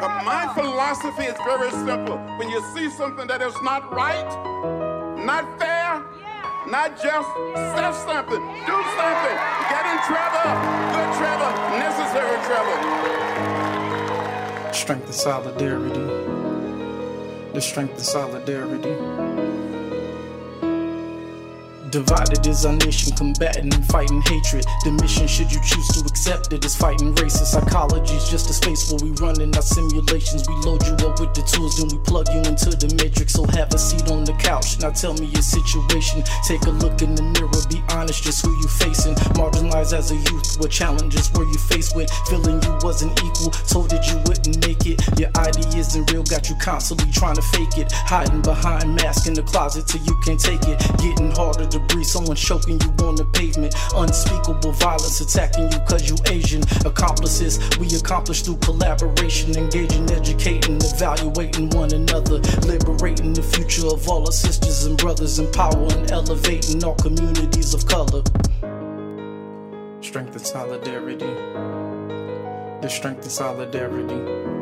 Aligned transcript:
But 0.00 0.24
my 0.24 0.52
philosophy 0.54 1.24
is 1.24 1.36
very 1.44 1.70
simple. 1.70 2.18
When 2.38 2.48
you 2.48 2.62
see 2.74 2.88
something 2.90 3.26
that 3.26 3.42
is 3.42 3.54
not 3.62 3.92
right, 3.92 4.28
not 5.24 5.58
fair, 5.58 6.02
not 6.68 6.94
just, 7.02 7.28
say 7.74 7.92
something, 8.06 8.42
do 8.66 8.76
something, 8.98 9.36
get 9.72 9.84
in 9.92 9.98
trouble, 10.06 10.50
good 10.94 11.10
trouble, 11.18 11.52
necessary 11.78 12.38
trouble. 12.46 12.78
Strength 14.72 15.06
and 15.06 15.14
solidarity. 15.14 16.06
The 17.52 17.60
strength 17.60 17.94
and 17.94 18.02
solidarity. 18.02 19.41
Divided 21.92 22.46
is 22.46 22.64
our 22.64 22.72
nation, 22.72 23.14
combating 23.14 23.68
and 23.68 23.84
fighting 23.92 24.22
hatred. 24.22 24.64
The 24.82 24.92
mission, 24.92 25.28
should 25.28 25.52
you 25.52 25.60
choose 25.60 25.88
to 25.92 26.00
accept 26.08 26.50
it, 26.50 26.64
is 26.64 26.74
fighting 26.74 27.14
racist. 27.14 27.52
Psychology 27.52 28.14
is 28.16 28.30
just 28.30 28.48
a 28.48 28.54
space 28.54 28.88
where 28.88 29.04
we 29.04 29.12
run 29.20 29.42
in 29.42 29.54
our 29.54 29.60
simulations. 29.60 30.48
We 30.48 30.56
load 30.64 30.80
you 30.88 30.96
up 31.04 31.20
with 31.20 31.36
the 31.36 31.44
tools, 31.44 31.76
then 31.76 31.92
we 31.92 32.00
plug 32.08 32.32
you 32.32 32.40
into 32.48 32.72
the 32.72 32.88
matrix. 32.96 33.36
So 33.36 33.44
have 33.52 33.68
a 33.74 33.78
seat 33.78 34.08
on 34.08 34.24
the 34.24 34.32
couch. 34.40 34.80
Now 34.80 34.88
tell 34.88 35.12
me 35.12 35.28
your 35.36 35.44
situation. 35.44 36.24
Take 36.48 36.64
a 36.64 36.72
look 36.72 37.04
in 37.04 37.12
the 37.12 37.28
mirror, 37.28 37.60
be 37.68 37.84
honest, 37.92 38.24
just 38.24 38.40
who 38.40 38.48
you 38.56 38.68
facing. 38.72 39.12
Marginalized 39.36 39.92
as 39.92 40.12
a 40.12 40.16
youth, 40.16 40.56
what 40.64 40.72
challenges 40.72 41.28
were 41.36 41.44
you 41.44 41.60
faced 41.68 41.92
with? 41.92 42.08
Feeling 42.32 42.56
you 42.64 42.72
wasn't 42.80 43.12
equal, 43.20 43.52
told 43.68 43.92
that 43.92 44.08
you 44.08 44.16
wouldn't 44.24 44.64
make 44.64 44.88
it. 44.88 44.96
Your 45.20 45.28
ID 45.36 45.76
isn't 45.76 46.08
real, 46.08 46.24
got 46.24 46.48
you 46.48 46.56
constantly 46.56 47.12
trying 47.12 47.36
to 47.36 47.44
fake 47.52 47.76
it. 47.76 47.92
Hiding 48.08 48.40
behind 48.40 48.96
mask 48.96 49.28
in 49.28 49.36
the 49.36 49.44
closet 49.44 49.84
till 49.84 50.00
you 50.08 50.16
can't 50.24 50.40
take 50.40 50.64
it. 50.64 50.80
Getting 50.96 51.36
harder 51.36 51.68
to 51.68 51.81
breathe, 51.88 52.06
someone 52.06 52.36
choking 52.36 52.80
you 52.80 52.90
on 53.04 53.16
the 53.16 53.24
pavement. 53.32 53.74
Unspeakable 53.94 54.72
violence 54.72 55.20
attacking 55.20 55.70
you 55.72 55.78
cause 55.88 56.08
you 56.08 56.16
Asian. 56.30 56.62
Accomplices 56.84 57.58
we 57.78 57.88
accomplish 57.96 58.42
through 58.42 58.58
collaboration, 58.58 59.56
engaging, 59.56 60.10
educating, 60.10 60.76
evaluating 60.76 61.70
one 61.70 61.92
another, 61.92 62.38
liberating 62.66 63.32
the 63.32 63.42
future 63.42 63.86
of 63.86 64.08
all 64.08 64.24
our 64.26 64.32
sisters 64.32 64.84
and 64.84 64.96
brothers, 64.98 65.38
empowering, 65.38 66.10
elevating 66.10 66.82
all 66.84 66.94
communities 66.96 67.74
of 67.74 67.86
color. 67.86 68.22
Strength 70.00 70.36
and 70.36 70.46
solidarity. 70.46 71.32
The 72.82 72.88
strength 72.88 73.22
and 73.22 73.30
solidarity. 73.30 74.61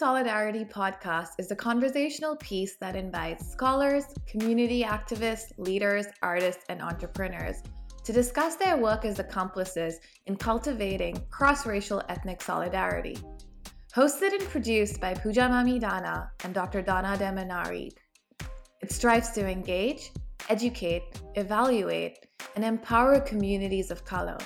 Solidarity 0.00 0.64
podcast 0.64 1.32
is 1.36 1.50
a 1.50 1.54
conversational 1.54 2.34
piece 2.36 2.76
that 2.76 2.96
invites 2.96 3.50
scholars, 3.50 4.04
community 4.26 4.82
activists, 4.82 5.52
leaders, 5.58 6.06
artists, 6.22 6.64
and 6.70 6.80
entrepreneurs 6.80 7.56
to 8.04 8.10
discuss 8.10 8.56
their 8.56 8.78
work 8.78 9.04
as 9.04 9.18
accomplices 9.18 10.00
in 10.24 10.36
cultivating 10.36 11.22
cross 11.28 11.66
racial 11.66 12.02
ethnic 12.08 12.40
solidarity. 12.40 13.18
Hosted 13.94 14.32
and 14.32 14.48
produced 14.48 15.02
by 15.02 15.12
Pooja 15.12 15.50
Dana 15.50 16.30
and 16.44 16.54
Dr. 16.54 16.80
Dana 16.80 17.18
Demanari, 17.18 17.90
it 18.80 18.90
strives 18.90 19.32
to 19.32 19.46
engage, 19.46 20.12
educate, 20.48 21.20
evaluate, 21.34 22.24
and 22.56 22.64
empower 22.64 23.20
communities 23.20 23.90
of 23.90 24.06
color, 24.06 24.38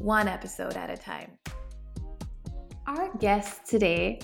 one 0.00 0.26
episode 0.26 0.74
at 0.74 0.90
a 0.90 0.96
time. 0.96 1.30
Our 2.88 3.16
guest 3.18 3.66
today 3.66 4.18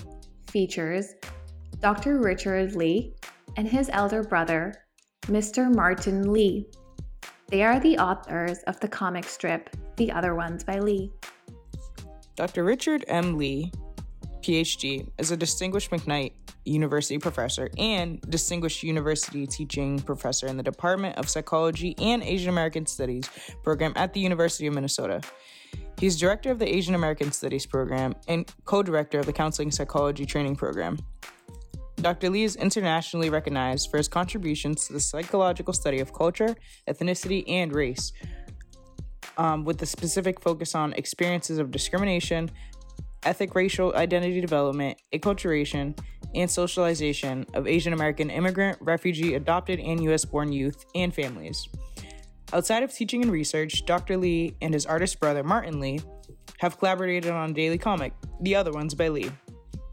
features 0.49 1.13
Dr. 1.79 2.19
Richard 2.19 2.75
Lee 2.75 3.13
and 3.57 3.67
his 3.67 3.89
elder 3.91 4.23
brother, 4.23 4.73
Mr. 5.23 5.73
Martin 5.73 6.31
Lee. 6.31 6.67
They 7.49 7.63
are 7.63 7.79
the 7.79 7.97
authors 7.97 8.59
of 8.67 8.79
the 8.79 8.87
comic 8.87 9.25
strip 9.25 9.69
The 9.97 10.11
Other 10.11 10.33
Ones 10.33 10.63
by 10.63 10.79
Lee. 10.79 11.11
Dr. 12.35 12.63
Richard 12.63 13.05
M. 13.07 13.37
Lee, 13.37 13.71
PhD, 14.41 15.07
is 15.19 15.31
a 15.31 15.37
distinguished 15.37 15.91
McKnight 15.91 16.31
University 16.65 17.17
professor 17.17 17.69
and 17.77 18.21
distinguished 18.29 18.83
university 18.83 19.45
teaching 19.45 19.99
professor 19.99 20.47
in 20.47 20.57
the 20.57 20.63
Department 20.63 21.17
of 21.17 21.29
Psychology 21.29 21.95
and 21.97 22.23
Asian 22.23 22.49
American 22.49 22.85
Studies 22.85 23.29
program 23.63 23.93
at 23.95 24.13
the 24.13 24.19
University 24.19 24.67
of 24.67 24.73
Minnesota. 24.73 25.21
He's 26.03 26.19
director 26.19 26.51
of 26.51 26.59
the 26.59 26.67
Asian 26.67 26.95
American 26.95 27.31
Studies 27.31 27.65
program 27.65 28.13
and 28.27 28.45
co 28.65 28.83
director 28.83 29.19
of 29.19 29.25
the 29.25 29.31
Counseling 29.31 29.71
Psychology 29.71 30.25
Training 30.25 30.57
program. 30.57 30.99
Dr. 31.95 32.29
Lee 32.29 32.43
is 32.43 32.57
internationally 32.57 33.29
recognized 33.29 33.89
for 33.89 33.95
his 33.95 34.09
contributions 34.09 34.85
to 34.87 34.91
the 34.91 34.99
psychological 34.99 35.73
study 35.73 36.01
of 36.01 36.11
culture, 36.11 36.57
ethnicity, 36.89 37.45
and 37.47 37.73
race, 37.73 38.11
um, 39.37 39.63
with 39.63 39.81
a 39.81 39.85
specific 39.85 40.41
focus 40.41 40.75
on 40.75 40.91
experiences 40.91 41.57
of 41.57 41.71
discrimination, 41.71 42.51
ethnic 43.23 43.55
racial 43.55 43.95
identity 43.95 44.41
development, 44.41 45.01
acculturation, 45.13 45.97
and 46.35 46.51
socialization 46.51 47.45
of 47.53 47.65
Asian 47.65 47.93
American 47.93 48.29
immigrant, 48.29 48.77
refugee, 48.81 49.35
adopted, 49.35 49.79
and 49.79 50.03
U.S. 50.03 50.25
born 50.25 50.51
youth 50.51 50.83
and 50.95 51.13
families. 51.13 51.69
Outside 52.51 52.83
of 52.83 52.93
teaching 52.93 53.23
and 53.23 53.31
research, 53.31 53.85
Dr. 53.85 54.17
Lee 54.17 54.55
and 54.61 54.73
his 54.73 54.85
artist 54.85 55.19
brother 55.19 55.43
Martin 55.43 55.79
Lee 55.79 56.01
have 56.59 56.77
collaborated 56.77 57.31
on 57.31 57.49
a 57.49 57.53
daily 57.53 57.77
comic, 57.77 58.13
The 58.41 58.55
Other 58.55 58.71
Ones 58.71 58.93
by 58.93 59.09
Lee, 59.09 59.31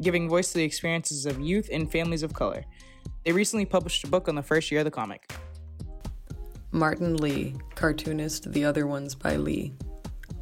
giving 0.02 0.28
voice 0.28 0.52
to 0.52 0.58
the 0.58 0.64
experiences 0.64 1.26
of 1.26 1.40
youth 1.40 1.68
and 1.72 1.90
families 1.90 2.22
of 2.22 2.34
color. 2.34 2.64
They 3.24 3.32
recently 3.32 3.66
published 3.66 4.04
a 4.04 4.08
book 4.08 4.28
on 4.28 4.34
the 4.34 4.42
first 4.42 4.70
year 4.70 4.80
of 4.80 4.84
the 4.84 4.90
comic. 4.90 5.32
Martin 6.72 7.16
Lee, 7.16 7.54
cartoonist 7.74 8.52
The 8.52 8.64
Other 8.64 8.86
Ones 8.86 9.14
by 9.14 9.36
Lee. 9.36 9.74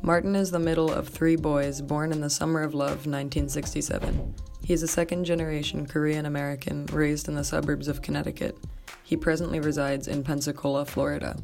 Martin 0.03 0.37
is 0.37 0.51
the 0.51 0.59
middle 0.59 0.93
of 0.93 1.09
three 1.09 1.37
boys 1.37 1.81
born 1.81 2.13
in 2.13 2.21
the 2.21 2.31
summer 2.31 2.63
of 2.63 2.75
love 2.75 3.07
1967. 3.07 4.35
He 4.63 4.75
is 4.75 4.83
a 4.83 4.89
second 4.89 5.25
generation 5.25 5.87
Korean 5.87 6.27
American 6.27 6.87
raised 6.87 7.29
in 7.29 7.35
the 7.35 7.43
suburbs 7.43 7.89
of 7.89 8.03
Connecticut. 8.03 8.59
He 9.03 9.17
presently 9.17 9.61
resides 9.61 10.07
in 10.07 10.23
Pensacola, 10.23 10.85
Florida. 10.85 11.37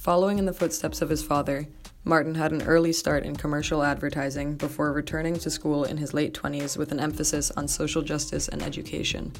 Following 0.00 0.38
in 0.38 0.46
the 0.46 0.54
footsteps 0.54 1.02
of 1.02 1.10
his 1.10 1.22
father, 1.22 1.66
Martin 2.04 2.34
had 2.34 2.52
an 2.52 2.62
early 2.62 2.90
start 2.90 3.26
in 3.26 3.36
commercial 3.36 3.82
advertising 3.82 4.54
before 4.54 4.94
returning 4.94 5.34
to 5.34 5.50
school 5.50 5.84
in 5.84 5.98
his 5.98 6.14
late 6.14 6.32
20s 6.32 6.78
with 6.78 6.90
an 6.90 6.98
emphasis 6.98 7.50
on 7.50 7.68
social 7.68 8.00
justice 8.00 8.48
and 8.48 8.62
education. 8.62 9.30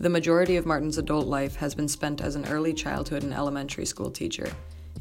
The 0.00 0.10
majority 0.10 0.56
of 0.56 0.66
Martin's 0.66 0.98
adult 0.98 1.28
life 1.28 1.54
has 1.54 1.72
been 1.72 1.86
spent 1.86 2.20
as 2.20 2.34
an 2.34 2.46
early 2.46 2.74
childhood 2.74 3.22
and 3.22 3.32
elementary 3.32 3.86
school 3.86 4.10
teacher. 4.10 4.50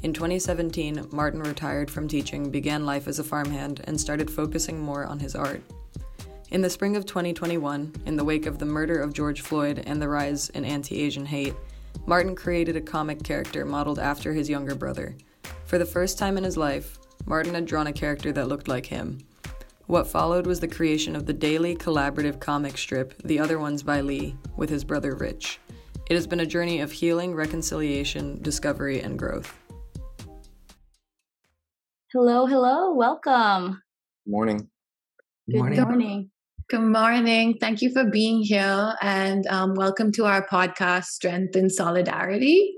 In 0.04 0.14
2017, 0.14 1.08
Martin 1.12 1.42
retired 1.42 1.90
from 1.90 2.08
teaching, 2.08 2.52
began 2.52 2.86
life 2.86 3.08
as 3.08 3.18
a 3.18 3.24
farmhand, 3.24 3.82
and 3.86 4.00
started 4.00 4.30
focusing 4.30 4.80
more 4.80 5.04
on 5.04 5.18
his 5.18 5.34
art. 5.34 5.64
In 6.52 6.62
the 6.62 6.70
spring 6.70 6.96
of 6.96 7.08
2021, 7.08 7.92
in 8.06 8.16
the 8.16 8.24
wake 8.24 8.46
of 8.46 8.60
the 8.60 8.66
murder 8.68 9.02
of 9.02 9.14
George 9.14 9.42
Floyd 9.42 9.82
and 9.88 10.00
the 10.00 10.08
rise 10.08 10.50
in 10.50 10.64
anti 10.64 11.02
Asian 11.02 11.26
hate, 11.26 11.56
Martin 12.08 12.36
created 12.36 12.76
a 12.76 12.82
comic 12.82 13.24
character 13.24 13.66
modeled 13.66 13.98
after 13.98 14.32
his 14.32 14.48
younger 14.48 14.76
brother. 14.76 15.16
For 15.66 15.80
the 15.80 15.86
first 15.86 16.20
time 16.20 16.38
in 16.38 16.44
his 16.44 16.56
life, 16.56 17.00
Martin 17.26 17.56
had 17.56 17.66
drawn 17.66 17.88
a 17.88 17.94
character 17.94 18.32
that 18.32 18.48
looked 18.48 18.68
like 18.68 18.86
him. 18.86 19.18
What 19.88 20.08
followed 20.08 20.46
was 20.46 20.60
the 20.60 20.68
creation 20.68 21.16
of 21.16 21.26
the 21.26 21.34
daily 21.34 21.76
collaborative 21.76 22.40
comic 22.40 22.78
strip, 22.78 23.20
The 23.24 23.40
Other 23.40 23.58
Ones 23.58 23.82
by 23.82 24.02
Lee, 24.02 24.36
with 24.56 24.70
his 24.70 24.84
brother 24.84 25.16
Rich. 25.16 25.60
It 26.08 26.14
has 26.14 26.28
been 26.28 26.42
a 26.42 26.46
journey 26.46 26.82
of 26.82 26.92
healing, 26.92 27.34
reconciliation, 27.34 28.40
discovery, 28.44 29.02
and 29.02 29.18
growth. 29.18 29.60
Hello, 32.14 32.46
hello, 32.46 32.94
welcome. 32.94 33.82
Morning. 34.28 34.70
Good 35.48 35.58
morning. 35.58 35.82
morning. 35.82 36.32
Good 36.68 36.82
morning. 36.82 37.58
Thank 37.62 37.84
you 37.84 37.92
for 37.94 38.10
being 38.10 38.42
here 38.42 38.96
and 39.00 39.46
um, 39.46 39.76
welcome 39.76 40.12
to 40.14 40.26
our 40.26 40.48
podcast, 40.48 41.04
Strength 41.04 41.56
and 41.56 41.72
Solidarity. 41.72 42.74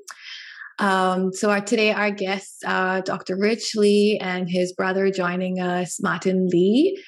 Um, 0.78 1.32
so, 1.32 1.50
our, 1.52 1.62
today, 1.62 1.94
our 1.94 2.12
guests 2.12 2.64
are 2.68 3.02
Dr. 3.02 3.38
Rich 3.38 3.78
Lee 3.78 4.20
and 4.22 4.50
his 4.50 4.74
brother 4.74 5.10
joining 5.10 5.62
us, 5.62 6.02
Martin 6.02 6.50
Lee. 6.52 7.02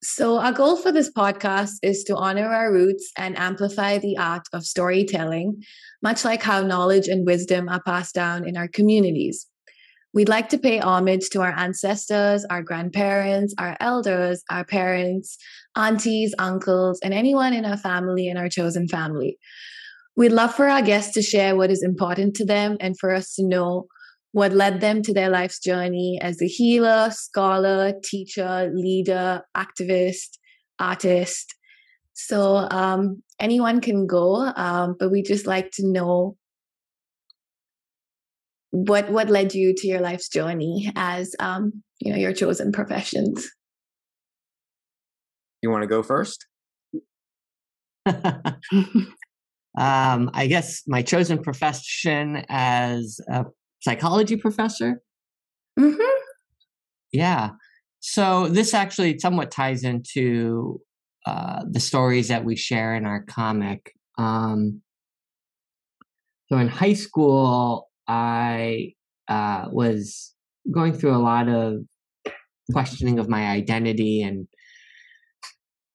So, 0.00 0.38
our 0.38 0.52
goal 0.52 0.76
for 0.76 0.92
this 0.92 1.10
podcast 1.10 1.72
is 1.82 2.04
to 2.04 2.14
honor 2.14 2.46
our 2.46 2.72
roots 2.72 3.10
and 3.18 3.36
amplify 3.36 3.98
the 3.98 4.16
art 4.16 4.46
of 4.52 4.64
storytelling, 4.64 5.60
much 6.02 6.24
like 6.24 6.44
how 6.44 6.62
knowledge 6.62 7.08
and 7.08 7.26
wisdom 7.26 7.68
are 7.68 7.82
passed 7.82 8.14
down 8.14 8.46
in 8.46 8.56
our 8.56 8.68
communities. 8.68 9.48
We'd 10.14 10.28
like 10.28 10.50
to 10.50 10.58
pay 10.58 10.78
homage 10.78 11.30
to 11.30 11.40
our 11.40 11.54
ancestors, 11.56 12.44
our 12.50 12.62
grandparents, 12.62 13.54
our 13.58 13.76
elders, 13.80 14.42
our 14.50 14.64
parents, 14.64 15.38
aunties, 15.74 16.34
uncles, 16.38 17.00
and 17.02 17.14
anyone 17.14 17.54
in 17.54 17.64
our 17.64 17.78
family 17.78 18.28
and 18.28 18.38
our 18.38 18.50
chosen 18.50 18.88
family. 18.88 19.38
We'd 20.14 20.32
love 20.32 20.54
for 20.54 20.68
our 20.68 20.82
guests 20.82 21.14
to 21.14 21.22
share 21.22 21.56
what 21.56 21.70
is 21.70 21.82
important 21.82 22.34
to 22.36 22.44
them 22.44 22.76
and 22.80 22.98
for 22.98 23.14
us 23.14 23.34
to 23.36 23.46
know 23.46 23.86
what 24.32 24.52
led 24.52 24.80
them 24.80 25.02
to 25.02 25.14
their 25.14 25.30
life's 25.30 25.58
journey 25.58 26.18
as 26.20 26.42
a 26.42 26.46
healer, 26.46 27.10
scholar, 27.10 27.94
teacher, 28.04 28.70
leader, 28.74 29.42
activist, 29.56 30.38
artist. 30.78 31.54
So 32.12 32.68
um, 32.70 33.22
anyone 33.40 33.80
can 33.80 34.06
go, 34.06 34.52
um, 34.56 34.96
but 34.98 35.10
we 35.10 35.22
just 35.22 35.46
like 35.46 35.70
to 35.72 35.86
know 35.86 36.36
what 38.72 39.10
what 39.10 39.28
led 39.28 39.54
you 39.54 39.74
to 39.76 39.86
your 39.86 40.00
life's 40.00 40.28
journey 40.28 40.90
as 40.96 41.36
um, 41.38 41.82
you 42.00 42.10
know 42.10 42.18
your 42.18 42.32
chosen 42.32 42.72
professions. 42.72 43.48
You 45.62 45.70
want 45.70 45.82
to 45.82 45.86
go 45.86 46.02
first? 46.02 46.46
um, 48.06 48.56
I 49.76 50.46
guess 50.48 50.82
my 50.88 51.02
chosen 51.02 51.40
profession 51.40 52.44
as 52.48 53.20
a 53.30 53.44
psychology 53.80 54.36
professor. 54.36 55.02
Mm-hmm. 55.78 56.18
Yeah. 57.12 57.50
So 58.00 58.48
this 58.48 58.74
actually 58.74 59.18
somewhat 59.18 59.52
ties 59.52 59.84
into 59.84 60.80
uh, 61.26 61.62
the 61.70 61.78
stories 61.78 62.28
that 62.28 62.44
we 62.44 62.56
share 62.56 62.96
in 62.96 63.04
our 63.04 63.22
comic. 63.22 63.92
Um, 64.18 64.80
so 66.48 66.58
in 66.58 66.68
high 66.68 66.94
school, 66.94 67.88
I 68.08 68.92
uh, 69.28 69.66
was 69.70 70.34
going 70.70 70.92
through 70.94 71.16
a 71.16 71.18
lot 71.18 71.48
of 71.48 71.78
questioning 72.72 73.18
of 73.18 73.28
my 73.28 73.46
identity 73.48 74.22
and 74.22 74.46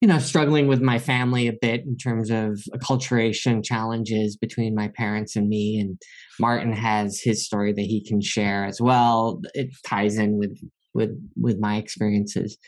you 0.00 0.06
know 0.06 0.18
struggling 0.18 0.68
with 0.68 0.80
my 0.80 0.98
family 0.98 1.48
a 1.48 1.52
bit 1.52 1.80
in 1.84 1.96
terms 1.96 2.30
of 2.30 2.60
acculturation 2.74 3.64
challenges 3.64 4.36
between 4.36 4.74
my 4.74 4.88
parents 4.88 5.34
and 5.34 5.48
me 5.48 5.78
and 5.78 6.00
martin 6.38 6.72
has 6.72 7.20
his 7.20 7.44
story 7.44 7.72
that 7.72 7.82
he 7.82 8.04
can 8.04 8.20
share 8.20 8.64
as 8.64 8.80
well. 8.80 9.40
It 9.54 9.70
ties 9.86 10.18
in 10.18 10.38
with 10.38 10.56
with 10.94 11.10
with 11.36 11.58
my 11.58 11.76
experiences. 11.76 12.58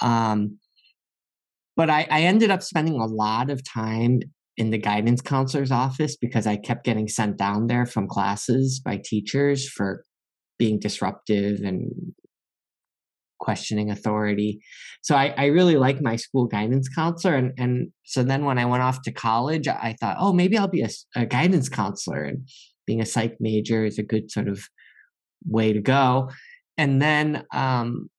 Um 0.00 0.58
but 1.76 1.90
I, 1.90 2.08
I 2.10 2.22
ended 2.22 2.50
up 2.50 2.64
spending 2.64 3.00
a 3.00 3.06
lot 3.06 3.50
of 3.50 3.62
time 3.62 4.18
in 4.58 4.70
the 4.70 4.78
guidance 4.78 5.22
counselor's 5.22 5.70
office 5.70 6.16
because 6.16 6.46
I 6.46 6.56
kept 6.56 6.84
getting 6.84 7.06
sent 7.06 7.38
down 7.38 7.68
there 7.68 7.86
from 7.86 8.08
classes 8.08 8.80
by 8.84 9.00
teachers 9.02 9.68
for 9.68 10.02
being 10.58 10.80
disruptive 10.80 11.60
and 11.60 11.92
questioning 13.38 13.88
authority. 13.88 14.60
So 15.00 15.14
I, 15.14 15.32
I 15.38 15.46
really 15.46 15.76
like 15.76 16.02
my 16.02 16.16
school 16.16 16.46
guidance 16.46 16.88
counselor. 16.88 17.36
And, 17.36 17.52
and 17.56 17.92
so 18.02 18.24
then 18.24 18.44
when 18.44 18.58
I 18.58 18.64
went 18.64 18.82
off 18.82 19.00
to 19.02 19.12
college, 19.12 19.68
I 19.68 19.94
thought, 20.00 20.16
oh, 20.18 20.32
maybe 20.32 20.58
I'll 20.58 20.66
be 20.66 20.82
a, 20.82 20.88
a 21.14 21.24
guidance 21.24 21.68
counselor. 21.68 22.24
And 22.24 22.48
being 22.84 23.00
a 23.00 23.06
psych 23.06 23.36
major 23.38 23.84
is 23.84 23.96
a 23.96 24.02
good 24.02 24.28
sort 24.28 24.48
of 24.48 24.64
way 25.46 25.72
to 25.72 25.80
go. 25.80 26.30
And 26.76 27.00
then 27.00 27.44
um, 27.52 28.10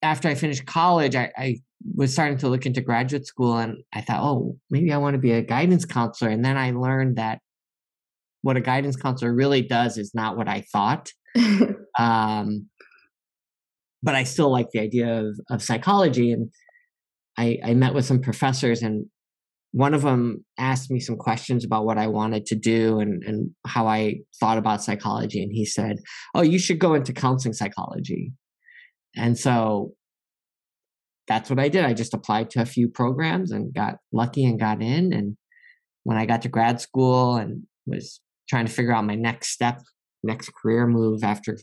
after 0.00 0.28
I 0.28 0.34
finished 0.34 0.64
college, 0.64 1.14
I, 1.14 1.30
I 1.36 1.56
was 1.94 2.12
starting 2.12 2.38
to 2.38 2.48
look 2.48 2.66
into 2.66 2.80
graduate 2.80 3.26
school 3.26 3.58
and 3.58 3.78
I 3.92 4.00
thought, 4.00 4.22
oh, 4.22 4.56
maybe 4.70 4.92
I 4.92 4.96
want 4.96 5.14
to 5.14 5.20
be 5.20 5.32
a 5.32 5.42
guidance 5.42 5.84
counselor. 5.84 6.30
And 6.30 6.44
then 6.44 6.56
I 6.56 6.70
learned 6.70 7.16
that 7.16 7.40
what 8.42 8.56
a 8.56 8.60
guidance 8.60 8.96
counselor 8.96 9.34
really 9.34 9.62
does 9.62 9.98
is 9.98 10.12
not 10.14 10.36
what 10.36 10.48
I 10.48 10.62
thought. 10.72 11.10
um, 11.98 12.68
but 14.02 14.14
I 14.14 14.22
still 14.22 14.50
like 14.50 14.70
the 14.72 14.80
idea 14.80 15.20
of, 15.20 15.38
of 15.50 15.62
psychology. 15.62 16.32
And 16.32 16.50
I, 17.36 17.58
I 17.64 17.74
met 17.74 17.92
with 17.92 18.04
some 18.04 18.20
professors, 18.20 18.82
and 18.82 19.06
one 19.72 19.94
of 19.94 20.02
them 20.02 20.44
asked 20.58 20.90
me 20.90 21.00
some 21.00 21.16
questions 21.16 21.64
about 21.64 21.84
what 21.84 21.98
I 21.98 22.06
wanted 22.06 22.46
to 22.46 22.54
do 22.54 23.00
and, 23.00 23.22
and 23.24 23.50
how 23.66 23.86
I 23.86 24.20
thought 24.38 24.58
about 24.58 24.82
psychology. 24.82 25.42
And 25.42 25.52
he 25.52 25.64
said, 25.64 25.96
Oh, 26.34 26.42
you 26.42 26.58
should 26.58 26.78
go 26.78 26.94
into 26.94 27.12
counseling 27.12 27.52
psychology. 27.52 28.32
And 29.16 29.36
so 29.36 29.92
that's 31.36 31.50
what 31.50 31.58
I 31.58 31.68
did. 31.68 31.84
I 31.84 31.92
just 31.92 32.14
applied 32.14 32.48
to 32.50 32.62
a 32.62 32.64
few 32.64 32.88
programs 32.88 33.50
and 33.50 33.74
got 33.74 33.96
lucky 34.10 34.46
and 34.46 34.58
got 34.58 34.80
in. 34.80 35.12
And 35.12 35.36
when 36.04 36.16
I 36.16 36.24
got 36.24 36.40
to 36.42 36.48
grad 36.48 36.80
school 36.80 37.36
and 37.36 37.64
was 37.86 38.22
trying 38.48 38.64
to 38.64 38.72
figure 38.72 38.94
out 38.94 39.04
my 39.04 39.16
next 39.16 39.50
step, 39.50 39.82
next 40.22 40.50
career 40.54 40.86
move 40.86 41.22
after 41.22 41.58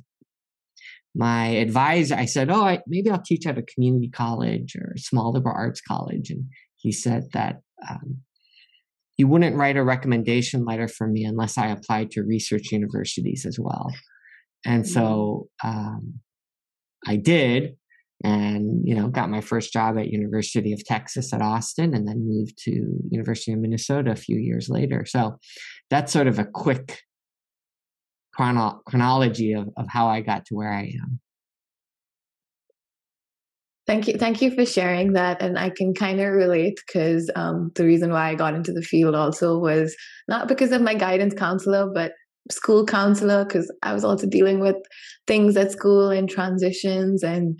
my 1.15 1.47
advisor, 1.47 2.13
I 2.13 2.25
said, 2.25 2.51
Oh, 2.51 2.63
I, 2.63 2.81
maybe 2.85 3.09
I'll 3.09 3.23
teach 3.23 3.47
at 3.47 3.57
a 3.57 3.63
community 3.63 4.09
college 4.09 4.75
or 4.75 4.93
a 4.95 4.99
small 4.99 5.33
liberal 5.33 5.55
arts 5.57 5.81
college. 5.81 6.29
And 6.29 6.45
he 6.75 6.91
said 6.91 7.29
that 7.33 7.61
um, 7.89 8.19
he 9.15 9.23
wouldn't 9.23 9.55
write 9.55 9.77
a 9.77 9.83
recommendation 9.83 10.65
letter 10.65 10.87
for 10.87 11.07
me 11.07 11.23
unless 11.23 11.57
I 11.57 11.69
applied 11.69 12.11
to 12.11 12.21
research 12.21 12.71
universities 12.71 13.43
as 13.43 13.57
well. 13.59 13.91
And 14.67 14.87
so 14.87 15.47
um, 15.63 16.19
I 17.07 17.15
did 17.15 17.75
and 18.23 18.81
you 18.87 18.95
know 18.95 19.07
got 19.07 19.29
my 19.29 19.41
first 19.41 19.73
job 19.73 19.97
at 19.97 20.07
university 20.07 20.73
of 20.73 20.83
texas 20.85 21.33
at 21.33 21.41
austin 21.41 21.93
and 21.93 22.07
then 22.07 22.27
moved 22.27 22.57
to 22.57 22.71
university 23.09 23.51
of 23.51 23.59
minnesota 23.59 24.11
a 24.11 24.15
few 24.15 24.37
years 24.37 24.69
later 24.69 25.05
so 25.05 25.37
that's 25.89 26.11
sort 26.11 26.27
of 26.27 26.39
a 26.39 26.45
quick 26.45 27.01
chrono- 28.33 28.81
chronology 28.85 29.53
of, 29.53 29.69
of 29.77 29.85
how 29.89 30.07
i 30.07 30.21
got 30.21 30.45
to 30.45 30.55
where 30.55 30.73
i 30.73 30.83
am 30.83 31.19
Thank 33.85 34.07
you. 34.07 34.17
Thank 34.17 34.41
you 34.41 34.49
for 34.51 34.65
sharing 34.65 35.11
that. 35.13 35.41
And 35.41 35.59
I 35.59 35.69
can 35.69 35.93
kind 35.93 36.21
of 36.21 36.31
relate 36.31 36.79
because 36.87 37.29
um, 37.35 37.69
the 37.75 37.83
reason 37.83 38.11
why 38.11 38.29
I 38.29 38.35
got 38.35 38.53
into 38.53 38.71
the 38.71 38.81
field 38.81 39.13
also 39.13 39.57
was 39.57 39.93
not 40.29 40.47
because 40.47 40.71
of 40.71 40.81
my 40.81 40.93
guidance 40.93 41.33
counselor, 41.33 41.91
but 41.93 42.13
school 42.49 42.85
counselor, 42.85 43.43
because 43.43 43.69
I 43.83 43.93
was 43.93 44.05
also 44.05 44.25
dealing 44.25 44.61
with 44.61 44.77
things 45.27 45.57
at 45.57 45.71
school 45.71 46.09
and 46.09 46.29
transitions 46.29 47.23
and 47.23 47.59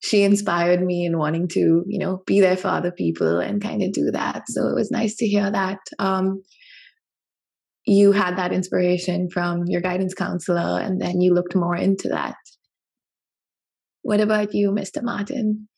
she 0.00 0.22
inspired 0.22 0.82
me 0.82 1.04
in 1.04 1.18
wanting 1.18 1.48
to, 1.48 1.84
you 1.86 1.98
know, 1.98 2.22
be 2.26 2.40
there 2.40 2.56
for 2.56 2.68
other 2.68 2.92
people 2.92 3.40
and 3.40 3.62
kind 3.62 3.82
of 3.82 3.92
do 3.92 4.10
that. 4.12 4.44
So 4.48 4.68
it 4.68 4.74
was 4.74 4.90
nice 4.90 5.16
to 5.16 5.26
hear 5.26 5.50
that 5.50 5.78
um, 5.98 6.42
you 7.84 8.12
had 8.12 8.36
that 8.36 8.52
inspiration 8.52 9.28
from 9.30 9.64
your 9.66 9.80
guidance 9.80 10.14
counselor 10.14 10.80
and 10.80 11.00
then 11.00 11.20
you 11.20 11.34
looked 11.34 11.56
more 11.56 11.74
into 11.74 12.08
that. 12.08 12.36
What 14.02 14.20
about 14.20 14.54
you, 14.54 14.70
Mr. 14.70 15.02
Martin? 15.02 15.68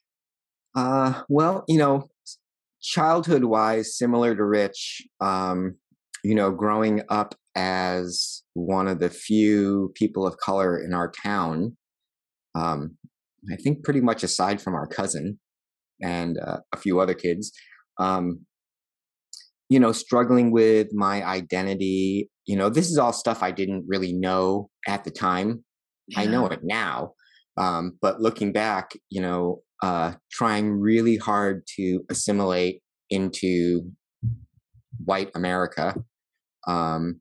Uh, 0.74 1.22
well, 1.28 1.64
you 1.66 1.78
know, 1.78 2.10
childhood 2.82 3.44
wise, 3.44 3.96
similar 3.96 4.36
to 4.36 4.44
Rich, 4.44 5.02
um, 5.20 5.76
you 6.22 6.34
know, 6.34 6.50
growing 6.50 7.02
up 7.08 7.34
as 7.56 8.42
one 8.54 8.86
of 8.86 9.00
the 9.00 9.10
few 9.10 9.92
people 9.94 10.26
of 10.26 10.36
color 10.36 10.78
in 10.78 10.92
our 10.92 11.10
town, 11.10 11.76
um, 12.54 12.96
I 13.50 13.56
think 13.56 13.84
pretty 13.84 14.00
much 14.00 14.22
aside 14.22 14.60
from 14.60 14.74
our 14.74 14.86
cousin 14.86 15.38
and 16.02 16.38
uh, 16.38 16.58
a 16.72 16.76
few 16.76 17.00
other 17.00 17.14
kids, 17.14 17.52
um, 17.98 18.40
you 19.68 19.78
know, 19.78 19.92
struggling 19.92 20.50
with 20.50 20.92
my 20.92 21.24
identity. 21.24 22.30
You 22.46 22.56
know, 22.56 22.68
this 22.68 22.90
is 22.90 22.98
all 22.98 23.12
stuff 23.12 23.42
I 23.42 23.50
didn't 23.50 23.84
really 23.86 24.12
know 24.12 24.68
at 24.86 25.04
the 25.04 25.10
time. 25.10 25.64
Yeah. 26.08 26.20
I 26.20 26.26
know 26.26 26.46
it 26.46 26.60
now. 26.62 27.12
Um, 27.56 27.98
but 28.00 28.20
looking 28.20 28.52
back, 28.52 28.92
you 29.10 29.20
know, 29.20 29.62
uh, 29.82 30.14
trying 30.30 30.72
really 30.72 31.16
hard 31.16 31.66
to 31.76 32.00
assimilate 32.10 32.82
into 33.10 33.90
white 35.04 35.30
America. 35.34 35.94
Um, 36.66 37.18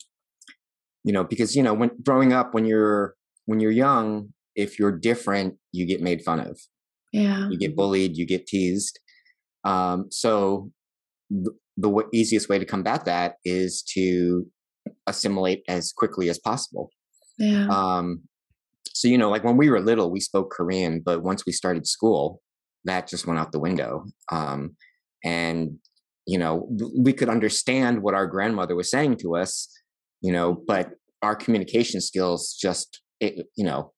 you 1.03 1.13
know, 1.13 1.23
because 1.23 1.55
you 1.55 1.63
know, 1.63 1.73
when 1.73 1.91
growing 2.03 2.33
up, 2.33 2.53
when 2.53 2.65
you're 2.65 3.15
when 3.45 3.59
you're 3.59 3.71
young, 3.71 4.33
if 4.59 4.77
you're 4.77 4.91
different, 4.91 5.55
you 5.71 5.85
get 5.85 6.01
made 6.01 6.21
fun 6.21 6.39
of. 6.39 6.59
Yeah. 7.13 7.49
You 7.49 7.57
get 7.57 7.75
bullied, 7.75 8.17
you 8.17 8.25
get 8.25 8.45
teased. 8.45 8.99
Um, 9.63 10.07
so 10.11 10.71
the, 11.29 11.51
the 11.77 11.87
w- 11.87 12.09
easiest 12.13 12.49
way 12.49 12.59
to 12.59 12.65
combat 12.65 13.05
that 13.05 13.35
is 13.45 13.81
to 13.93 14.45
assimilate 15.07 15.63
as 15.67 15.91
quickly 15.91 16.29
as 16.29 16.37
possible. 16.37 16.91
Yeah. 17.37 17.67
Um, 17.67 18.21
so 18.93 19.07
you 19.07 19.17
know, 19.17 19.29
like 19.29 19.43
when 19.43 19.57
we 19.57 19.69
were 19.69 19.79
little, 19.79 20.11
we 20.11 20.19
spoke 20.19 20.51
Korean, 20.51 21.01
but 21.03 21.23
once 21.23 21.45
we 21.45 21.53
started 21.53 21.87
school, 21.87 22.41
that 22.83 23.07
just 23.07 23.25
went 23.25 23.39
out 23.39 23.51
the 23.51 23.59
window. 23.59 24.05
Um, 24.31 24.75
and 25.23 25.79
you 26.25 26.37
know, 26.37 26.67
we 26.95 27.13
could 27.13 27.29
understand 27.29 28.03
what 28.03 28.13
our 28.13 28.27
grandmother 28.27 28.75
was 28.75 28.91
saying 28.91 29.17
to 29.17 29.35
us, 29.35 29.67
you 30.21 30.31
know, 30.31 30.53
but 30.67 30.91
our 31.23 31.35
communication 31.35 32.01
skills 32.01 32.55
just, 32.59 33.01
it, 33.19 33.47
you 33.55 33.65
know, 33.65 33.91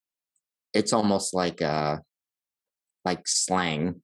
it's 0.74 0.94
almost 0.94 1.34
like 1.34 1.62
uh 1.62 1.98
like 3.06 3.22
slang. 3.26 4.02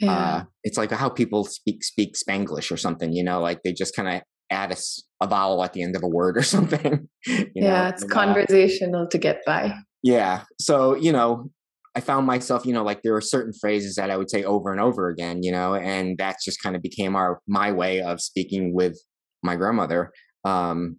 Yeah. 0.00 0.12
Uh, 0.12 0.44
it's 0.62 0.76
like 0.76 0.90
how 0.90 1.08
people 1.08 1.44
speak 1.44 1.82
speak 1.82 2.16
Spanglish 2.16 2.70
or 2.70 2.76
something, 2.76 3.12
you 3.12 3.24
know, 3.24 3.40
like 3.40 3.62
they 3.62 3.72
just 3.72 3.96
kind 3.96 4.08
of 4.08 4.22
add 4.50 4.72
a, 4.72 4.76
a, 5.22 5.26
vowel 5.26 5.64
at 5.64 5.72
the 5.72 5.82
end 5.82 5.96
of 5.96 6.02
a 6.02 6.08
word 6.08 6.36
or 6.36 6.42
something. 6.56 7.08
yeah, 7.26 7.84
know? 7.84 7.88
it's 7.88 8.02
and, 8.02 8.10
conversational 8.10 9.04
uh, 9.04 9.08
to 9.10 9.18
get 9.18 9.40
by. 9.46 9.72
Yeah. 10.02 10.42
So, 10.60 10.94
you 10.94 11.12
know, 11.12 11.50
I 11.96 12.00
found 12.00 12.26
myself, 12.26 12.66
you 12.66 12.74
know, 12.74 12.84
like 12.84 13.02
there 13.02 13.14
were 13.14 13.22
certain 13.22 13.54
phrases 13.58 13.96
that 13.96 14.10
I 14.10 14.18
would 14.18 14.30
say 14.30 14.44
over 14.44 14.70
and 14.70 14.80
over 14.80 15.08
again, 15.08 15.42
you 15.42 15.50
know, 15.50 15.74
and 15.74 16.18
that 16.18 16.36
just 16.44 16.62
kind 16.62 16.76
of 16.76 16.82
became 16.82 17.16
our 17.16 17.40
my 17.48 17.72
way 17.72 18.02
of 18.02 18.20
speaking 18.20 18.74
with 18.74 19.00
my 19.42 19.56
grandmother. 19.56 20.12
Um, 20.44 20.98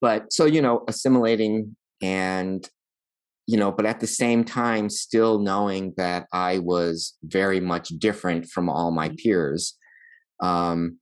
but 0.00 0.32
so, 0.32 0.46
you 0.46 0.62
know, 0.62 0.82
assimilating 0.88 1.76
and 2.02 2.68
you 3.50 3.56
know, 3.56 3.72
but 3.72 3.84
at 3.84 3.98
the 3.98 4.06
same 4.06 4.44
time, 4.44 4.88
still 4.88 5.40
knowing 5.40 5.92
that 5.96 6.28
I 6.32 6.60
was 6.60 7.18
very 7.24 7.58
much 7.58 7.88
different 7.88 8.46
from 8.46 8.68
all 8.68 8.92
my 8.92 9.08
peers. 9.20 9.76
Um, 10.40 10.98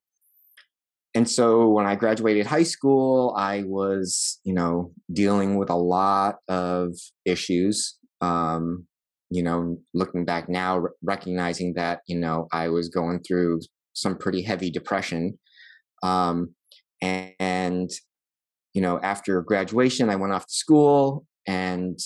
and 1.15 1.29
so 1.29 1.69
when 1.69 1.85
I 1.85 1.95
graduated 1.95 2.47
high 2.47 2.63
school, 2.63 3.35
I 3.37 3.65
was, 3.67 4.41
you 4.45 4.55
know, 4.55 4.93
dealing 5.13 5.59
with 5.59 5.69
a 5.69 5.77
lot 5.77 6.37
of 6.49 6.95
issues. 7.27 7.99
Um, 8.23 8.87
you 9.29 9.43
know, 9.43 9.77
looking 9.93 10.25
back 10.25 10.49
now, 10.49 10.87
recognizing 11.03 11.75
that, 11.75 12.01
you 12.07 12.19
know, 12.19 12.49
I 12.51 12.71
was 12.71 12.89
going 12.89 13.21
through 13.21 13.61
some 13.93 14.17
pretty 14.17 14.41
heavy 14.41 14.71
depression. 14.71 15.39
Um, 16.03 16.55
and, 17.03 17.35
and, 17.39 17.91
you 18.73 18.81
know, 18.81 18.99
after 19.03 19.43
graduation, 19.43 20.09
I 20.09 20.17
went 20.17 20.33
off 20.33 20.47
to 20.47 20.55
school 20.55 21.27
and 21.47 21.99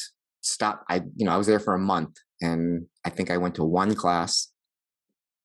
stopped. 0.42 0.84
I, 0.90 0.96
you 1.16 1.26
know, 1.26 1.32
I 1.32 1.36
was 1.36 1.46
there 1.46 1.60
for 1.60 1.74
a 1.74 1.78
month 1.78 2.16
and 2.40 2.86
I 3.04 3.10
think 3.10 3.30
I 3.30 3.38
went 3.38 3.54
to 3.56 3.64
one 3.64 3.94
class 3.94 4.52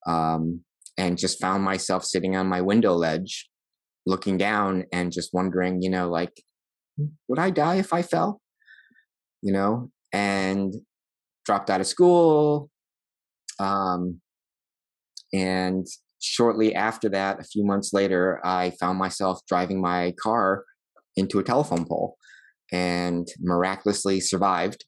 um, 0.06 0.62
and 0.98 1.18
just 1.18 1.39
found 1.39 1.63
myself 1.63 2.04
sitting 2.04 2.36
on 2.36 2.48
my 2.48 2.62
window 2.62 2.94
ledge 2.94 3.50
looking 4.06 4.38
down 4.38 4.86
and 4.92 5.12
just 5.12 5.34
wondering, 5.34 5.82
you 5.82 5.89
know, 5.89 6.10
like, 6.10 6.42
would 7.27 7.39
I 7.39 7.50
die 7.51 7.75
if 7.75 7.94
I 7.94 8.01
fell? 8.01 8.42
You 9.42 9.54
know, 9.54 9.92
and 10.12 10.74
dropped 11.46 11.70
out 11.70 11.82
of 11.82 11.88
school. 11.88 12.70
Um, 13.60 14.22
and 15.34 15.86
shortly 16.20 16.74
after 16.74 17.10
that, 17.10 17.39
a 17.39 17.44
few 17.44 17.63
months 17.63 17.94
later, 17.94 18.42
I 18.44 18.72
found 18.80 18.98
myself 18.98 19.39
driving 19.48 19.82
my 19.82 20.13
car 20.22 20.63
into 21.16 21.39
a 21.39 21.44
telephone 21.44 21.86
pole 21.86 22.18
and 22.72 23.28
miraculously 23.40 24.20
survived 24.20 24.86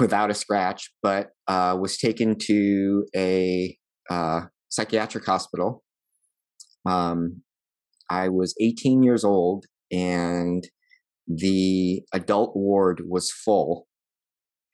without 0.00 0.30
a 0.30 0.34
scratch, 0.34 0.90
but 1.02 1.30
uh, 1.48 1.76
was 1.80 1.98
taken 1.98 2.36
to 2.38 3.06
a 3.14 3.76
uh, 4.10 4.42
psychiatric 4.68 5.24
hospital. 5.24 5.84
Um, 6.86 7.42
I 8.10 8.28
was 8.28 8.54
18 8.60 9.02
years 9.02 9.24
old 9.24 9.66
and 9.90 10.66
the 11.26 12.02
adult 12.12 12.54
ward 12.54 13.02
was 13.08 13.30
full 13.30 13.86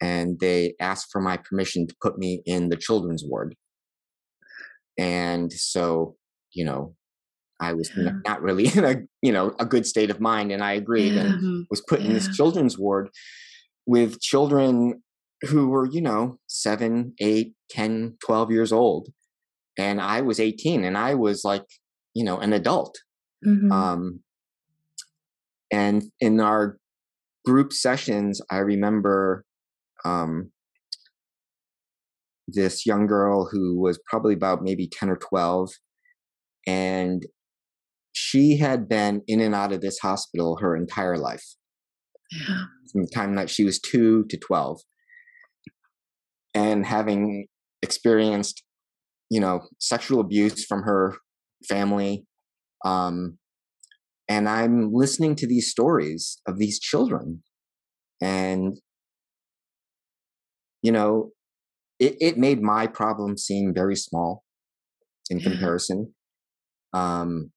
and 0.01 0.41
they 0.41 0.75
asked 0.81 1.09
for 1.13 1.21
my 1.21 1.37
permission 1.37 1.87
to 1.87 1.95
put 2.03 2.19
me 2.19 2.43
in 2.47 2.71
the 2.71 2.77
children's 2.77 3.23
ward. 3.25 3.55
And 4.99 5.53
so, 5.53 6.17
you 6.53 6.65
know, 6.65 6.97
I 7.61 7.75
was 7.75 7.91
yeah. 7.97 8.13
not 8.27 8.43
really 8.43 8.67
in 8.75 8.85
a, 8.85 8.97
you 9.23 9.33
know, 9.33 9.55
a 9.59 9.67
good 9.67 9.87
state 9.87 10.11
of 10.11 10.21
mind 10.21 10.51
and 10.51 10.63
I 10.63 10.73
agreed 10.73 11.15
yeah. 11.15 11.23
and 11.23 11.35
mm-hmm. 11.35 11.61
was 11.71 11.83
put 11.83 12.01
yeah. 12.01 12.09
in 12.09 12.13
this 12.15 12.35
children's 12.37 12.79
ward 12.79 13.11
with 13.87 14.21
children 14.21 15.03
who 15.43 15.69
were, 15.69 15.87
you 15.87 16.01
know, 16.01 16.39
seven, 16.47 17.15
eight, 17.21 17.55
10, 17.71 18.17
12 18.25 18.51
years 18.51 18.73
old. 18.73 19.09
And 19.79 20.01
I 20.01 20.21
was 20.21 20.41
18 20.41 20.85
and 20.85 20.99
I 20.99 21.15
was 21.15 21.45
like, 21.45 21.65
you 22.15 22.25
know, 22.25 22.39
an 22.39 22.53
adult. 22.53 22.99
Mm-hmm. 23.47 23.73
Um, 23.73 24.21
and 25.71 26.05
in 26.21 26.41
our 26.41 26.79
group 27.45 27.73
sessions, 27.73 28.43
I 28.51 28.59
remember 28.59 29.45
um, 30.05 30.51
this 32.49 32.85
young 32.85 33.07
girl 33.07 33.49
who 33.51 33.81
was 33.81 33.99
probably 34.07 34.35
about 34.35 34.63
maybe 34.63 34.89
10 34.89 35.09
or 35.09 35.17
12. 35.17 35.71
And 36.67 37.25
she 38.13 38.57
had 38.57 38.89
been 38.89 39.23
in 39.27 39.41
and 39.41 39.55
out 39.55 39.73
of 39.73 39.81
this 39.81 39.99
hospital 39.99 40.59
her 40.61 40.77
entire 40.77 41.19
life. 41.19 41.45
Yeah. 42.31 42.65
From 42.93 43.03
the 43.03 43.11
time 43.15 43.35
that 43.37 43.51
she 43.51 43.65
was 43.65 43.81
two 43.81 44.25
to 44.29 44.37
12. 44.37 44.81
And 46.55 46.85
having 46.85 47.47
experienced, 47.83 48.63
you 49.31 49.41
know, 49.41 49.61
sexual 49.79 50.21
abuse 50.21 50.65
from 50.65 50.83
her 50.83 51.17
family, 51.69 52.25
um, 52.85 53.39
and 54.29 54.49
I'm 54.49 54.93
listening 54.93 55.35
to 55.37 55.47
these 55.47 55.71
stories 55.71 56.41
of 56.47 56.59
these 56.59 56.79
children. 56.79 57.43
And, 58.23 58.79
you 60.83 60.93
know, 60.93 61.31
it, 61.99 62.17
it 62.21 62.39
made 62.39 62.63
my 62.63 62.87
problem 62.87 63.37
seem 63.37 63.75
very 63.75 63.97
small 63.97 64.45
in 65.29 65.41
comparison. 65.41 66.15
Um, 66.93 67.51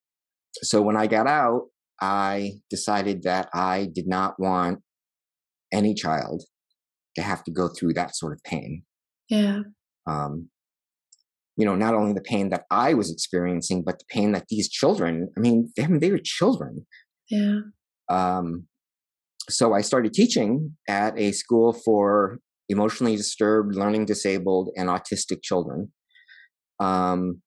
so 0.61 0.81
when 0.81 0.97
I 0.97 1.07
got 1.07 1.27
out, 1.27 1.63
I 2.01 2.53
decided 2.69 3.23
that 3.23 3.49
I 3.53 3.89
did 3.93 4.07
not 4.07 4.39
want 4.39 4.79
any 5.71 5.93
child 5.93 6.43
to 7.15 7.21
have 7.21 7.43
to 7.43 7.51
go 7.51 7.69
through 7.69 7.93
that 7.93 8.15
sort 8.15 8.33
of 8.33 8.43
pain. 8.43 8.83
Yeah. 9.29 9.59
Um, 10.07 10.49
you 11.55 11.65
know, 11.65 11.75
not 11.75 11.93
only 11.93 12.13
the 12.13 12.21
pain 12.21 12.49
that 12.49 12.63
I 12.71 12.93
was 12.93 13.11
experiencing, 13.11 13.83
but 13.85 13.99
the 13.99 14.05
pain 14.09 14.31
that 14.31 14.45
these 14.49 14.69
children, 14.69 15.29
I 15.37 15.39
mean, 15.39 15.71
they, 15.77 15.85
they 15.85 16.11
were 16.11 16.19
children. 16.21 16.85
Yeah. 17.29 17.59
Um, 18.09 18.67
so 19.49 19.73
I 19.73 19.81
started 19.81 20.13
teaching 20.13 20.75
at 20.87 21.17
a 21.17 21.31
school 21.31 21.73
for 21.73 22.39
emotionally 22.69 23.15
disturbed, 23.15 23.75
learning 23.75 24.05
disabled, 24.05 24.69
and 24.75 24.89
autistic 24.89 25.43
children. 25.43 25.91
Um, 26.79 27.41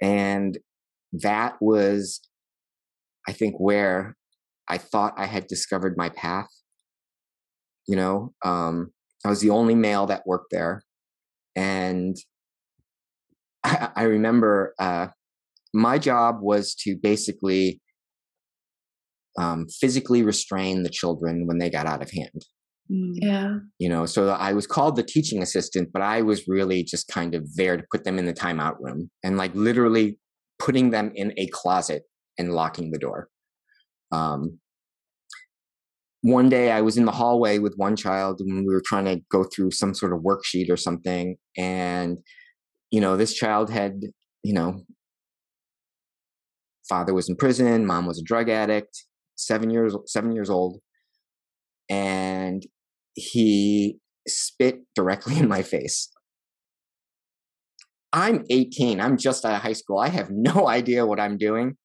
and 0.00 0.58
that 1.22 1.56
was, 1.60 2.20
I 3.28 3.32
think, 3.32 3.56
where 3.58 4.16
I 4.68 4.78
thought 4.78 5.14
I 5.16 5.26
had 5.26 5.46
discovered 5.46 5.96
my 5.96 6.08
path. 6.08 6.48
You 7.86 7.96
know, 7.96 8.34
um, 8.44 8.90
I 9.24 9.28
was 9.28 9.40
the 9.40 9.50
only 9.50 9.74
male 9.74 10.06
that 10.06 10.26
worked 10.26 10.50
there. 10.50 10.82
And 11.54 12.16
I, 13.64 13.90
I 13.96 14.02
remember 14.04 14.74
uh, 14.78 15.08
my 15.72 15.98
job 15.98 16.38
was 16.40 16.74
to 16.80 16.96
basically 16.96 17.80
um, 19.38 19.66
physically 19.68 20.22
restrain 20.22 20.82
the 20.82 20.90
children 20.90 21.46
when 21.46 21.58
they 21.58 21.70
got 21.70 21.86
out 21.86 22.02
of 22.02 22.10
hand. 22.10 22.42
Mm. 22.90 23.12
Yeah. 23.14 23.58
You 23.78 23.88
know, 23.88 24.06
so 24.06 24.30
I 24.30 24.52
was 24.52 24.66
called 24.66 24.96
the 24.96 25.02
teaching 25.02 25.42
assistant, 25.42 25.90
but 25.92 26.02
I 26.02 26.22
was 26.22 26.46
really 26.48 26.82
just 26.84 27.08
kind 27.08 27.34
of 27.34 27.54
there 27.56 27.76
to 27.76 27.84
put 27.92 28.04
them 28.04 28.18
in 28.18 28.26
the 28.26 28.32
timeout 28.32 28.76
room 28.80 29.10
and 29.22 29.36
like 29.36 29.54
literally 29.54 30.18
putting 30.58 30.90
them 30.90 31.12
in 31.14 31.32
a 31.36 31.46
closet 31.48 32.04
and 32.38 32.52
locking 32.52 32.90
the 32.90 32.98
door. 32.98 33.28
Um, 34.12 34.58
one 36.22 36.48
day 36.48 36.72
I 36.72 36.80
was 36.80 36.96
in 36.96 37.04
the 37.04 37.12
hallway 37.12 37.58
with 37.58 37.74
one 37.76 37.94
child 37.94 38.40
and 38.40 38.66
we 38.66 38.74
were 38.74 38.82
trying 38.84 39.04
to 39.04 39.20
go 39.30 39.44
through 39.44 39.70
some 39.70 39.94
sort 39.94 40.12
of 40.12 40.20
worksheet 40.20 40.70
or 40.70 40.76
something. 40.76 41.36
And 41.56 42.18
you 42.90 43.00
know, 43.00 43.16
this 43.16 43.34
child 43.34 43.70
had, 43.70 44.00
you 44.42 44.52
know, 44.52 44.82
father 46.88 47.14
was 47.14 47.28
in 47.28 47.36
prison, 47.36 47.86
mom 47.86 48.06
was 48.06 48.18
a 48.18 48.24
drug 48.24 48.48
addict, 48.48 49.04
seven 49.36 49.70
years 49.70 49.94
seven 50.06 50.32
years 50.32 50.50
old, 50.50 50.80
and 51.88 52.62
he 53.14 53.98
spit 54.26 54.80
directly 54.94 55.38
in 55.38 55.48
my 55.48 55.62
face. 55.62 56.10
I'm 58.12 58.44
18. 58.50 59.00
I'm 59.00 59.16
just 59.16 59.44
out 59.44 59.54
of 59.54 59.62
high 59.62 59.72
school. 59.72 59.98
I 59.98 60.08
have 60.08 60.28
no 60.30 60.68
idea 60.68 61.06
what 61.06 61.20
I'm 61.20 61.38
doing. 61.38 61.76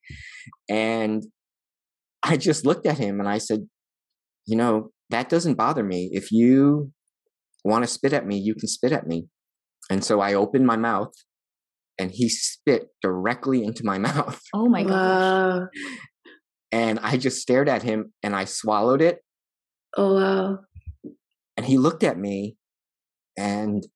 And 0.70 1.24
I 2.24 2.38
just 2.38 2.66
looked 2.66 2.86
at 2.86 2.98
him 2.98 3.20
and 3.20 3.28
I 3.28 3.38
said, 3.38 3.68
you 4.46 4.56
know, 4.56 4.90
that 5.10 5.30
doesn't 5.30 5.56
bother 5.56 5.84
me. 5.84 6.10
If 6.13 6.32
you 6.32 6.92
want 7.63 7.84
to 7.84 7.88
spit 7.88 8.13
at 8.13 8.25
me, 8.25 8.38
you 8.38 8.56
can 8.56 8.68
spit 8.68 8.92
at 8.92 9.08
me. 9.08 9.28
And 9.90 10.04
so 10.04 10.20
I 10.22 10.34
opened 10.34 10.66
my 10.66 10.78
mouth 10.78 11.13
and 12.00 12.12
he 12.12 12.30
spit 12.30 12.88
directly 13.01 13.63
into 13.63 13.84
my 13.84 13.98
mouth. 14.10 14.40
Oh 14.54 14.68
my 14.68 14.84
gosh. 14.84 15.68
And 16.72 17.00
I 17.00 17.18
just 17.18 17.42
stared 17.42 17.68
at 17.68 17.84
him 17.84 18.13
and 18.24 18.36
I 18.36 18.46
swallowed 18.46 19.01
it. 19.01 19.20
Oh 19.98 20.16
wow. 20.16 20.60
And 21.58 21.66
he 21.66 21.78
looked 21.78 22.04
at 22.04 22.18
me 22.18 22.56
and 23.38 23.84
it, 23.84 23.92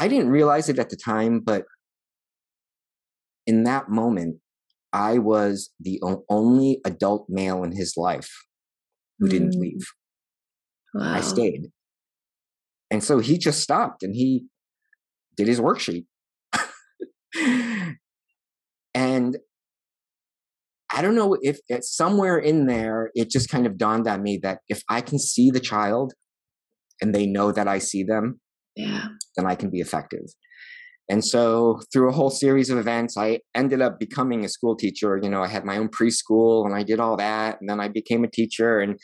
I 0.00 0.08
didn't 0.08 0.30
realize 0.30 0.70
it 0.70 0.78
at 0.78 0.88
the 0.88 0.96
time, 0.96 1.40
but 1.40 1.64
in 3.46 3.64
that 3.64 3.90
moment, 3.90 4.38
I 4.94 5.18
was 5.18 5.70
the 5.78 6.00
only 6.30 6.80
adult 6.86 7.26
male 7.28 7.62
in 7.62 7.72
his 7.72 7.94
life 7.98 8.30
who 9.18 9.26
mm. 9.26 9.30
didn't 9.30 9.60
leave. 9.60 9.86
Wow. 10.94 11.16
I 11.16 11.20
stayed. 11.20 11.66
And 12.90 13.04
so 13.04 13.18
he 13.18 13.36
just 13.36 13.60
stopped 13.60 14.02
and 14.02 14.16
he 14.16 14.46
did 15.36 15.46
his 15.46 15.60
worksheet. 15.60 16.06
and 18.94 19.36
I 20.92 21.02
don't 21.02 21.14
know 21.14 21.36
if 21.42 21.60
it's 21.68 21.94
somewhere 21.94 22.38
in 22.38 22.66
there, 22.66 23.10
it 23.14 23.28
just 23.28 23.50
kind 23.50 23.66
of 23.66 23.76
dawned 23.76 24.08
on 24.08 24.22
me 24.22 24.40
that 24.42 24.60
if 24.68 24.82
I 24.88 25.02
can 25.02 25.18
see 25.18 25.50
the 25.50 25.60
child 25.60 26.14
and 27.02 27.14
they 27.14 27.26
know 27.26 27.52
that 27.52 27.68
I 27.68 27.78
see 27.78 28.02
them, 28.02 28.40
yeah. 28.76 29.08
then 29.36 29.46
I 29.46 29.54
can 29.54 29.70
be 29.70 29.80
effective. 29.80 30.26
And 31.08 31.24
so 31.24 31.80
through 31.92 32.08
a 32.08 32.12
whole 32.12 32.30
series 32.30 32.70
of 32.70 32.78
events, 32.78 33.16
I 33.16 33.40
ended 33.54 33.82
up 33.82 33.98
becoming 33.98 34.44
a 34.44 34.48
school 34.48 34.76
teacher. 34.76 35.18
You 35.20 35.28
know, 35.28 35.42
I 35.42 35.48
had 35.48 35.64
my 35.64 35.76
own 35.76 35.88
preschool 35.88 36.64
and 36.66 36.74
I 36.74 36.84
did 36.84 37.00
all 37.00 37.16
that. 37.16 37.60
And 37.60 37.68
then 37.68 37.80
I 37.80 37.88
became 37.88 38.22
a 38.22 38.30
teacher. 38.30 38.78
And 38.78 38.96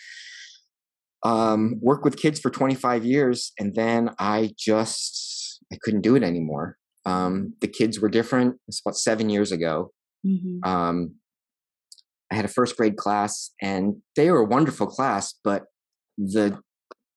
um, 1.27 1.81
work 1.81 2.05
with 2.05 2.17
kids 2.17 2.39
for 2.39 2.51
25 2.51 3.05
years, 3.05 3.53
and 3.59 3.75
then 3.75 4.11
I 4.19 4.53
just 4.57 5.61
I 5.73 5.79
couldn't 5.83 6.03
do 6.03 6.15
it 6.15 6.23
anymore. 6.23 6.77
Um, 7.05 7.55
the 7.61 7.69
kids 7.69 7.99
were 8.01 8.09
different. 8.09 8.57
It's 8.69 8.81
about 8.81 8.97
seven 8.97 9.29
years 9.29 9.51
ago. 9.51 9.91
Mm-hmm. 10.25 10.69
Um, 10.69 11.17
I 12.31 12.37
had 12.37 12.45
a 12.45 12.49
first 12.49 12.77
grade 12.77 12.97
class, 12.97 13.51
and 13.61 13.97
they 14.15 14.31
were 14.31 14.41
a 14.41 14.47
wonderful 14.47 14.87
class, 14.87 15.35
but 15.43 15.65
the 16.17 16.61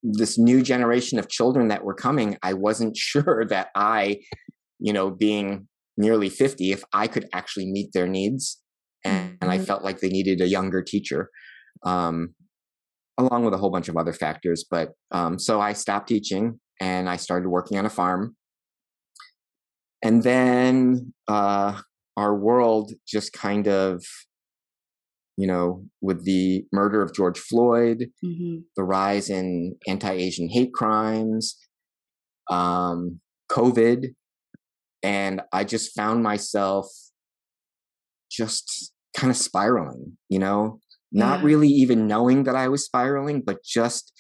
this 0.04 0.38
new 0.38 0.62
generation 0.62 1.20
of 1.20 1.30
children 1.30 1.68
that 1.70 1.84
were 1.84 1.94
coming, 1.94 2.38
I 2.44 2.54
wasn't 2.54 2.98
sure 2.98 3.46
that 3.50 3.70
I, 3.76 4.20
you 4.80 4.94
know, 4.94 5.10
being 5.10 5.68
nearly 5.98 6.30
50, 6.30 6.72
if 6.72 6.84
I 6.94 7.08
could 7.08 7.28
actually 7.34 7.70
meet 7.70 7.92
their 7.94 8.08
needs. 8.08 8.62
And, 9.04 9.38
and 9.42 9.52
I 9.52 9.58
mm-hmm. 9.58 9.66
felt 9.66 9.84
like 9.84 10.00
they 10.00 10.10
needed 10.10 10.42
a 10.42 10.48
younger 10.48 10.82
teacher, 10.82 11.30
um, 11.86 12.36
along 13.18 13.46
with 13.46 13.54
a 13.54 13.58
whole 13.58 13.70
bunch 13.70 13.90
of 13.90 13.98
other 13.98 14.14
factors. 14.14 14.66
But 14.70 14.90
um, 15.12 15.40
so 15.40 15.62
I 15.62 15.74
stopped 15.74 16.08
teaching 16.08 16.60
and 16.80 17.10
I 17.10 17.18
started 17.18 17.50
working 17.50 17.78
on 17.78 17.86
a 17.86 17.90
farm. 17.90 18.36
And 20.02 20.24
then 20.24 21.14
uh, 21.28 21.82
our 22.16 22.36
world 22.36 22.94
just 23.06 23.34
kind 23.34 23.68
of 23.68 24.04
you 25.40 25.48
know, 25.48 25.86
with 26.02 26.26
the 26.26 26.66
murder 26.74 27.02
of 27.02 27.14
George 27.14 27.40
Floyd, 27.40 28.10
mm-hmm. 28.22 28.58
the 28.76 28.84
rise 28.84 29.30
in 29.30 29.78
anti 29.88 30.12
Asian 30.12 30.50
hate 30.50 30.74
crimes, 30.74 31.56
um, 32.52 33.22
COVID. 33.50 34.08
And 35.02 35.42
I 35.54 35.64
just 35.64 35.96
found 35.96 36.24
myself 36.24 36.88
just 38.30 38.92
kind 39.16 39.32
of 39.32 39.38
spiraling, 39.38 40.18
you 40.28 40.40
know, 40.40 40.82
not 41.14 41.40
yeah. 41.40 41.46
really 41.46 41.70
even 41.70 42.06
knowing 42.06 42.44
that 42.44 42.58
I 42.58 42.68
was 42.68 42.84
spiraling, 42.84 43.42
but 43.42 43.64
just 43.64 44.12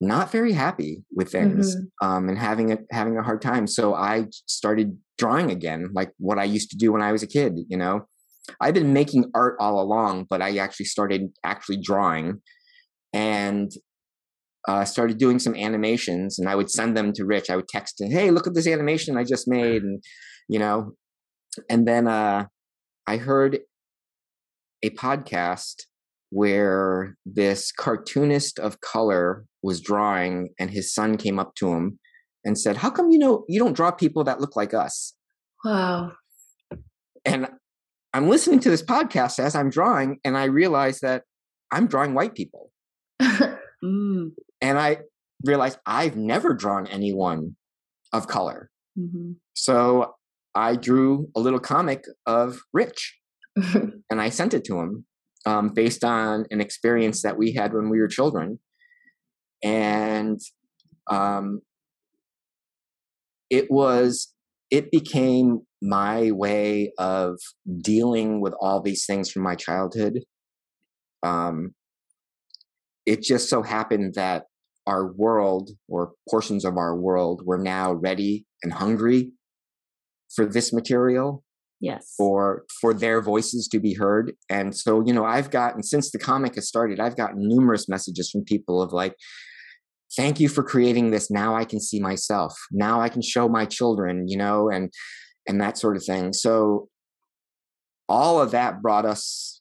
not 0.00 0.32
very 0.32 0.52
happy 0.52 1.04
with 1.14 1.30
things 1.30 1.76
mm-hmm. 1.76 2.08
um, 2.08 2.28
and 2.28 2.38
having 2.38 2.72
a 2.72 2.78
having 2.90 3.16
a 3.18 3.22
hard 3.22 3.40
time. 3.40 3.68
So 3.68 3.94
I 3.94 4.26
started 4.46 4.98
drawing 5.16 5.52
again, 5.52 5.90
like 5.92 6.10
what 6.18 6.40
I 6.40 6.44
used 6.44 6.70
to 6.72 6.76
do 6.76 6.90
when 6.90 7.02
I 7.02 7.12
was 7.12 7.22
a 7.22 7.28
kid, 7.28 7.56
you 7.68 7.76
know. 7.76 8.08
I've 8.60 8.74
been 8.74 8.92
making 8.92 9.30
art 9.34 9.56
all 9.58 9.80
along, 9.80 10.26
but 10.28 10.42
I 10.42 10.56
actually 10.58 10.86
started 10.86 11.30
actually 11.44 11.78
drawing 11.82 12.40
and 13.12 13.70
uh, 14.68 14.84
started 14.84 15.18
doing 15.18 15.38
some 15.38 15.56
animations 15.56 16.38
and 16.38 16.48
I 16.48 16.54
would 16.54 16.70
send 16.70 16.96
them 16.96 17.12
to 17.14 17.24
Rich. 17.24 17.50
I 17.50 17.56
would 17.56 17.68
text 17.68 18.00
him, 18.00 18.10
Hey, 18.10 18.30
look 18.30 18.46
at 18.46 18.54
this 18.54 18.66
animation 18.66 19.16
I 19.16 19.24
just 19.24 19.48
made. 19.48 19.82
And, 19.82 20.02
you 20.48 20.58
know, 20.58 20.92
and 21.68 21.86
then 21.86 22.06
uh, 22.06 22.46
I 23.06 23.16
heard 23.16 23.60
a 24.82 24.90
podcast 24.90 25.82
where 26.30 27.16
this 27.26 27.72
cartoonist 27.72 28.58
of 28.58 28.80
color 28.80 29.44
was 29.62 29.80
drawing 29.80 30.50
and 30.58 30.70
his 30.70 30.92
son 30.92 31.16
came 31.16 31.38
up 31.38 31.54
to 31.56 31.72
him 31.72 31.98
and 32.44 32.58
said, 32.58 32.78
How 32.78 32.90
come 32.90 33.10
you 33.10 33.18
know 33.18 33.44
you 33.48 33.58
don't 33.58 33.76
draw 33.76 33.90
people 33.90 34.24
that 34.24 34.40
look 34.40 34.56
like 34.56 34.74
us? 34.74 35.14
Wow. 35.64 36.12
And 37.24 37.48
I'm 38.14 38.28
listening 38.28 38.60
to 38.60 38.70
this 38.70 38.82
podcast 38.82 39.38
as 39.38 39.54
I'm 39.54 39.70
drawing, 39.70 40.18
and 40.24 40.36
I 40.36 40.44
realize 40.44 41.00
that 41.00 41.22
I'm 41.70 41.86
drawing 41.86 42.14
white 42.14 42.34
people. 42.34 42.70
mm. 43.22 44.30
And 44.60 44.78
I 44.78 44.98
realized 45.44 45.78
I've 45.86 46.16
never 46.16 46.54
drawn 46.54 46.86
anyone 46.86 47.56
of 48.12 48.28
color. 48.28 48.70
Mm-hmm. 48.98 49.32
So 49.54 50.14
I 50.54 50.76
drew 50.76 51.30
a 51.34 51.40
little 51.40 51.58
comic 51.58 52.04
of 52.26 52.60
Rich 52.72 53.18
and 53.56 54.02
I 54.20 54.28
sent 54.28 54.54
it 54.54 54.64
to 54.64 54.78
him 54.80 55.06
um, 55.46 55.70
based 55.70 56.04
on 56.04 56.46
an 56.50 56.60
experience 56.60 57.22
that 57.22 57.36
we 57.36 57.52
had 57.52 57.72
when 57.72 57.88
we 57.88 57.98
were 57.98 58.08
children. 58.08 58.58
And 59.62 60.40
um, 61.10 61.62
it 63.50 63.70
was, 63.70 64.34
it 64.70 64.90
became 64.90 65.62
my 65.82 66.30
way 66.30 66.92
of 66.96 67.38
dealing 67.82 68.40
with 68.40 68.54
all 68.60 68.80
these 68.80 69.04
things 69.04 69.30
from 69.30 69.42
my 69.42 69.56
childhood. 69.56 70.20
Um, 71.22 71.74
it 73.04 73.22
just 73.22 73.50
so 73.50 73.62
happened 73.62 74.14
that 74.14 74.44
our 74.86 75.12
world 75.12 75.70
or 75.88 76.12
portions 76.30 76.64
of 76.64 76.76
our 76.76 76.96
world 76.96 77.42
were 77.44 77.58
now 77.58 77.92
ready 77.92 78.46
and 78.62 78.72
hungry 78.72 79.32
for 80.34 80.46
this 80.46 80.72
material 80.72 81.44
yes. 81.80 82.14
for 82.16 82.64
for 82.80 82.94
their 82.94 83.20
voices 83.20 83.68
to 83.68 83.78
be 83.78 83.94
heard. 83.94 84.32
And 84.48 84.74
so 84.74 85.02
you 85.04 85.12
know 85.12 85.24
i've 85.24 85.50
gotten 85.50 85.82
since 85.82 86.10
the 86.10 86.18
comic 86.18 86.54
has 86.54 86.68
started 86.68 87.00
i've 87.00 87.16
gotten 87.16 87.46
numerous 87.46 87.88
messages 87.88 88.30
from 88.30 88.44
people 88.44 88.80
of 88.80 88.92
like 88.92 89.14
thank 90.16 90.40
you 90.40 90.48
for 90.48 90.62
creating 90.62 91.10
this. 91.10 91.30
Now 91.30 91.54
i 91.54 91.64
can 91.64 91.80
see 91.80 92.00
myself. 92.00 92.54
Now 92.70 93.00
i 93.00 93.08
can 93.08 93.22
show 93.22 93.48
my 93.48 93.66
children 93.66 94.26
you 94.28 94.36
know? 94.36 94.70
And 94.70 94.92
and 95.46 95.60
that 95.60 95.78
sort 95.78 95.96
of 95.96 96.04
thing. 96.04 96.32
So 96.32 96.88
all 98.08 98.40
of 98.40 98.50
that 98.50 98.82
brought 98.82 99.06
us 99.06 99.60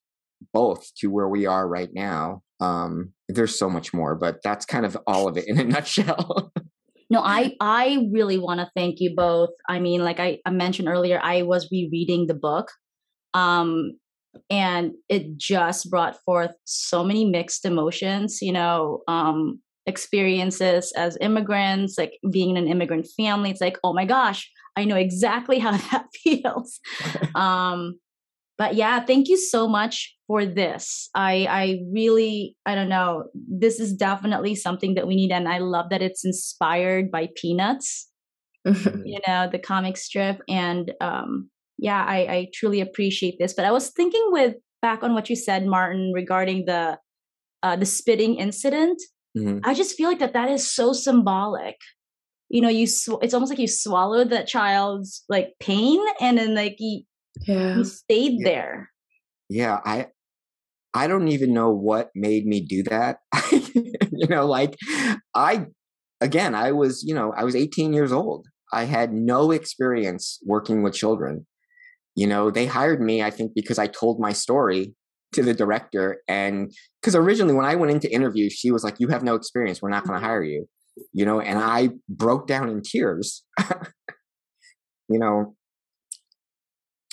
both 0.54 0.94
to 0.98 1.08
where 1.08 1.28
we 1.28 1.46
are 1.46 1.68
right 1.68 1.90
now. 1.94 2.42
Um, 2.60 3.14
there's 3.28 3.58
so 3.58 3.70
much 3.70 3.94
more, 3.94 4.16
but 4.16 4.40
that's 4.44 4.66
kind 4.66 4.86
of 4.86 4.98
all 5.08 5.28
of 5.28 5.38
it 5.38 5.48
in 5.48 5.60
a 5.60 5.64
nutshell. 5.66 6.52
no, 7.10 7.22
I 7.22 7.56
I 7.60 8.08
really 8.12 8.38
want 8.38 8.60
to 8.60 8.70
thank 8.76 9.00
you 9.00 9.16
both. 9.16 9.50
I 9.68 9.80
mean, 9.80 10.04
like 10.04 10.20
I, 10.20 10.40
I 10.46 10.52
mentioned 10.52 10.88
earlier, 10.88 11.20
I 11.22 11.44
was 11.44 11.70
rereading 11.72 12.28
the 12.28 12.34
book. 12.34 12.72
Um, 13.34 13.94
and 14.50 14.94
it 15.10 15.38
just 15.38 15.90
brought 15.90 16.18
forth 16.24 16.52
so 16.66 17.04
many 17.04 17.26
mixed 17.26 17.66
emotions, 17.66 18.42
you 18.42 18.54
know, 18.54 19.02
um, 19.08 19.60
experiences 19.86 20.94
as 20.96 21.18
immigrants, 21.22 21.98
like 21.98 22.14
being 22.32 22.52
in 22.52 22.58
an 22.58 22.68
immigrant 22.68 23.08
family. 23.18 23.50
It's 23.50 23.62
like, 23.62 23.78
oh 23.84 23.94
my 23.94 24.06
gosh, 24.06 24.50
I 24.76 24.86
know 24.86 24.96
exactly 24.96 25.60
how 25.66 25.72
that 25.72 26.08
feels. 26.14 26.80
um, 27.36 28.00
but 28.58 28.76
yeah, 28.76 29.00
thank 29.00 29.28
you 29.28 29.38
so 29.38 29.68
much 29.68 30.16
for 30.28 30.46
this. 30.46 31.10
I 31.16 31.48
I 31.50 31.80
really 31.92 32.56
I 32.66 32.76
don't 32.76 32.90
know. 32.90 33.26
This 33.34 33.80
is 33.80 33.94
definitely 33.94 34.56
something 34.56 34.94
that 34.96 35.08
we 35.08 35.16
need, 35.16 35.32
and 35.32 35.48
I 35.48 35.58
love 35.58 35.90
that 35.90 36.02
it's 36.02 36.24
inspired 36.24 37.10
by 37.10 37.30
Peanuts. 37.36 38.08
you 38.66 39.20
know 39.28 39.50
the 39.52 39.58
comic 39.58 39.98
strip, 39.98 40.42
and 40.48 40.94
um, 41.02 41.50
yeah, 41.80 42.06
I 42.08 42.18
I 42.18 42.48
truly 42.54 42.82
appreciate 42.82 43.38
this. 43.40 43.54
But 43.54 43.66
I 43.66 43.72
was 43.72 43.90
thinking 43.90 44.24
with 44.28 44.56
back 44.82 45.02
on 45.02 45.16
what 45.16 45.30
you 45.30 45.36
said, 45.36 45.66
Martin, 45.66 46.12
regarding 46.14 46.66
the 46.66 47.00
uh, 47.64 47.76
the 47.76 47.86
spitting 47.86 48.36
incident. 48.36 49.02
Mm-hmm. 49.36 49.60
I 49.64 49.74
just 49.74 49.96
feel 49.96 50.10
like 50.10 50.20
that 50.20 50.34
that 50.34 50.52
is 50.52 50.70
so 50.70 50.94
symbolic 50.94 51.78
you 52.52 52.62
know 52.62 52.70
you 52.70 52.86
sw- 52.86 53.22
it's 53.22 53.34
almost 53.34 53.50
like 53.50 53.60
you 53.60 53.68
swallowed 53.68 54.30
that 54.30 54.46
child's 54.46 55.24
like 55.30 55.54
pain 55.60 56.00
and 56.20 56.38
then 56.38 56.54
like 56.54 56.76
you, 56.80 57.02
yeah. 57.48 57.78
you 57.78 57.84
stayed 57.86 58.34
yeah. 58.40 58.46
there 58.46 58.90
yeah 59.50 59.80
i 59.86 60.08
i 60.94 61.08
don't 61.08 61.30
even 61.30 61.54
know 61.54 61.72
what 61.72 62.10
made 62.14 62.46
me 62.46 62.62
do 62.62 62.84
that 62.84 63.18
you 63.52 64.28
know 64.30 64.46
like 64.46 64.76
i 65.34 65.66
again 66.20 66.54
i 66.54 66.72
was 66.72 67.04
you 67.04 67.16
know 67.16 67.34
i 67.38 67.44
was 67.44 67.56
18 67.56 67.94
years 67.94 68.12
old 68.12 68.46
i 68.74 68.84
had 68.84 69.14
no 69.14 69.52
experience 69.52 70.40
working 70.46 70.84
with 70.84 70.94
children 70.94 71.48
you 72.16 72.28
know 72.28 72.52
they 72.52 72.66
hired 72.66 73.02
me 73.02 73.24
i 73.24 73.30
think 73.30 73.54
because 73.56 73.80
i 73.80 73.88
told 73.88 74.20
my 74.20 74.34
story 74.34 74.94
to 75.32 75.42
the 75.42 75.54
director 75.54 76.22
and 76.28 76.74
because 77.02 77.16
originally 77.16 77.54
when 77.54 77.66
i 77.66 77.76
went 77.76 77.92
into 77.94 78.14
interview 78.14 78.50
she 78.50 78.72
was 78.72 78.84
like 78.84 79.00
you 79.00 79.08
have 79.08 79.24
no 79.24 79.36
experience 79.36 79.82
we're 79.82 79.90
not 79.90 80.04
going 80.04 80.20
to 80.20 80.22
mm-hmm. 80.22 80.30
hire 80.30 80.44
you 80.44 80.68
you 81.14 81.26
know, 81.26 81.40
and 81.40 81.60
I 81.60 81.90
broke 82.10 82.48
down 82.48 82.70
in 82.70 82.82
tears, 82.82 83.44
you 85.10 85.20
know, 85.20 85.56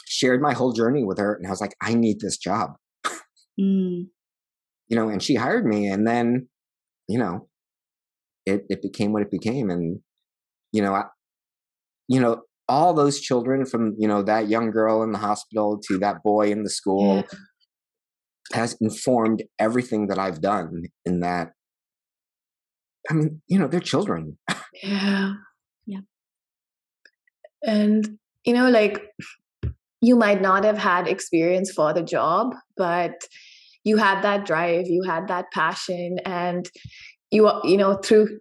shared 0.07 0.41
my 0.41 0.53
whole 0.53 0.73
journey 0.73 1.05
with 1.05 1.19
her. 1.19 1.35
And 1.35 1.47
I 1.47 1.51
was 1.51 1.61
like, 1.61 1.75
I 1.83 1.95
need 1.95 2.21
this 2.21 2.37
job, 2.37 2.73
mm. 3.59 4.07
you 4.89 4.97
know, 4.97 5.09
and 5.09 5.23
she 5.23 5.35
hired 5.35 5.67
me. 5.67 5.87
And 5.89 6.07
then, 6.07 6.49
you 7.09 7.19
know, 7.19 7.49
it, 8.47 8.65
it 8.69 8.83
became 8.83 9.13
what 9.13 9.23
it 9.23 9.31
became. 9.31 9.71
And, 9.71 10.01
you 10.73 10.83
know, 10.83 10.95
I, 10.95 11.05
you 12.09 12.21
know, 12.21 12.43
all 12.69 12.93
those 12.93 13.21
children 13.21 13.65
from, 13.65 13.95
you 13.99 14.09
know, 14.09 14.23
that 14.23 14.49
young 14.49 14.71
girl 14.71 15.03
in 15.03 15.13
the 15.13 15.19
hospital 15.19 15.81
to 15.89 15.99
that 15.99 16.23
boy 16.23 16.51
in 16.51 16.65
the 16.65 16.71
school 16.71 17.17
yeah. 17.17 17.39
has 18.53 18.77
informed 18.81 19.43
everything 19.59 20.09
that 20.09 20.19
I've 20.19 20.41
done 20.41 20.85
in 21.07 21.21
that 21.21 21.53
I 23.11 23.15
mean, 23.15 23.41
you 23.47 23.59
know, 23.59 23.69
they're 23.69 23.81
children. 23.81 24.39
Yeah. 24.83 25.35
Yeah. 25.87 26.01
And, 27.65 28.19
you 28.45 28.53
know, 28.53 28.69
like 28.69 29.03
you 30.01 30.17
might 30.17 30.41
not 30.41 30.65
have 30.65 30.79
had 30.79 31.09
experience 31.09 31.73
for 31.73 31.93
the 31.93 32.03
job, 32.03 32.55
but 32.77 33.15
you 33.85 33.97
had 33.97 34.23
that 34.23 34.45
drive, 34.45 34.87
you 34.87 35.03
had 35.03 35.29
that 35.29 35.47
passion, 35.53 36.19
and 36.25 36.71
you, 37.31 37.51
you 37.65 37.77
know, 37.77 37.95
through 37.95 38.41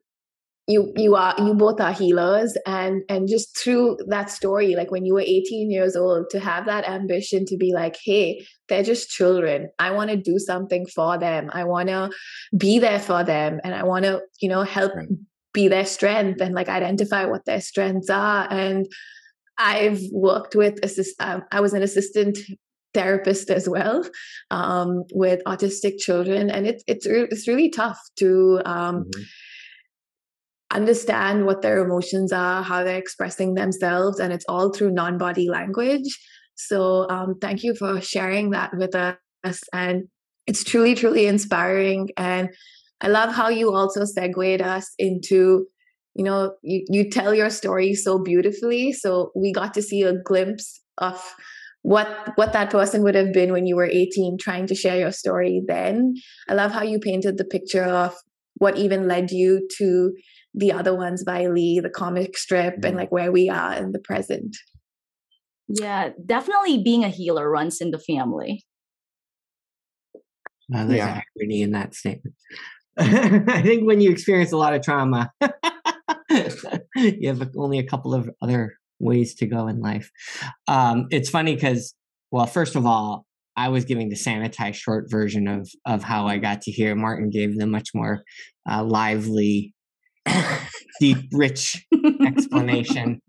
you 0.68 0.92
you 0.98 1.16
are 1.16 1.34
you 1.38 1.54
both 1.54 1.80
are 1.80 1.94
healers. 1.94 2.58
And 2.66 3.02
and 3.10 3.28
just 3.28 3.58
through 3.58 3.98
that 4.08 4.30
story 4.30 4.76
like 4.76 4.92
when 4.92 5.06
you 5.06 5.14
were 5.14 5.22
18 5.22 5.72
years 5.72 5.96
old 5.96 6.30
to 6.32 6.40
have 6.40 6.66
that 6.66 6.88
ambition 6.88 7.46
to 7.46 7.58
be 7.58 7.74
like 7.74 7.98
hey 8.04 8.46
they're 8.68 8.84
just 8.84 9.10
children. 9.10 9.70
I 9.80 9.92
want 9.92 10.10
to 10.10 10.18
do 10.18 10.40
something 10.40 10.86
for 10.88 11.18
them. 11.18 11.50
I 11.54 11.64
want 11.64 11.88
to 11.88 12.10
be 12.56 12.80
there 12.80 13.00
for 13.00 13.24
them. 13.24 13.62
And 13.64 13.74
i 13.74 13.84
want 13.84 14.04
to 14.06 14.22
you 14.42 14.50
know 14.50 14.64
help 14.64 14.94
right. 14.94 15.08
be 15.54 15.68
their 15.70 15.86
strength 15.86 16.42
and 16.42 16.54
like 16.54 16.70
identify 16.70 17.26
what 17.26 17.46
their 17.46 17.62
strengths 17.62 18.10
are. 18.10 18.52
And 18.52 18.86
i've 19.58 20.02
worked 20.12 20.54
with 20.54 20.78
assist 20.84 21.20
um, 21.20 21.42
i 21.52 21.60
was 21.60 21.74
an 21.74 21.82
assistant 21.82 22.38
therapist 22.94 23.50
as 23.50 23.68
well 23.68 24.08
um, 24.52 25.04
with 25.14 25.42
autistic 25.46 25.98
children. 25.98 26.50
And 26.50 26.68
it's 26.68 26.84
it's 26.88 27.06
it's 27.06 27.48
really 27.48 27.70
tough 27.70 28.00
to 28.18 28.62
um, 28.66 29.06
mm-hmm 29.06 29.24
understand 30.78 31.46
what 31.48 31.62
their 31.64 31.80
emotions 31.84 32.32
are, 32.32 32.62
how 32.62 32.84
they're 32.84 33.00
expressing 33.00 33.56
themselves, 33.56 34.20
and 34.20 34.32
it's 34.32 34.46
all 34.48 34.72
through 34.72 34.92
non 34.92 35.18
body 35.18 35.50
language. 35.50 36.08
So, 36.56 37.10
um, 37.10 37.36
thank 37.42 37.64
you 37.64 37.76
for 37.76 38.00
sharing 38.00 38.52
that 38.52 38.72
with 38.78 38.96
us. 38.96 39.60
And 39.74 40.04
it's 40.46 40.64
truly, 40.64 40.94
truly 40.96 41.26
inspiring. 41.26 42.10
And 42.16 42.50
I 43.02 43.08
love 43.08 43.34
how 43.34 43.50
you 43.50 43.74
also 43.74 44.06
segued 44.06 44.62
us 44.62 44.94
into, 44.98 45.66
you 46.16 46.24
know, 46.24 46.54
you, 46.62 46.86
you 46.90 47.10
tell 47.10 47.34
your 47.34 47.50
story 47.50 47.94
so 47.96 48.20
beautifully. 48.20 48.94
So, 48.94 49.32
we 49.36 49.52
got 49.52 49.74
to 49.74 49.82
see 49.82 50.04
a 50.04 50.14
glimpse 50.14 50.80
of 51.00 51.22
what 51.82 52.34
what 52.36 52.54
that 52.54 52.70
person 52.70 53.04
would 53.04 53.16
have 53.16 53.32
been 53.34 53.52
when 53.52 53.66
you 53.66 53.76
were 53.76 53.86
18 53.86 54.38
trying 54.40 54.68
to 54.68 54.76
share 54.76 54.98
your 54.98 55.12
story 55.12 55.62
then 55.68 56.16
i 56.50 56.54
love 56.54 56.72
how 56.72 56.82
you 56.82 57.00
painted 57.00 57.38
the 57.38 57.46
picture 57.46 57.84
of 57.84 58.16
what 58.56 58.78
even 58.78 59.08
led 59.08 59.30
you 59.32 59.68
to 59.78 60.12
the 60.54 60.72
other 60.72 60.96
ones 60.96 61.24
by 61.24 61.48
Lee, 61.48 61.80
the 61.80 61.90
comic 61.90 62.38
strip, 62.38 62.76
and 62.76 62.84
mm-hmm. 62.84 62.98
like 62.98 63.12
where 63.12 63.32
we 63.32 63.50
are 63.50 63.74
in 63.74 63.92
the 63.92 64.00
present. 64.00 64.56
Yeah, 65.68 66.10
definitely 66.26 66.82
being 66.82 67.04
a 67.04 67.10
healer 67.10 67.50
runs 67.50 67.82
in 67.82 67.92
the 67.92 68.00
family. 68.00 68.64
Uh, 70.74 70.86
there's 70.86 70.98
yeah. 70.98 71.22
irony 71.40 71.62
in 71.62 71.72
that 71.72 71.94
statement. 71.94 72.36
I 72.98 73.62
think 73.62 73.86
when 73.86 74.02
you 74.02 74.10
experience 74.10 74.52
a 74.52 74.58
lot 74.58 74.74
of 74.74 74.82
trauma, 74.82 75.32
you 76.96 77.28
have 77.28 77.50
only 77.56 77.80
a 77.80 77.86
couple 77.86 78.14
of 78.14 78.30
other 78.42 78.76
ways 79.00 79.36
to 79.36 79.46
go 79.46 79.68
in 79.68 79.82
life. 79.82 80.10
Um, 80.68 81.08
it's 81.12 81.30
funny 81.30 81.56
because, 81.56 81.94
well, 82.32 82.48
first 82.48 82.76
of 82.76 82.86
all, 82.86 83.26
I 83.56 83.70
was 83.70 83.86
giving 83.86 84.10
the 84.10 84.16
sanitized 84.16 84.76
short 84.76 85.10
version 85.10 85.48
of 85.48 85.70
of 85.86 86.04
how 86.04 86.28
I 86.28 86.38
got 86.38 86.62
to 86.64 86.72
here. 86.72 86.96
Martin 86.96 87.30
gave 87.30 87.58
the 87.58 87.66
much 87.66 87.90
more 87.94 88.24
uh, 88.70 88.84
lively 88.84 89.74
deep, 91.00 91.18
rich 91.32 91.86
explanation 92.26 93.22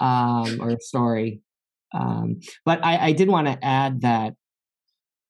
um, 0.00 0.58
or 0.60 0.76
story. 0.80 1.40
Um, 1.94 2.40
but 2.64 2.84
I, 2.84 3.08
I 3.08 3.12
did 3.12 3.28
want 3.28 3.46
to 3.46 3.64
add 3.64 4.02
that, 4.02 4.34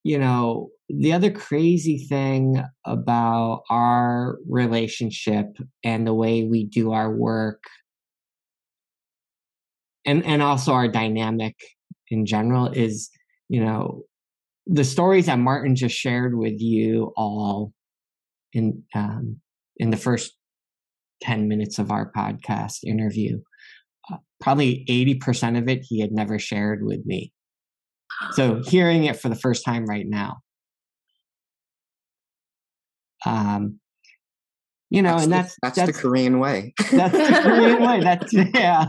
you 0.02 0.18
know, 0.18 0.70
the 0.88 1.12
other 1.12 1.30
crazy 1.30 1.98
thing 1.98 2.62
about 2.84 3.62
our 3.68 4.38
relationship 4.48 5.46
and 5.84 6.06
the 6.06 6.14
way 6.14 6.44
we 6.44 6.64
do 6.64 6.92
our 6.92 7.10
work 7.14 7.62
and 10.08 10.24
and 10.24 10.42
also 10.42 10.72
our 10.72 10.88
dynamic 10.88 11.56
in 12.08 12.24
general 12.24 12.68
is 12.68 13.10
you 13.48 13.62
know 13.62 14.02
the 14.66 14.84
stories 14.84 15.26
that 15.26 15.38
martin 15.38 15.76
just 15.76 15.94
shared 15.94 16.36
with 16.36 16.60
you 16.60 17.12
all 17.16 17.72
in 18.54 18.82
um, 18.94 19.36
in 19.76 19.90
the 19.90 19.96
first 19.96 20.37
10 21.22 21.48
minutes 21.48 21.78
of 21.78 21.90
our 21.90 22.12
podcast 22.12 22.84
interview, 22.84 23.40
uh, 24.12 24.16
probably 24.40 24.84
80% 24.88 25.58
of 25.58 25.68
it 25.68 25.80
he 25.82 26.00
had 26.00 26.12
never 26.12 26.38
shared 26.38 26.84
with 26.84 27.04
me. 27.04 27.32
So 28.32 28.62
hearing 28.64 29.04
it 29.04 29.16
for 29.16 29.28
the 29.28 29.36
first 29.36 29.64
time 29.64 29.86
right 29.86 30.06
now. 30.06 30.38
Um, 33.26 33.80
you 34.90 35.02
know, 35.02 35.12
that's 35.12 35.24
and 35.24 35.32
the, 35.32 35.36
that's, 35.36 35.56
that's, 35.62 35.76
that's 35.76 35.92
the 35.92 36.02
Korean 36.02 36.38
way. 36.38 36.72
That's 36.90 37.12
the 37.12 37.40
Korean 37.42 37.82
way. 37.82 38.00
That's 38.00 38.32
yeah. 38.54 38.86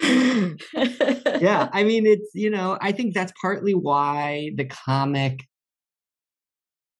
yeah, 1.40 1.68
I 1.72 1.84
mean, 1.84 2.06
it's 2.06 2.30
you 2.34 2.50
know, 2.50 2.78
I 2.80 2.92
think 2.92 3.14
that's 3.14 3.32
partly 3.40 3.74
why 3.74 4.52
the 4.56 4.64
comic 4.64 5.40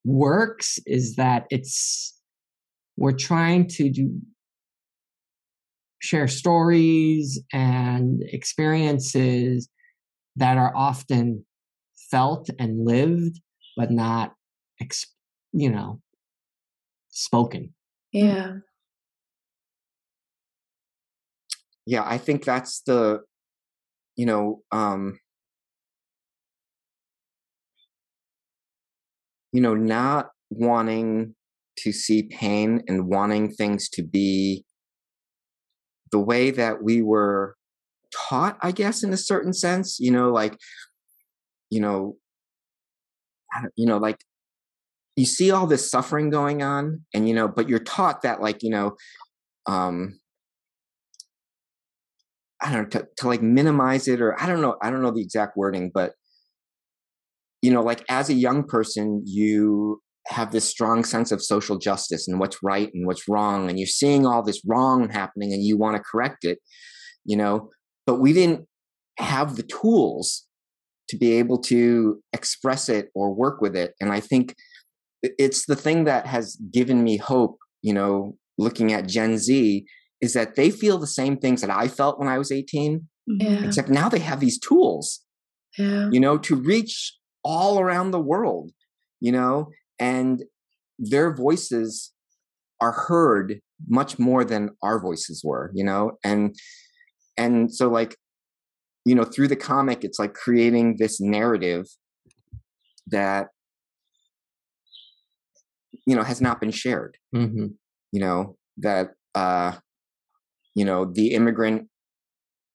works 0.04 0.78
is 0.86 1.16
that 1.16 1.46
it's 1.50 2.14
we're 2.96 3.12
trying 3.12 3.66
to 3.66 3.90
do 3.90 4.20
share 6.00 6.28
stories 6.28 7.40
and 7.52 8.22
experiences 8.28 9.68
that 10.36 10.56
are 10.56 10.72
often 10.76 11.44
felt 12.10 12.48
and 12.58 12.84
lived 12.86 13.40
but 13.76 13.90
not 13.90 14.34
you 15.52 15.70
know 15.70 16.00
spoken. 17.10 17.74
Yeah. 18.12 18.58
Yeah 21.86 22.04
i 22.06 22.18
think 22.18 22.44
that's 22.44 22.82
the 22.82 23.20
you 24.16 24.26
know 24.26 24.62
um 24.72 25.18
you 29.52 29.60
know, 29.60 29.74
not 29.74 30.28
wanting 30.50 31.34
to 31.78 31.92
see 31.92 32.24
pain 32.24 32.82
and 32.88 33.08
wanting 33.08 33.50
things 33.50 33.88
to 33.90 34.02
be 34.02 34.64
the 36.10 36.18
way 36.18 36.50
that 36.50 36.82
we 36.82 37.02
were 37.02 37.54
taught, 38.14 38.58
I 38.62 38.72
guess, 38.72 39.02
in 39.02 39.12
a 39.12 39.16
certain 39.16 39.52
sense, 39.52 39.98
you 40.00 40.10
know, 40.10 40.30
like, 40.30 40.56
you 41.70 41.80
know, 41.80 42.16
you 43.76 43.86
know, 43.86 43.98
like 43.98 44.18
you 45.16 45.26
see 45.26 45.50
all 45.50 45.66
this 45.66 45.90
suffering 45.90 46.30
going 46.30 46.62
on 46.62 47.04
and, 47.14 47.28
you 47.28 47.34
know, 47.34 47.48
but 47.48 47.68
you're 47.68 47.78
taught 47.78 48.22
that 48.22 48.40
like, 48.40 48.62
you 48.62 48.70
know, 48.70 48.96
um, 49.66 50.18
I 52.60 52.72
don't 52.72 52.82
know, 52.82 53.00
to, 53.00 53.08
to 53.18 53.28
like 53.28 53.42
minimize 53.42 54.08
it 54.08 54.20
or 54.20 54.40
I 54.40 54.46
don't 54.46 54.60
know, 54.60 54.76
I 54.82 54.90
don't 54.90 55.02
know 55.02 55.10
the 55.10 55.22
exact 55.22 55.56
wording, 55.56 55.90
but 55.92 56.12
you 57.62 57.72
know, 57.72 57.82
like 57.82 58.04
as 58.08 58.28
a 58.28 58.34
young 58.34 58.64
person, 58.64 59.22
you 59.24 60.00
have 60.28 60.52
this 60.52 60.64
strong 60.64 61.04
sense 61.04 61.32
of 61.32 61.42
social 61.42 61.78
justice 61.78 62.28
and 62.28 62.38
what's 62.38 62.58
right 62.62 62.90
and 62.92 63.06
what's 63.06 63.28
wrong, 63.28 63.68
and 63.68 63.78
you're 63.78 63.86
seeing 63.86 64.26
all 64.26 64.42
this 64.42 64.62
wrong 64.66 65.08
happening 65.10 65.52
and 65.52 65.62
you 65.62 65.76
want 65.76 65.96
to 65.96 66.02
correct 66.02 66.44
it, 66.44 66.58
you 67.24 67.36
know, 67.36 67.70
but 68.06 68.20
we 68.20 68.32
didn't 68.32 68.66
have 69.18 69.56
the 69.56 69.62
tools 69.62 70.46
to 71.08 71.16
be 71.16 71.32
able 71.32 71.58
to 71.58 72.22
express 72.32 72.88
it 72.88 73.08
or 73.14 73.34
work 73.34 73.60
with 73.60 73.74
it. 73.74 73.94
And 74.00 74.12
I 74.12 74.20
think 74.20 74.54
it's 75.22 75.66
the 75.66 75.76
thing 75.76 76.04
that 76.04 76.26
has 76.26 76.56
given 76.72 77.02
me 77.02 77.16
hope, 77.16 77.58
you 77.82 77.92
know, 77.92 78.36
looking 78.58 78.92
at 78.92 79.08
Gen 79.08 79.38
Z, 79.38 79.84
is 80.20 80.32
that 80.34 80.56
they 80.56 80.70
feel 80.70 80.98
the 80.98 81.06
same 81.06 81.36
things 81.36 81.60
that 81.60 81.70
I 81.70 81.88
felt 81.88 82.18
when 82.18 82.28
I 82.28 82.38
was 82.38 82.52
18, 82.52 83.08
yeah. 83.26 83.64
except 83.64 83.88
now 83.88 84.08
they 84.08 84.18
have 84.18 84.40
these 84.40 84.58
tools, 84.58 85.20
yeah. 85.76 86.08
you 86.10 86.20
know, 86.20 86.38
to 86.38 86.54
reach 86.54 87.14
all 87.44 87.78
around 87.80 88.10
the 88.10 88.20
world, 88.20 88.70
you 89.20 89.32
know, 89.32 89.70
and 89.98 90.44
their 90.98 91.34
voices 91.34 92.12
are 92.80 92.92
heard 92.92 93.60
much 93.88 94.18
more 94.18 94.44
than 94.44 94.70
our 94.82 95.00
voices 95.00 95.42
were, 95.44 95.70
you 95.74 95.84
know, 95.84 96.12
and 96.24 96.54
and 97.36 97.72
so 97.72 97.88
like 97.88 98.16
you 99.04 99.14
know 99.14 99.24
through 99.24 99.48
the 99.48 99.56
comic 99.56 100.04
it's 100.04 100.18
like 100.18 100.34
creating 100.34 100.96
this 100.98 101.20
narrative 101.20 101.86
that 103.06 103.46
you 106.06 106.14
know 106.14 106.22
has 106.22 106.40
not 106.42 106.60
been 106.60 106.70
shared 106.70 107.16
mm-hmm. 107.34 107.66
you 108.12 108.20
know 108.20 108.56
that 108.76 109.10
uh 109.34 109.72
you 110.74 110.84
know 110.84 111.06
the 111.06 111.32
immigrant 111.32 111.88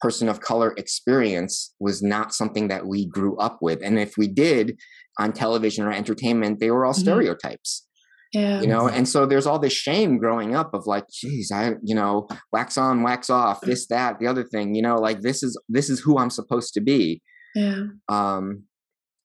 person 0.03 0.27
of 0.27 0.41
color 0.41 0.73
experience 0.75 1.73
was 1.79 2.03
not 2.03 2.33
something 2.33 2.67
that 2.67 2.85
we 2.85 3.07
grew 3.07 3.37
up 3.37 3.59
with. 3.61 3.79
And 3.81 3.97
if 3.97 4.17
we 4.17 4.27
did 4.27 4.77
on 5.17 5.31
television 5.31 5.85
or 5.85 5.93
entertainment, 5.93 6.59
they 6.59 6.71
were 6.71 6.83
all 6.85 6.91
mm-hmm. 6.91 7.03
stereotypes. 7.03 7.87
Yeah. 8.33 8.59
You 8.59 8.67
know, 8.67 8.89
and 8.89 9.07
so 9.07 9.25
there's 9.25 9.47
all 9.47 9.59
this 9.59 9.71
shame 9.71 10.17
growing 10.17 10.55
up 10.55 10.73
of 10.73 10.85
like, 10.87 11.05
geez, 11.09 11.51
I, 11.53 11.75
you 11.83 11.95
know, 11.95 12.27
wax 12.51 12.77
on, 12.77 13.01
wax 13.03 13.29
off, 13.29 13.61
this, 13.61 13.87
that, 13.89 14.19
the 14.19 14.27
other 14.27 14.43
thing, 14.43 14.75
you 14.75 14.81
know, 14.81 14.97
like 14.97 15.21
this 15.21 15.41
is 15.41 15.57
this 15.69 15.89
is 15.89 16.01
who 16.01 16.17
I'm 16.17 16.31
supposed 16.31 16.73
to 16.73 16.81
be. 16.81 17.21
Yeah. 17.55 17.83
Um 18.09 18.63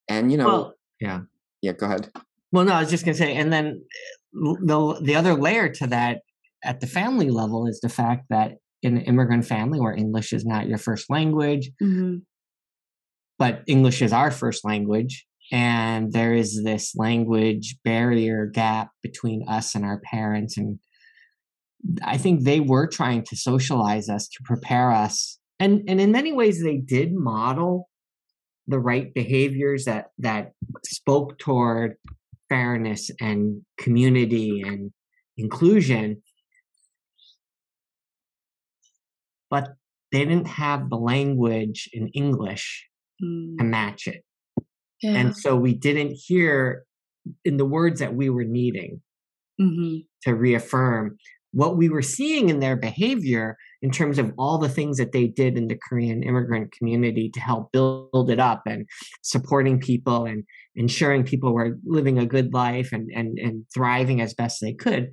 and 0.08 0.30
you 0.30 0.38
know 0.38 0.46
well, 0.46 0.74
yeah. 1.00 1.20
Yeah, 1.60 1.72
go 1.72 1.86
ahead. 1.86 2.10
Well, 2.52 2.64
no, 2.64 2.72
I 2.74 2.80
was 2.80 2.90
just 2.90 3.04
gonna 3.04 3.16
say, 3.16 3.34
and 3.34 3.52
then 3.52 3.82
the 4.32 5.00
the 5.02 5.16
other 5.16 5.34
layer 5.34 5.68
to 5.70 5.88
that 5.88 6.18
at 6.62 6.80
the 6.80 6.86
family 6.86 7.30
level 7.30 7.66
is 7.66 7.80
the 7.80 7.88
fact 7.88 8.26
that 8.30 8.58
in 8.82 8.96
an 8.96 9.02
immigrant 9.02 9.44
family 9.44 9.80
where 9.80 9.94
English 9.94 10.32
is 10.32 10.44
not 10.44 10.68
your 10.68 10.78
first 10.78 11.10
language, 11.10 11.70
mm-hmm. 11.82 12.18
but 13.38 13.62
English 13.66 14.02
is 14.02 14.12
our 14.12 14.30
first 14.30 14.64
language. 14.64 15.26
and 15.50 16.12
there 16.12 16.34
is 16.34 16.62
this 16.62 16.94
language 16.94 17.76
barrier 17.84 18.46
gap 18.46 18.90
between 19.02 19.48
us 19.48 19.74
and 19.74 19.84
our 19.84 20.00
parents 20.00 20.56
and 20.58 20.78
i 22.02 22.16
think 22.16 22.42
they 22.42 22.60
were 22.60 22.86
trying 22.86 23.22
to 23.22 23.36
socialize 23.36 24.08
us 24.08 24.28
to 24.28 24.42
prepare 24.44 24.90
us 24.90 25.38
and 25.58 25.82
and 25.88 26.00
in 26.00 26.12
many 26.12 26.32
ways 26.32 26.62
they 26.62 26.76
did 26.76 27.14
model 27.14 27.88
the 28.66 28.78
right 28.78 29.12
behaviors 29.14 29.84
that 29.84 30.06
that 30.18 30.52
spoke 30.84 31.38
toward 31.38 31.94
fairness 32.48 33.10
and 33.20 33.62
community 33.78 34.62
and 34.64 34.92
inclusion 35.36 36.20
but 39.50 39.74
they 40.12 40.24
didn't 40.24 40.46
have 40.46 40.88
the 40.90 40.96
language 40.96 41.88
in 41.92 42.08
english 42.08 42.88
mm. 43.22 43.56
to 43.58 43.64
match 43.64 44.06
it 44.06 44.22
yeah. 45.02 45.12
and 45.12 45.36
so 45.36 45.56
we 45.56 45.74
didn't 45.74 46.12
hear 46.12 46.84
in 47.44 47.56
the 47.56 47.64
words 47.64 48.00
that 48.00 48.14
we 48.14 48.30
were 48.30 48.44
needing 48.44 49.00
mm-hmm. 49.60 49.98
to 50.22 50.34
reaffirm 50.34 51.18
what 51.52 51.76
we 51.76 51.88
were 51.88 52.02
seeing 52.02 52.50
in 52.50 52.60
their 52.60 52.76
behavior 52.76 53.56
in 53.80 53.90
terms 53.90 54.18
of 54.18 54.32
all 54.38 54.58
the 54.58 54.68
things 54.68 54.98
that 54.98 55.12
they 55.12 55.26
did 55.26 55.56
in 55.56 55.68
the 55.68 55.78
Korean 55.88 56.22
immigrant 56.22 56.72
community 56.72 57.30
to 57.30 57.40
help 57.40 57.72
build 57.72 58.30
it 58.30 58.38
up 58.38 58.62
and 58.66 58.86
supporting 59.22 59.80
people 59.80 60.26
and 60.26 60.44
ensuring 60.74 61.24
people 61.24 61.52
were 61.52 61.78
living 61.84 62.18
a 62.18 62.26
good 62.26 62.52
life 62.52 62.92
and, 62.92 63.10
and, 63.14 63.38
and 63.38 63.64
thriving 63.72 64.20
as 64.20 64.34
best 64.34 64.60
they 64.60 64.74
could. 64.74 65.10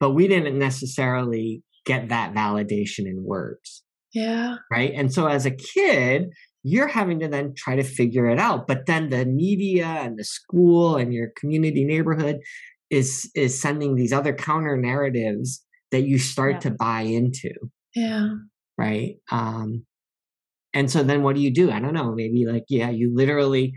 But 0.00 0.10
we 0.10 0.28
didn't 0.28 0.58
necessarily 0.58 1.62
get 1.88 2.10
that 2.10 2.34
validation 2.34 3.06
in 3.06 3.24
words. 3.24 3.82
Yeah. 4.12 4.56
Right. 4.70 4.92
And 4.94 5.12
so 5.12 5.26
as 5.26 5.46
a 5.46 5.50
kid, 5.50 6.30
you're 6.62 6.88
having 6.88 7.20
to 7.20 7.28
then 7.28 7.54
try 7.56 7.76
to 7.76 7.82
figure 7.82 8.28
it 8.28 8.38
out. 8.38 8.66
But 8.66 8.86
then 8.86 9.08
the 9.08 9.24
media 9.24 9.86
and 9.86 10.18
the 10.18 10.24
school 10.24 10.96
and 10.96 11.12
your 11.12 11.30
community 11.36 11.84
neighborhood 11.84 12.40
is 12.90 13.30
is 13.34 13.60
sending 13.60 13.96
these 13.96 14.12
other 14.12 14.34
counter 14.34 14.76
narratives 14.76 15.64
that 15.90 16.02
you 16.02 16.18
start 16.18 16.54
yeah. 16.54 16.60
to 16.60 16.70
buy 16.70 17.00
into. 17.02 17.52
Yeah. 17.94 18.28
Right. 18.76 19.16
Um, 19.30 19.84
and 20.74 20.90
so 20.90 21.02
then 21.02 21.22
what 21.22 21.34
do 21.34 21.42
you 21.42 21.52
do? 21.52 21.70
I 21.70 21.80
don't 21.80 21.94
know. 21.94 22.12
Maybe 22.14 22.46
like, 22.46 22.64
yeah, 22.68 22.90
you 22.90 23.14
literally, 23.14 23.72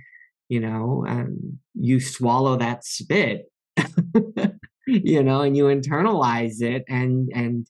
you 0.50 0.60
know, 0.60 1.06
um, 1.08 1.60
you 1.74 2.00
swallow 2.00 2.58
that 2.58 2.84
spit, 2.86 3.45
you 4.88 5.24
know, 5.24 5.41
and 5.41 5.56
you 5.56 5.65
internalize 5.65 6.62
it 6.62 6.84
and, 6.89 7.30
and, 7.34 7.67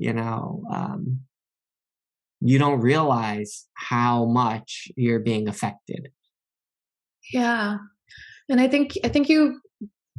you 0.00 0.14
know, 0.14 0.62
um, 0.72 1.20
you 2.40 2.58
don't 2.58 2.80
realize 2.80 3.66
how 3.74 4.24
much 4.24 4.88
you're 4.96 5.20
being 5.20 5.46
affected. 5.46 6.08
Yeah. 7.32 7.76
And 8.48 8.60
I 8.60 8.66
think, 8.66 8.94
I 9.04 9.08
think 9.08 9.28
you 9.28 9.60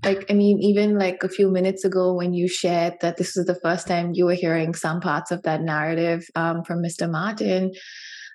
like 0.03 0.25
i 0.31 0.33
mean 0.33 0.57
even 0.59 0.97
like 0.97 1.23
a 1.23 1.29
few 1.29 1.51
minutes 1.51 1.85
ago 1.85 2.11
when 2.11 2.33
you 2.33 2.47
shared 2.47 2.95
that 3.01 3.17
this 3.17 3.35
was 3.35 3.45
the 3.45 3.59
first 3.61 3.87
time 3.87 4.13
you 4.15 4.25
were 4.25 4.33
hearing 4.33 4.73
some 4.73 4.99
parts 4.99 5.29
of 5.29 5.43
that 5.43 5.61
narrative 5.61 6.25
um, 6.33 6.63
from 6.63 6.81
mr 6.81 7.07
martin 7.07 7.71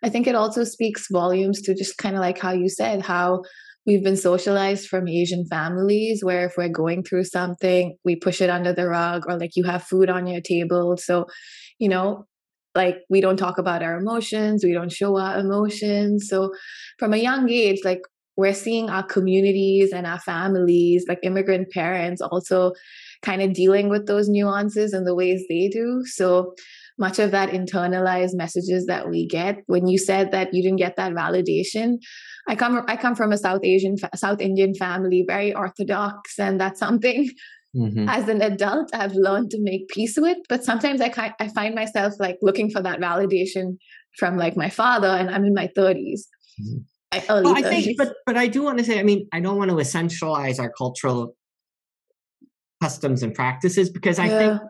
i 0.04 0.09
think 0.09 0.28
it 0.28 0.37
also 0.37 0.62
speaks 0.62 1.09
volumes 1.11 1.61
to 1.61 1.74
just 1.74 1.98
kind 1.98 2.14
of 2.14 2.20
like 2.20 2.38
how 2.38 2.52
you 2.52 2.68
said 2.68 3.02
how 3.02 3.42
we've 3.87 4.03
been 4.03 4.16
socialized 4.16 4.88
from 4.88 5.09
asian 5.09 5.44
families 5.46 6.25
where 6.25 6.46
if 6.46 6.57
we're 6.57 6.68
going 6.68 7.03
through 7.03 7.25
something 7.25 7.96
we 8.05 8.16
push 8.16 8.40
it 8.40 8.51
under 8.51 8.72
the 8.72 8.88
rug 8.88 9.25
or 9.29 9.38
like 9.38 9.57
you 9.57 9.64
have 9.64 9.83
food 9.83 10.11
on 10.11 10.27
your 10.27 10.40
table 10.40 10.96
so 10.96 11.27
you 11.79 11.88
know 11.88 12.27
like 12.75 12.99
we 13.09 13.20
don't 13.20 13.38
talk 13.38 13.59
about 13.59 13.83
our 13.83 13.96
emotions 13.96 14.64
we 14.64 14.72
don't 14.72 14.92
show 14.92 15.18
our 15.18 15.38
emotions 15.38 16.29
so 16.29 16.53
from 16.99 17.12
a 17.12 17.18
young 17.18 17.49
age 17.49 17.81
like 17.85 18.03
we're 18.37 18.55
seeing 18.55 18.90
our 18.90 19.03
communities 19.03 19.92
and 19.92 20.07
our 20.07 20.20
families, 20.20 21.07
like 21.09 21.18
immigrant 21.22 21.70
parents, 21.70 22.20
also 22.20 22.72
kind 23.22 23.40
of 23.42 23.55
dealing 23.55 23.88
with 23.88 24.07
those 24.07 24.29
nuances 24.29 24.92
and 24.92 25.07
the 25.07 25.14
ways 25.14 25.42
they 25.49 25.68
do. 25.68 26.05
So 26.05 26.55
much 26.98 27.18
of 27.18 27.30
that 27.30 27.50
internalized 27.50 28.35
messages 28.35 28.87
that 28.87 29.09
we 29.09 29.26
get. 29.26 29.59
When 29.66 29.87
you 29.87 29.98
said 29.98 30.32
that 30.32 30.52
you 30.52 30.62
didn't 30.62 30.78
get 30.78 30.96
that 30.96 31.12
validation, 31.12 31.98
I 32.48 32.54
come 32.54 32.85
I 32.88 32.96
come 32.96 33.14
from 33.14 33.32
a 33.32 33.38
South 33.38 33.61
Asian 33.64 33.96
South 34.14 34.40
Indian 34.40 34.74
family, 34.74 35.24
very 35.26 35.54
orthodox, 35.54 36.38
and 36.38 36.61
that's 36.61 36.80
something. 36.80 37.30
Mm-hmm. 37.76 38.09
As 38.09 38.28
an 38.28 38.40
adult, 38.40 38.88
I've 38.94 39.14
learned 39.14 39.50
to 39.50 39.59
make 39.61 39.88
peace 39.88 40.16
with, 40.16 40.38
but 40.48 40.64
sometimes 40.64 41.00
I 41.00 41.12
I 41.38 41.48
find 41.48 41.74
myself 41.74 42.14
like 42.18 42.38
looking 42.40 42.70
for 42.70 42.80
that 42.82 43.00
validation 43.00 43.76
from 44.18 44.37
like 44.38 44.56
my 44.56 44.70
father, 44.70 45.09
and 45.09 45.30
I'm 45.30 45.44
in 45.44 45.54
my 45.54 45.68
30s. 45.76 46.20
Mm-hmm. 46.61 46.78
I, 47.12 47.24
well, 47.28 47.56
I 47.56 47.62
think, 47.62 47.96
but 47.96 48.14
but 48.24 48.37
I 48.37 48.46
do 48.46 48.62
want 48.62 48.78
to 48.78 48.85
say, 48.85 48.98
I 48.98 49.02
mean, 49.02 49.28
I 49.32 49.40
don't 49.40 49.59
want 49.59 49.70
to 49.70 49.76
essentialize 49.76 50.59
our 50.59 50.72
cultural 50.72 51.37
customs 52.82 53.22
and 53.22 53.35
practices 53.35 53.90
because 53.90 54.18
I 54.18 54.26
yeah. 54.26 54.38
think 54.38 54.62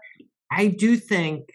I 0.52 0.66
do 0.68 0.96
think 0.96 1.48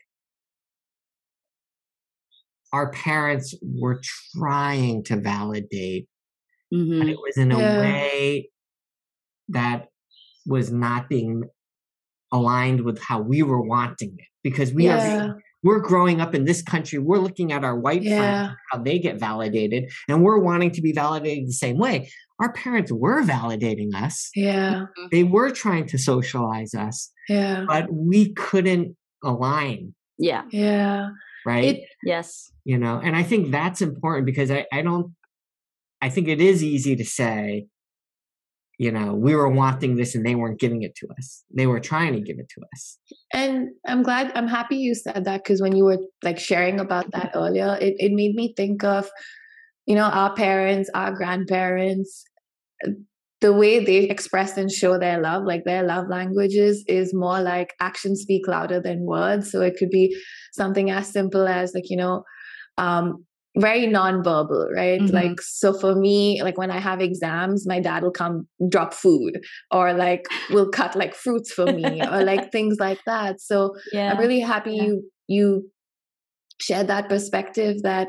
our 2.74 2.92
parents 2.92 3.54
were 3.62 4.02
trying 4.36 5.04
to 5.06 5.18
validate, 5.18 6.08
mm-hmm. 6.74 7.00
but 7.00 7.08
it 7.10 7.18
was 7.18 7.38
in 7.38 7.52
a 7.52 7.58
way 7.58 8.50
that 9.50 9.88
was 10.46 10.72
not 10.72 11.10
being 11.10 11.44
aligned 12.32 12.82
with 12.82 13.02
how 13.02 13.22
we 13.22 13.44
were 13.44 13.62
wanting 13.62 14.16
it 14.18 14.26
because 14.44 14.74
we 14.74 14.86
yeah. 14.86 15.26
are 15.26 15.42
we're 15.64 15.80
growing 15.80 16.22
up 16.22 16.34
in 16.34 16.46
this 16.46 16.62
country 16.62 16.98
we're 16.98 17.20
looking 17.20 17.52
at 17.52 17.64
our 17.64 17.78
white 17.78 18.02
yeah. 18.02 18.18
friends 18.18 18.58
how 18.72 18.78
they 18.80 18.98
get 18.98 19.20
validated 19.20 19.92
and 20.08 20.24
we're 20.24 20.40
wanting 20.40 20.72
to 20.72 20.82
be 20.82 20.94
validated 20.94 21.48
the 21.48 21.54
same 21.54 21.78
way 21.78 22.10
our 22.40 22.52
parents 22.54 22.92
were 22.92 23.22
validating 23.22 23.94
us 23.94 24.30
yeah 24.34 24.74
mm-hmm. 24.74 25.08
they 25.12 25.24
were 25.24 25.52
trying 25.52 25.86
to 25.86 25.98
socialize 25.98 26.74
us 26.74 27.12
yeah 27.28 27.66
but 27.68 27.92
we 27.92 28.34
couldn't 28.34 28.96
align 29.24 29.94
yeah 30.18 30.44
yeah 30.52 31.10
right? 31.46 31.76
It, 31.76 31.84
yes. 32.04 32.52
You 32.64 32.78
know 32.78 33.02
and 33.04 33.16
i 33.16 33.24
think 33.24 33.52
that's 33.52 33.82
important 33.82 34.26
because 34.26 34.52
i 34.52 34.66
i 34.72 34.82
don't 34.82 35.16
i 36.00 36.10
think 36.10 36.28
it 36.28 36.40
is 36.40 36.64
easy 36.64 36.96
to 36.96 37.04
say 37.04 37.66
you 38.78 38.92
know 38.92 39.14
we 39.14 39.36
were 39.36 39.50
wanting 39.50 39.96
this 39.96 40.14
and 40.16 40.26
they 40.26 40.36
weren't 40.36 40.60
giving 40.60 40.84
it 40.84 40.96
to 40.96 41.08
us. 41.18 41.44
They 41.56 41.68
were 41.68 41.80
trying 41.80 42.14
to 42.14 42.22
give 42.22 42.38
it 42.40 42.50
to 42.50 42.62
us. 42.74 42.98
And 43.34 43.70
i'm 43.88 44.04
glad 44.04 44.32
i'm 44.36 44.48
happy 44.48 44.78
you 44.78 44.94
said 44.94 45.26
that 45.26 45.44
because 45.44 45.62
when 45.62 45.76
you 45.76 45.86
were 45.86 46.00
like 46.24 46.40
sharing 46.40 46.80
about 46.80 47.12
that 47.12 47.32
earlier 47.34 47.78
it, 47.82 47.96
it 47.98 48.12
made 48.12 48.36
me 48.36 48.54
think 48.56 48.84
of 48.84 49.10
you 49.86 49.96
know 49.96 50.06
our 50.06 50.34
parents 50.36 50.90
our 50.94 51.12
grandparents 51.12 52.24
the 53.42 53.52
way 53.52 53.84
they 53.84 54.04
express 54.04 54.56
and 54.56 54.72
show 54.72 54.98
their 54.98 55.20
love 55.20 55.44
like 55.44 55.64
their 55.66 55.84
love 55.84 56.08
languages 56.08 56.84
is 56.88 57.14
more 57.14 57.42
like 57.42 57.74
actions 57.80 58.22
speak 58.22 58.48
louder 58.48 58.80
than 58.80 59.06
words 59.06 59.52
so 59.52 59.62
it 59.62 59.76
could 59.78 59.90
be 59.90 60.16
something 60.54 60.92
as 60.92 61.08
simple 61.12 61.48
as 61.48 61.74
like 61.74 61.90
you 61.90 61.98
know 61.98 62.24
um, 62.78 63.26
very 63.58 63.86
non-verbal 63.86 64.70
right 64.74 65.02
mm-hmm. 65.02 65.14
like 65.14 65.42
so 65.42 65.74
for 65.74 65.94
me 65.94 66.42
like 66.42 66.58
when 66.58 66.72
i 66.72 66.80
have 66.80 67.02
exams 67.02 67.68
my 67.68 67.82
dad 67.82 68.02
will 68.02 68.12
come 68.12 68.48
drop 68.70 68.94
food 68.94 69.44
or 69.72 69.92
like 69.94 70.26
will 70.52 70.70
cut 70.70 70.96
like 70.96 71.14
fruits 71.14 71.52
for 71.52 71.66
me 71.66 72.02
or 72.02 72.24
like 72.24 72.50
things 72.54 72.78
like 72.80 73.00
that 73.06 73.42
so 73.42 73.76
yeah. 73.92 74.12
i'm 74.12 74.18
really 74.18 74.40
happy 74.40 74.76
yeah. 74.76 74.84
you 74.84 75.12
you 75.28 75.72
shared 76.62 76.88
that 76.88 77.10
perspective 77.10 77.82
that 77.82 78.08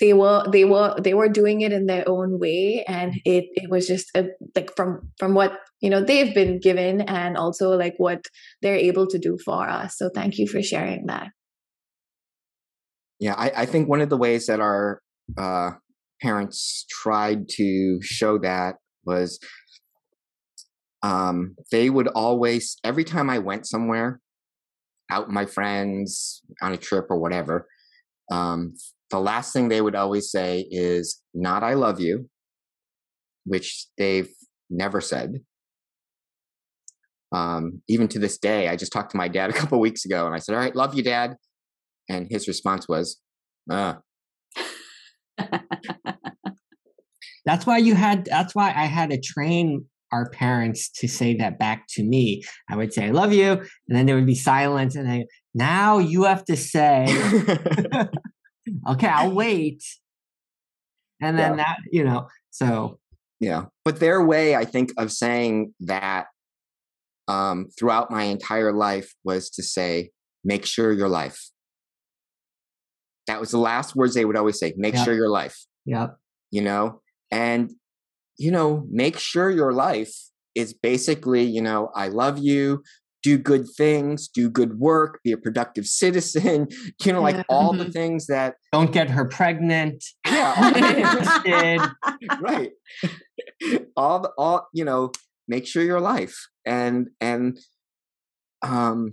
they 0.00 0.12
were 0.12 0.44
they 0.50 0.64
were 0.64 0.94
they 0.98 1.14
were 1.14 1.28
doing 1.28 1.60
it 1.60 1.72
in 1.72 1.86
their 1.86 2.08
own 2.08 2.38
way. 2.38 2.84
And 2.88 3.14
it 3.24 3.44
it 3.54 3.70
was 3.70 3.86
just 3.86 4.10
a, 4.16 4.28
like 4.56 4.74
from 4.74 5.12
from 5.18 5.34
what 5.34 5.52
you 5.80 5.90
know 5.90 6.02
they've 6.02 6.34
been 6.34 6.58
given 6.58 7.02
and 7.02 7.36
also 7.36 7.76
like 7.76 7.94
what 7.98 8.26
they're 8.62 8.76
able 8.76 9.06
to 9.08 9.18
do 9.18 9.38
for 9.44 9.68
us. 9.68 9.96
So 9.96 10.10
thank 10.14 10.38
you 10.38 10.46
for 10.48 10.62
sharing 10.62 11.06
that. 11.06 11.28
Yeah, 13.18 13.34
I, 13.34 13.52
I 13.54 13.66
think 13.66 13.88
one 13.88 14.00
of 14.00 14.08
the 14.08 14.16
ways 14.16 14.46
that 14.46 14.60
our 14.60 15.02
uh, 15.36 15.72
parents 16.22 16.86
tried 16.88 17.48
to 17.50 17.98
show 18.00 18.38
that 18.38 18.76
was 19.04 19.38
um, 21.02 21.56
they 21.70 21.90
would 21.90 22.08
always, 22.08 22.76
every 22.84 23.04
time 23.04 23.30
I 23.30 23.38
went 23.38 23.66
somewhere, 23.66 24.20
out 25.10 25.26
with 25.26 25.34
my 25.34 25.46
friends 25.46 26.42
on 26.62 26.72
a 26.72 26.76
trip 26.76 27.06
or 27.10 27.18
whatever, 27.18 27.66
um, 28.30 28.74
the 29.10 29.20
last 29.20 29.52
thing 29.52 29.68
they 29.68 29.80
would 29.80 29.94
always 29.94 30.30
say 30.30 30.66
is 30.70 31.20
not 31.34 31.62
I 31.62 31.74
love 31.74 32.00
you, 32.00 32.28
which 33.44 33.86
they've 33.98 34.30
never 34.68 35.00
said. 35.00 35.40
Um, 37.32 37.82
even 37.88 38.08
to 38.08 38.18
this 38.18 38.38
day, 38.38 38.68
I 38.68 38.76
just 38.76 38.92
talked 38.92 39.12
to 39.12 39.16
my 39.16 39.28
dad 39.28 39.50
a 39.50 39.52
couple 39.52 39.78
weeks 39.78 40.04
ago 40.04 40.26
and 40.26 40.34
I 40.34 40.38
said, 40.38 40.54
All 40.54 40.60
right, 40.60 40.74
love 40.74 40.94
you, 40.94 41.02
dad. 41.02 41.36
And 42.08 42.26
his 42.28 42.48
response 42.48 42.88
was, 42.88 43.20
ah. 43.70 43.98
that's 47.46 47.64
why 47.64 47.78
you 47.78 47.94
had, 47.94 48.24
that's 48.24 48.54
why 48.54 48.72
I 48.74 48.86
had 48.86 49.10
to 49.10 49.20
train 49.20 49.84
our 50.12 50.28
parents 50.30 50.90
to 50.96 51.06
say 51.06 51.36
that 51.36 51.58
back 51.58 51.84
to 51.90 52.02
me. 52.02 52.42
I 52.68 52.76
would 52.76 52.92
say, 52.92 53.06
I 53.06 53.10
love 53.10 53.32
you. 53.32 53.52
And 53.52 53.68
then 53.88 54.06
there 54.06 54.16
would 54.16 54.26
be 54.26 54.34
silence. 54.34 54.96
And 54.96 55.08
I, 55.08 55.26
now 55.54 55.98
you 55.98 56.24
have 56.24 56.44
to 56.46 56.56
say, 56.56 57.06
okay, 58.88 59.08
I'll 59.08 59.32
wait. 59.44 59.82
and 61.20 61.38
then 61.38 61.52
Yeah. 61.52 61.56
that 61.56 61.76
you 61.92 62.04
know 62.04 62.28
so 62.50 62.98
Yeah. 63.40 63.66
But 63.84 64.00
their 64.00 64.22
way, 64.22 64.54
I 64.54 64.64
think, 64.66 64.92
of 64.98 65.10
saying 65.10 65.72
that 65.80 66.26
um, 67.26 67.68
throughout 67.78 68.10
my 68.10 68.24
entire 68.24 68.72
life 68.72 69.14
was 69.24 69.48
to 69.50 69.62
say, 69.62 70.10
make 70.44 70.66
sure 70.66 70.92
your 70.92 71.08
life. 71.08 71.48
That 73.26 73.40
was 73.40 73.50
the 73.50 73.58
last 73.58 73.96
words 73.96 74.14
they 74.14 74.24
would 74.24 74.36
always 74.36 74.58
say, 74.58 74.74
make 74.76 74.94
Yeah. 74.94 75.04
sure 75.04 75.14
your 75.14 75.28
life, 75.30 75.56
yeah 75.86 76.08
you 76.50 76.60
know? 76.60 77.00
And, 77.30 77.70
you 78.36 78.50
know, 78.50 78.84
make 78.90 79.18
sure 79.18 79.50
your 79.50 79.72
life 79.72 80.12
is 80.54 80.74
basically, 80.74 81.44
you 81.44 81.62
know, 81.62 81.90
I 81.94 82.08
love 82.08 82.38
you, 82.38 82.82
do 83.22 83.36
good 83.38 83.66
things, 83.76 84.28
do 84.28 84.48
good 84.48 84.78
work, 84.78 85.20
be 85.24 85.32
a 85.32 85.36
productive 85.36 85.86
citizen, 85.86 86.66
you 87.04 87.12
know, 87.12 87.20
like 87.22 87.36
Yeah. 87.36 87.42
all 87.48 87.72
the 87.72 87.84
Mhm. 87.86 87.92
things 87.92 88.26
that, 88.26 88.54
don't 88.72 88.92
get 88.92 89.10
her 89.10 89.24
pregnant 89.26 90.02
yeah, 90.26 90.54
right 92.40 92.70
all 93.96 94.20
the 94.20 94.30
all 94.38 94.68
you 94.72 94.84
know 94.84 95.10
make 95.48 95.66
sure 95.66 95.82
your 95.82 96.00
life 96.00 96.36
and 96.64 97.08
and 97.20 97.58
um 98.62 99.10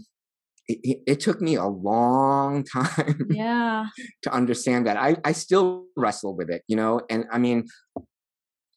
it, 0.67 0.80
it- 0.84 1.04
it 1.08 1.20
took 1.20 1.41
me 1.41 1.56
a 1.56 1.65
long 1.65 2.63
time 2.63 3.28
yeah. 3.30 3.86
to 4.22 4.32
understand 4.34 4.86
that 4.88 4.98
i 4.98 5.15
i 5.24 5.32
still 5.32 5.86
wrestle 5.96 6.36
with 6.36 6.50
it 6.50 6.62
you 6.67 6.76
know 6.76 7.02
and 7.10 7.26
i 7.32 7.38
mean 7.38 7.65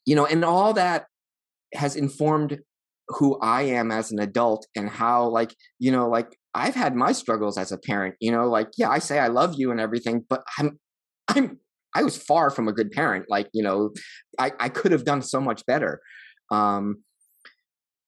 you 0.06 0.14
know 0.16 0.26
and 0.26 0.44
all 0.44 0.72
that 0.72 1.06
has 1.74 1.96
informed 1.96 2.58
who 3.18 3.38
i 3.40 3.62
am 3.62 3.90
as 3.90 4.10
an 4.10 4.18
adult 4.18 4.66
and 4.76 4.88
how 4.88 5.26
like 5.28 5.54
you 5.78 5.90
know 5.90 6.08
like 6.08 6.36
i've 6.54 6.74
had 6.74 6.94
my 6.94 7.12
struggles 7.12 7.58
as 7.58 7.72
a 7.72 7.78
parent 7.78 8.14
you 8.20 8.30
know 8.30 8.48
like 8.48 8.68
yeah 8.76 8.88
i 8.88 8.98
say 8.98 9.18
i 9.18 9.28
love 9.28 9.54
you 9.56 9.70
and 9.70 9.80
everything 9.80 10.24
but 10.28 10.42
i'm 10.58 10.78
i'm 11.28 11.58
i 11.94 12.02
was 12.02 12.16
far 12.16 12.50
from 12.50 12.68
a 12.68 12.72
good 12.72 12.90
parent 12.90 13.26
like 13.28 13.48
you 13.52 13.62
know 13.62 13.90
i 14.38 14.52
i 14.60 14.68
could 14.68 14.92
have 14.92 15.04
done 15.04 15.22
so 15.22 15.40
much 15.40 15.64
better 15.66 16.00
um 16.50 16.96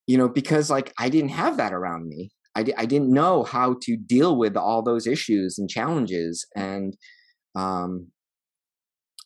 you 0.06 0.16
know 0.16 0.28
because 0.28 0.70
like 0.70 0.92
i 0.98 1.08
didn't 1.08 1.30
have 1.30 1.56
that 1.56 1.72
around 1.72 2.08
me. 2.08 2.30
I, 2.54 2.62
di- 2.62 2.74
I 2.76 2.84
didn't 2.84 3.10
know 3.10 3.44
how 3.44 3.76
to 3.80 3.96
deal 3.96 4.36
with 4.36 4.58
all 4.58 4.82
those 4.82 5.06
issues 5.06 5.58
and 5.58 5.70
challenges 5.70 6.46
and 6.54 6.94
um 7.54 8.08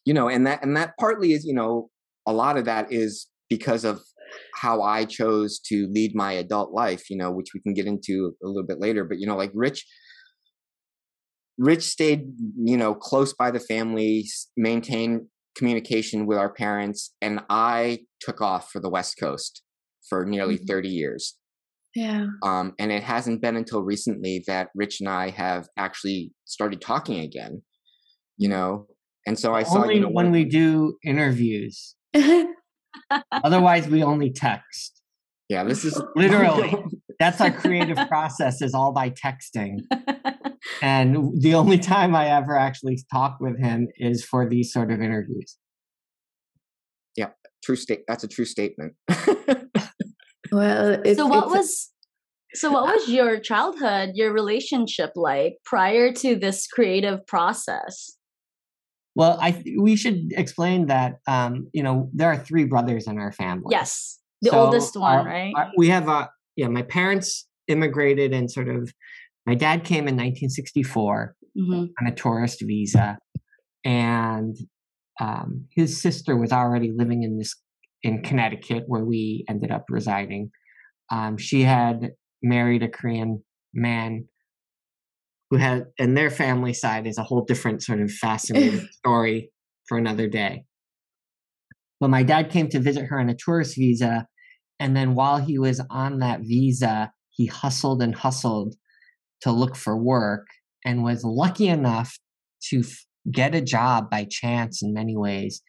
you 0.05 0.15
know 0.15 0.29
and 0.29 0.47
that 0.47 0.63
and 0.63 0.77
that 0.77 0.95
partly 0.99 1.33
is 1.33 1.45
you 1.45 1.55
know 1.55 1.91
a 2.27 2.33
lot 2.33 2.57
of 2.57 2.65
that 2.67 2.93
is 2.93 3.27
because 3.49 3.85
of 3.85 4.03
how 4.55 4.83
i 4.83 5.05
chose 5.05 5.59
to 5.59 5.87
lead 5.93 6.15
my 6.15 6.33
adult 6.33 6.73
life 6.73 7.09
you 7.11 7.17
know 7.17 7.31
which 7.31 7.49
we 7.55 7.61
can 7.61 7.75
get 7.75 7.87
into 7.87 8.35
a 8.43 8.47
little 8.47 8.67
bit 8.67 8.81
later 8.81 9.05
but 9.05 9.19
you 9.19 9.27
know 9.27 9.37
like 9.37 9.51
rich 9.55 9.85
rich 11.59 11.83
stayed 11.85 12.29
you 12.63 12.77
know 12.77 12.95
close 12.95 13.33
by 13.33 13.51
the 13.51 13.61
family 13.61 14.27
maintained 14.57 15.23
communication 15.57 16.27
with 16.27 16.37
our 16.39 16.53
parents 16.53 17.15
and 17.23 17.41
i 17.49 17.99
took 18.21 18.41
off 18.41 18.71
for 18.71 18.81
the 18.81 18.91
west 18.91 19.17
coast 19.19 19.63
for 20.09 20.25
nearly 20.27 20.59
Mhm. 20.59 20.67
30 20.67 20.89
years 20.89 21.39
Yeah. 21.95 22.27
um, 22.43 22.75
and 22.79 22.93
it 22.93 23.03
hasn't 23.03 23.41
been 23.41 23.57
until 23.57 23.83
recently 23.83 24.45
that 24.47 24.69
Rich 24.75 25.01
and 25.01 25.09
I 25.09 25.31
have 25.31 25.67
actually 25.79 26.33
started 26.45 26.81
talking 26.83 27.21
again. 27.21 27.63
You 28.37 28.51
know, 28.51 28.87
and 29.27 29.39
so 29.39 29.55
I 29.55 29.63
saw 29.63 29.81
only 29.83 29.95
you 29.95 30.01
know 30.01 30.11
when 30.11 30.31
we 30.31 30.45
do 30.45 30.99
interviews 31.03 31.95
otherwise 33.33 33.87
we 33.89 34.03
only 34.03 34.31
text 34.31 35.03
yeah 35.49 35.63
this 35.65 35.85
is 35.85 36.01
literally 36.17 36.75
that's 37.19 37.41
our 37.41 37.51
creative 37.51 37.97
process 38.09 38.61
is 38.63 38.75
all 38.75 38.93
by 38.93 39.11
texting 39.11 39.79
and 40.83 41.17
the 41.41 41.55
only 41.55 41.79
time 41.79 42.15
i 42.15 42.29
ever 42.29 42.57
actually 42.57 42.99
talk 43.13 43.37
with 43.41 43.59
him 43.59 43.87
is 43.99 44.25
for 44.25 44.49
these 44.49 44.73
sort 44.73 44.91
of 44.91 45.01
interviews 45.01 45.57
Yeah, 47.17 47.31
true 47.65 47.77
state. 47.77 48.03
That's 48.07 48.25
a 48.25 48.29
true 48.29 48.45
statement. 48.45 48.93
well, 50.53 51.01
it's, 51.05 51.17
so 51.19 51.27
what 51.27 51.47
it's- 51.47 51.53
was 51.59 51.93
so 52.55 52.71
what 52.71 52.85
was 52.85 53.09
your 53.09 53.39
childhood, 53.41 54.11
your 54.15 54.33
relationship 54.33 55.11
like 55.15 55.57
prior 55.65 56.13
to 56.13 56.37
this 56.37 56.67
creative 56.67 57.27
process? 57.27 58.17
Well 59.17 59.37
i 59.41 59.51
th- 59.51 59.77
we 59.87 59.97
should 59.97 60.21
explain 60.43 60.87
that 60.87 61.15
um 61.27 61.53
you 61.73 61.83
know 61.83 62.09
there 62.13 62.29
are 62.33 62.37
three 62.49 62.65
brothers 62.65 63.07
in 63.09 63.19
our 63.19 63.33
family 63.33 63.71
Yes. 63.71 64.21
The 64.43 64.51
So 64.51 64.61
oldest 64.61 64.95
one, 64.97 65.13
our- 65.19 65.25
right? 65.25 65.55
our- 65.57 65.73
we 65.77 65.89
have 65.89 66.09
uh 66.09 66.29
yeah 66.55 66.69
my 66.69 66.83
parents 66.83 67.49
immigrated 67.67 68.33
and 68.33 68.49
sort 68.51 68.69
of 68.69 68.93
my 69.51 69.55
dad 69.55 69.79
came 69.91 70.07
in 70.11 70.15
1964 70.15 71.35
hmm 71.57 71.85
on 71.99 72.07
a 72.07 72.15
tourist 72.15 72.59
visa 72.71 73.19
and 73.85 74.57
um, 75.19 75.65
his 75.75 75.91
sister 76.01 76.37
was 76.37 76.53
already 76.53 76.93
living 76.95 77.23
in 77.23 77.39
this 77.39 77.53
in 78.03 78.23
connecticut 78.23 78.85
where 78.87 79.05
we 79.05 79.45
ended 79.49 79.71
up 79.77 79.85
residing 79.89 80.51
um, 81.11 81.37
she 81.39 81.63
had 81.63 82.11
married 82.43 82.83
a 82.83 82.89
korean 82.89 83.43
man 83.73 84.11
who 85.51 85.57
had 85.57 85.85
and 85.99 86.17
their 86.17 86.31
family 86.31 86.73
side 86.73 87.07
is 87.07 87.19
a 87.19 87.23
whole 87.23 87.45
different 87.45 87.83
sort 87.83 88.01
of 88.01 88.11
fascinating 88.11 88.89
story 88.93 89.51
for 89.89 89.97
another 89.99 90.29
day. 90.29 90.65
But 92.01 92.11
my 92.11 92.23
dad 92.23 92.51
came 92.51 92.69
to 92.69 92.81
visit 92.81 93.07
her 93.07 93.19
on 93.19 93.29
a 93.29 93.37
tourist 93.37 93.77
visa 93.77 94.27
and 94.79 94.97
then 94.97 95.15
while 95.15 95.39
he 95.39 95.59
was 95.59 95.81
on 95.91 96.19
that 96.19 96.41
visa 96.41 97.13
he 97.31 97.47
hustled 97.47 98.03
and 98.03 98.15
hustled 98.15 98.75
to 99.43 99.53
look 99.53 99.77
for 99.77 99.97
work 99.97 100.47
and 100.85 101.03
was 101.03 101.25
lucky 101.25 101.69
enough 101.69 102.19
to 102.71 102.81
f- 102.81 103.05
get 103.31 103.55
a 103.55 103.61
job 103.61 104.11
by 104.11 104.27
chance 104.29 104.83
in 104.83 104.93
many 104.93 105.17
ways 105.17 105.63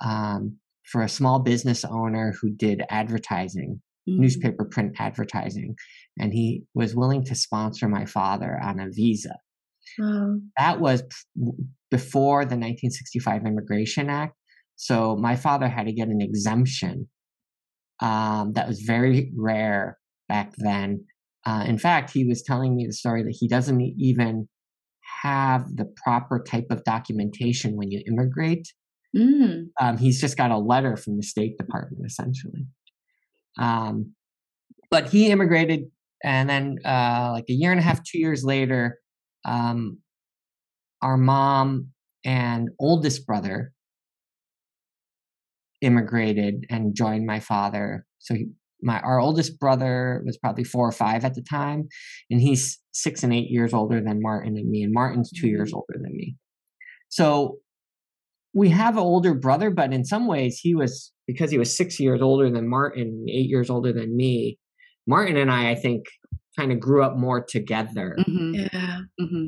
um, 0.00 0.56
for 0.84 1.02
a 1.02 1.08
small 1.08 1.38
business 1.38 1.84
owner 1.84 2.34
who 2.40 2.50
did 2.50 2.82
advertising 2.88 3.80
Mm-hmm. 4.08 4.20
newspaper 4.20 4.64
print 4.64 4.96
advertising 4.98 5.76
and 6.18 6.32
he 6.32 6.64
was 6.74 6.92
willing 6.96 7.24
to 7.26 7.36
sponsor 7.36 7.88
my 7.88 8.04
father 8.04 8.58
on 8.60 8.80
a 8.80 8.88
visa 8.90 9.36
Wow. 9.96 10.38
that 10.56 10.80
was 10.80 11.04
before 11.88 12.40
the 12.44 12.56
1965 12.56 13.46
immigration 13.46 14.10
act 14.10 14.34
so 14.74 15.14
my 15.14 15.36
father 15.36 15.68
had 15.68 15.86
to 15.86 15.92
get 15.92 16.08
an 16.08 16.20
exemption 16.20 17.08
um, 18.00 18.54
that 18.54 18.66
was 18.66 18.80
very 18.80 19.30
rare 19.36 19.98
back 20.28 20.52
then 20.58 21.04
uh, 21.46 21.64
in 21.68 21.78
fact 21.78 22.10
he 22.10 22.24
was 22.24 22.42
telling 22.42 22.74
me 22.74 22.86
the 22.86 22.92
story 22.92 23.22
that 23.22 23.36
he 23.38 23.46
doesn't 23.46 23.80
even 23.98 24.48
have 25.22 25.64
the 25.76 25.86
proper 26.02 26.42
type 26.42 26.66
of 26.70 26.82
documentation 26.82 27.76
when 27.76 27.92
you 27.92 28.02
immigrate 28.08 28.66
Mm. 29.14 29.66
um, 29.78 29.98
he's 29.98 30.18
just 30.22 30.38
got 30.38 30.50
a 30.50 30.56
letter 30.56 30.96
from 30.96 31.18
the 31.18 31.22
State 31.22 31.58
Department, 31.58 32.02
essentially. 32.06 32.64
Um, 33.58 34.14
but 34.90 35.08
he 35.08 35.30
immigrated, 35.30 35.90
and 36.22 36.48
then 36.48 36.78
uh, 36.84 37.30
like 37.32 37.46
a 37.48 37.52
year 37.52 37.70
and 37.70 37.80
a 37.80 37.82
half, 37.82 38.02
two 38.04 38.18
years 38.18 38.44
later, 38.44 38.98
um, 39.44 39.98
our 41.00 41.16
mom 41.16 41.88
and 42.24 42.68
oldest 42.78 43.26
brother 43.26 43.72
immigrated 45.80 46.64
and 46.70 46.94
joined 46.94 47.26
my 47.26 47.40
father. 47.40 48.06
So 48.18 48.34
he, 48.34 48.46
my 48.82 49.00
our 49.00 49.18
oldest 49.18 49.58
brother 49.58 50.22
was 50.24 50.38
probably 50.38 50.64
four 50.64 50.88
or 50.88 50.92
five 50.92 51.24
at 51.24 51.34
the 51.34 51.42
time, 51.42 51.88
and 52.30 52.40
he's 52.40 52.78
six 52.92 53.22
and 53.22 53.32
eight 53.32 53.50
years 53.50 53.72
older 53.72 54.00
than 54.00 54.22
Martin 54.22 54.56
and 54.56 54.68
me, 54.68 54.82
and 54.82 54.92
Martin's 54.92 55.30
2 55.30 55.48
years 55.48 55.72
older 55.72 55.94
than 55.94 56.14
me. 56.16 56.36
So 57.08 57.58
we 58.54 58.68
have 58.70 58.96
an 58.96 59.02
older 59.02 59.34
brother, 59.34 59.70
but 59.70 59.92
in 59.92 60.04
some 60.04 60.26
ways 60.26 60.58
he 60.58 60.74
was 60.74 61.11
because 61.26 61.50
he 61.50 61.58
was 61.58 61.76
six 61.76 62.00
years 62.00 62.20
older 62.20 62.50
than 62.50 62.68
Martin, 62.68 63.26
eight 63.28 63.48
years 63.48 63.70
older 63.70 63.92
than 63.92 64.16
me. 64.16 64.58
Martin 65.06 65.36
and 65.36 65.50
I, 65.50 65.70
I 65.70 65.74
think, 65.74 66.06
kind 66.58 66.72
of 66.72 66.80
grew 66.80 67.02
up 67.02 67.16
more 67.16 67.42
together. 67.42 68.16
hmm 68.26 68.54
Yeah. 68.54 68.98
hmm 69.18 69.46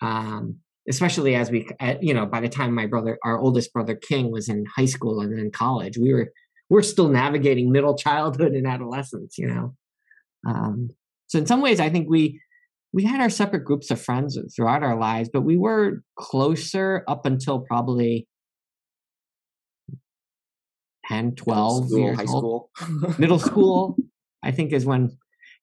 Um, 0.00 0.56
especially 0.88 1.34
as 1.34 1.50
we, 1.50 1.68
uh, 1.78 1.94
you 2.00 2.14
know, 2.14 2.26
by 2.26 2.40
the 2.40 2.48
time 2.48 2.74
my 2.74 2.86
brother, 2.86 3.18
our 3.24 3.38
oldest 3.38 3.72
brother 3.72 3.94
King, 3.94 4.30
was 4.32 4.48
in 4.48 4.64
high 4.76 4.86
school 4.86 5.20
and 5.20 5.36
then 5.36 5.50
college, 5.50 5.98
we 5.98 6.12
were 6.12 6.32
we're 6.70 6.82
still 6.82 7.08
navigating 7.08 7.72
middle 7.72 7.96
childhood 7.96 8.52
and 8.52 8.66
adolescence. 8.66 9.36
You 9.36 9.48
know, 9.48 9.74
um, 10.48 10.88
so 11.26 11.38
in 11.38 11.46
some 11.46 11.60
ways, 11.60 11.80
I 11.80 11.90
think 11.90 12.08
we 12.08 12.40
we 12.92 13.04
had 13.04 13.20
our 13.20 13.30
separate 13.30 13.64
groups 13.64 13.90
of 13.90 14.00
friends 14.00 14.38
throughout 14.56 14.82
our 14.82 14.98
lives, 14.98 15.28
but 15.32 15.42
we 15.42 15.56
were 15.56 16.02
closer 16.18 17.04
up 17.06 17.26
until 17.26 17.60
probably 17.60 18.26
10, 21.10 21.34
12 21.34 21.86
school, 21.86 21.98
years 21.98 22.18
high 22.18 22.24
old. 22.24 22.28
school. 22.28 22.70
Middle 23.18 23.38
school, 23.50 23.96
I 24.42 24.52
think, 24.52 24.72
is 24.72 24.86
when, 24.86 25.10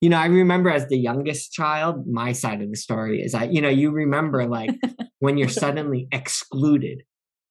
you 0.01 0.09
know, 0.09 0.17
I 0.17 0.25
remember 0.25 0.69
as 0.69 0.87
the 0.87 0.97
youngest 0.97 1.53
child, 1.53 2.05
my 2.07 2.33
side 2.33 2.61
of 2.61 2.69
the 2.69 2.77
story 2.77 3.21
is 3.21 3.33
I, 3.33 3.45
you 3.45 3.61
know, 3.61 3.69
you 3.69 3.91
remember 3.91 4.45
like 4.45 4.71
when 5.19 5.37
you're 5.37 5.49
suddenly 5.49 6.07
excluded 6.11 7.03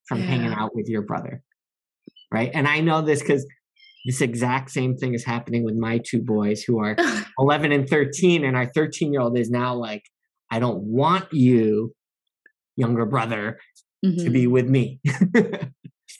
from 0.06 0.22
hanging 0.22 0.52
out 0.52 0.74
with 0.74 0.88
your 0.88 1.02
brother. 1.02 1.42
Right. 2.32 2.50
And 2.52 2.68
I 2.68 2.80
know 2.80 3.02
this 3.02 3.20
because 3.20 3.46
this 4.04 4.20
exact 4.20 4.70
same 4.70 4.96
thing 4.96 5.14
is 5.14 5.24
happening 5.24 5.64
with 5.64 5.74
my 5.74 5.98
two 5.98 6.22
boys 6.22 6.62
who 6.62 6.78
are 6.78 6.96
11 7.38 7.72
and 7.72 7.88
13. 7.88 8.44
And 8.44 8.56
our 8.56 8.66
13 8.66 9.12
year 9.12 9.22
old 9.22 9.38
is 9.38 9.50
now 9.50 9.74
like, 9.74 10.02
I 10.50 10.60
don't 10.60 10.82
want 10.82 11.32
you, 11.32 11.92
younger 12.76 13.06
brother, 13.06 13.58
to 14.04 14.10
hmm 14.12 14.32
be 14.32 14.46
with 14.46 14.68
me. 14.68 15.00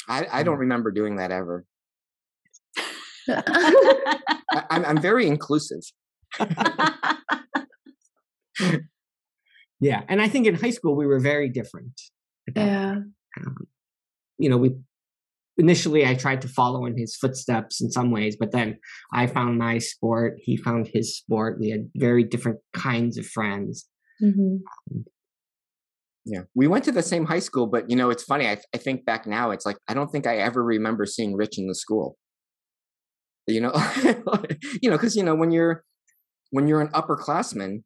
I, 0.08 0.26
I 0.32 0.42
don't 0.42 0.58
remember 0.58 0.90
doing 0.90 1.16
that 1.16 1.30
ever. 1.30 1.64
I, 3.28 4.62
I'm 4.70 4.84
I'm 4.84 4.98
very 5.02 5.26
inclusive. 5.26 5.82
yeah, 9.80 10.02
and 10.08 10.22
I 10.22 10.28
think 10.28 10.46
in 10.46 10.54
high 10.54 10.70
school 10.70 10.96
we 10.96 11.06
were 11.06 11.20
very 11.20 11.48
different. 11.48 12.00
Yeah. 12.54 12.96
Um, 13.38 13.56
you 14.38 14.48
know, 14.48 14.56
we 14.56 14.76
initially 15.58 16.06
I 16.06 16.14
tried 16.14 16.42
to 16.42 16.48
follow 16.48 16.86
in 16.86 16.96
his 16.96 17.16
footsteps 17.16 17.80
in 17.80 17.90
some 17.90 18.10
ways, 18.10 18.36
but 18.38 18.52
then 18.52 18.78
I 19.12 19.26
found 19.26 19.58
my 19.58 19.78
sport, 19.78 20.36
he 20.38 20.56
found 20.56 20.88
his 20.92 21.16
sport. 21.16 21.58
We 21.58 21.70
had 21.70 21.90
very 21.96 22.24
different 22.24 22.60
kinds 22.72 23.18
of 23.18 23.26
friends. 23.26 23.86
Mm-hmm. 24.22 24.56
Um, 24.92 25.04
Yeah, 26.26 26.42
we 26.56 26.66
went 26.66 26.84
to 26.86 26.92
the 26.92 27.02
same 27.04 27.24
high 27.24 27.38
school, 27.38 27.68
but 27.68 27.88
you 27.88 27.94
know, 27.96 28.10
it's 28.10 28.24
funny. 28.24 28.48
I 28.48 28.58
I 28.74 28.78
think 28.78 29.04
back 29.06 29.26
now, 29.26 29.52
it's 29.52 29.64
like 29.64 29.76
I 29.88 29.94
don't 29.94 30.10
think 30.10 30.26
I 30.26 30.38
ever 30.38 30.62
remember 30.64 31.06
seeing 31.06 31.36
Rich 31.36 31.56
in 31.58 31.68
the 31.68 31.74
school. 31.74 32.16
You 33.46 33.60
know, 33.60 33.72
you 34.82 34.90
know, 34.90 34.96
because 34.96 35.14
you 35.14 35.22
know 35.22 35.34
when 35.36 35.52
you're 35.52 35.84
when 36.50 36.68
you're 36.68 36.80
an 36.80 36.88
upperclassman, 36.88 37.84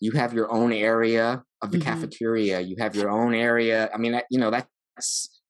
you 0.00 0.12
have 0.12 0.34
your 0.34 0.52
own 0.52 0.72
area 0.72 1.42
of 1.62 1.72
the 1.72 1.78
Mhm. 1.78 1.82
cafeteria. 1.84 2.60
You 2.60 2.76
have 2.80 2.96
your 2.96 3.10
own 3.10 3.34
area. 3.34 3.90
I 3.94 3.98
mean, 3.98 4.20
you 4.30 4.38
know, 4.40 4.50
that's 4.50 5.40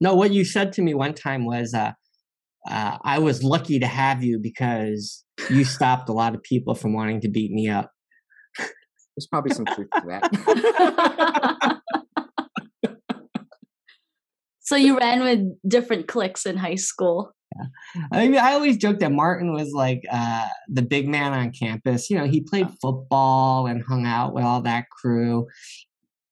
No, 0.00 0.14
what 0.14 0.32
you 0.32 0.44
said 0.44 0.72
to 0.74 0.82
me 0.82 0.94
one 0.94 1.14
time 1.14 1.44
was, 1.44 1.74
uh, 1.74 1.92
uh, 2.68 2.98
"I 3.02 3.18
was 3.18 3.42
lucky 3.44 3.78
to 3.80 3.86
have 3.86 4.24
you 4.24 4.38
because 4.38 5.24
you 5.50 5.64
stopped 5.64 6.08
a 6.08 6.12
lot 6.12 6.34
of 6.34 6.42
people 6.42 6.74
from 6.74 6.94
wanting 6.94 7.20
to 7.22 7.28
beat 7.28 7.52
me 7.52 7.68
up." 7.68 7.92
There's 9.20 9.26
probably 9.26 9.54
some 9.54 9.66
truth 9.66 9.88
to 9.94 10.02
that. 10.08 11.80
so 14.60 14.76
you 14.76 14.98
ran 14.98 15.20
with 15.20 15.40
different 15.68 16.08
cliques 16.08 16.46
in 16.46 16.56
high 16.56 16.76
school. 16.76 17.32
Yeah. 17.54 17.64
I 18.12 18.28
mean, 18.28 18.38
I 18.38 18.54
always 18.54 18.78
joke 18.78 19.00
that 19.00 19.12
Martin 19.12 19.52
was 19.52 19.72
like 19.72 20.02
uh, 20.10 20.48
the 20.68 20.82
big 20.82 21.06
man 21.06 21.34
on 21.34 21.52
campus. 21.52 22.08
You 22.08 22.16
know, 22.16 22.24
he 22.24 22.40
played 22.40 22.68
football 22.80 23.66
and 23.66 23.82
hung 23.86 24.06
out 24.06 24.32
with 24.32 24.44
all 24.44 24.62
that 24.62 24.86
crew. 24.88 25.46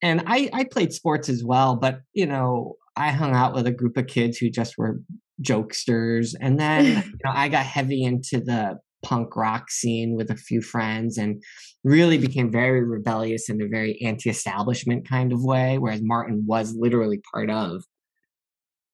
And 0.01 0.23
I, 0.27 0.49
I 0.55 0.65
played 0.65 0.93
sports 0.93 1.29
as 1.29 1.45
well, 1.45 1.77
but 1.77 2.01
you 2.15 2.25
know, 2.25 2.77
I 2.97 3.11
hung 3.11 3.35
out 3.35 3.53
with 3.53 3.67
a 3.67 3.73
group 3.73 3.99
of 3.99 4.07
kids 4.07 4.39
who 4.39 4.49
just 4.49 4.79
were 4.79 5.01
jokesters. 5.43 6.35
And 6.41 6.59
then 6.59 6.85
you 6.87 7.19
know, 7.25 7.33
I 7.35 7.49
got 7.49 7.67
heavy 7.67 8.03
into 8.03 8.41
the 8.41 8.79
punk 9.03 9.37
rock 9.37 9.71
scene 9.71 10.17
with 10.17 10.31
a 10.31 10.37
few 10.37 10.61
friends 10.61 11.19
and 11.19 11.43
really 11.85 12.19
became 12.19 12.51
very 12.51 12.85
rebellious 12.85 13.49
in 13.49 13.63
a 13.63 13.69
very 13.69 14.01
anti-establishment 14.03 15.09
kind 15.09 15.33
of 15.33 15.43
way, 15.43 15.79
whereas 15.79 16.03
Martin 16.03 16.45
was 16.47 16.75
literally 16.77 17.21
part 17.33 17.51
of 17.51 17.85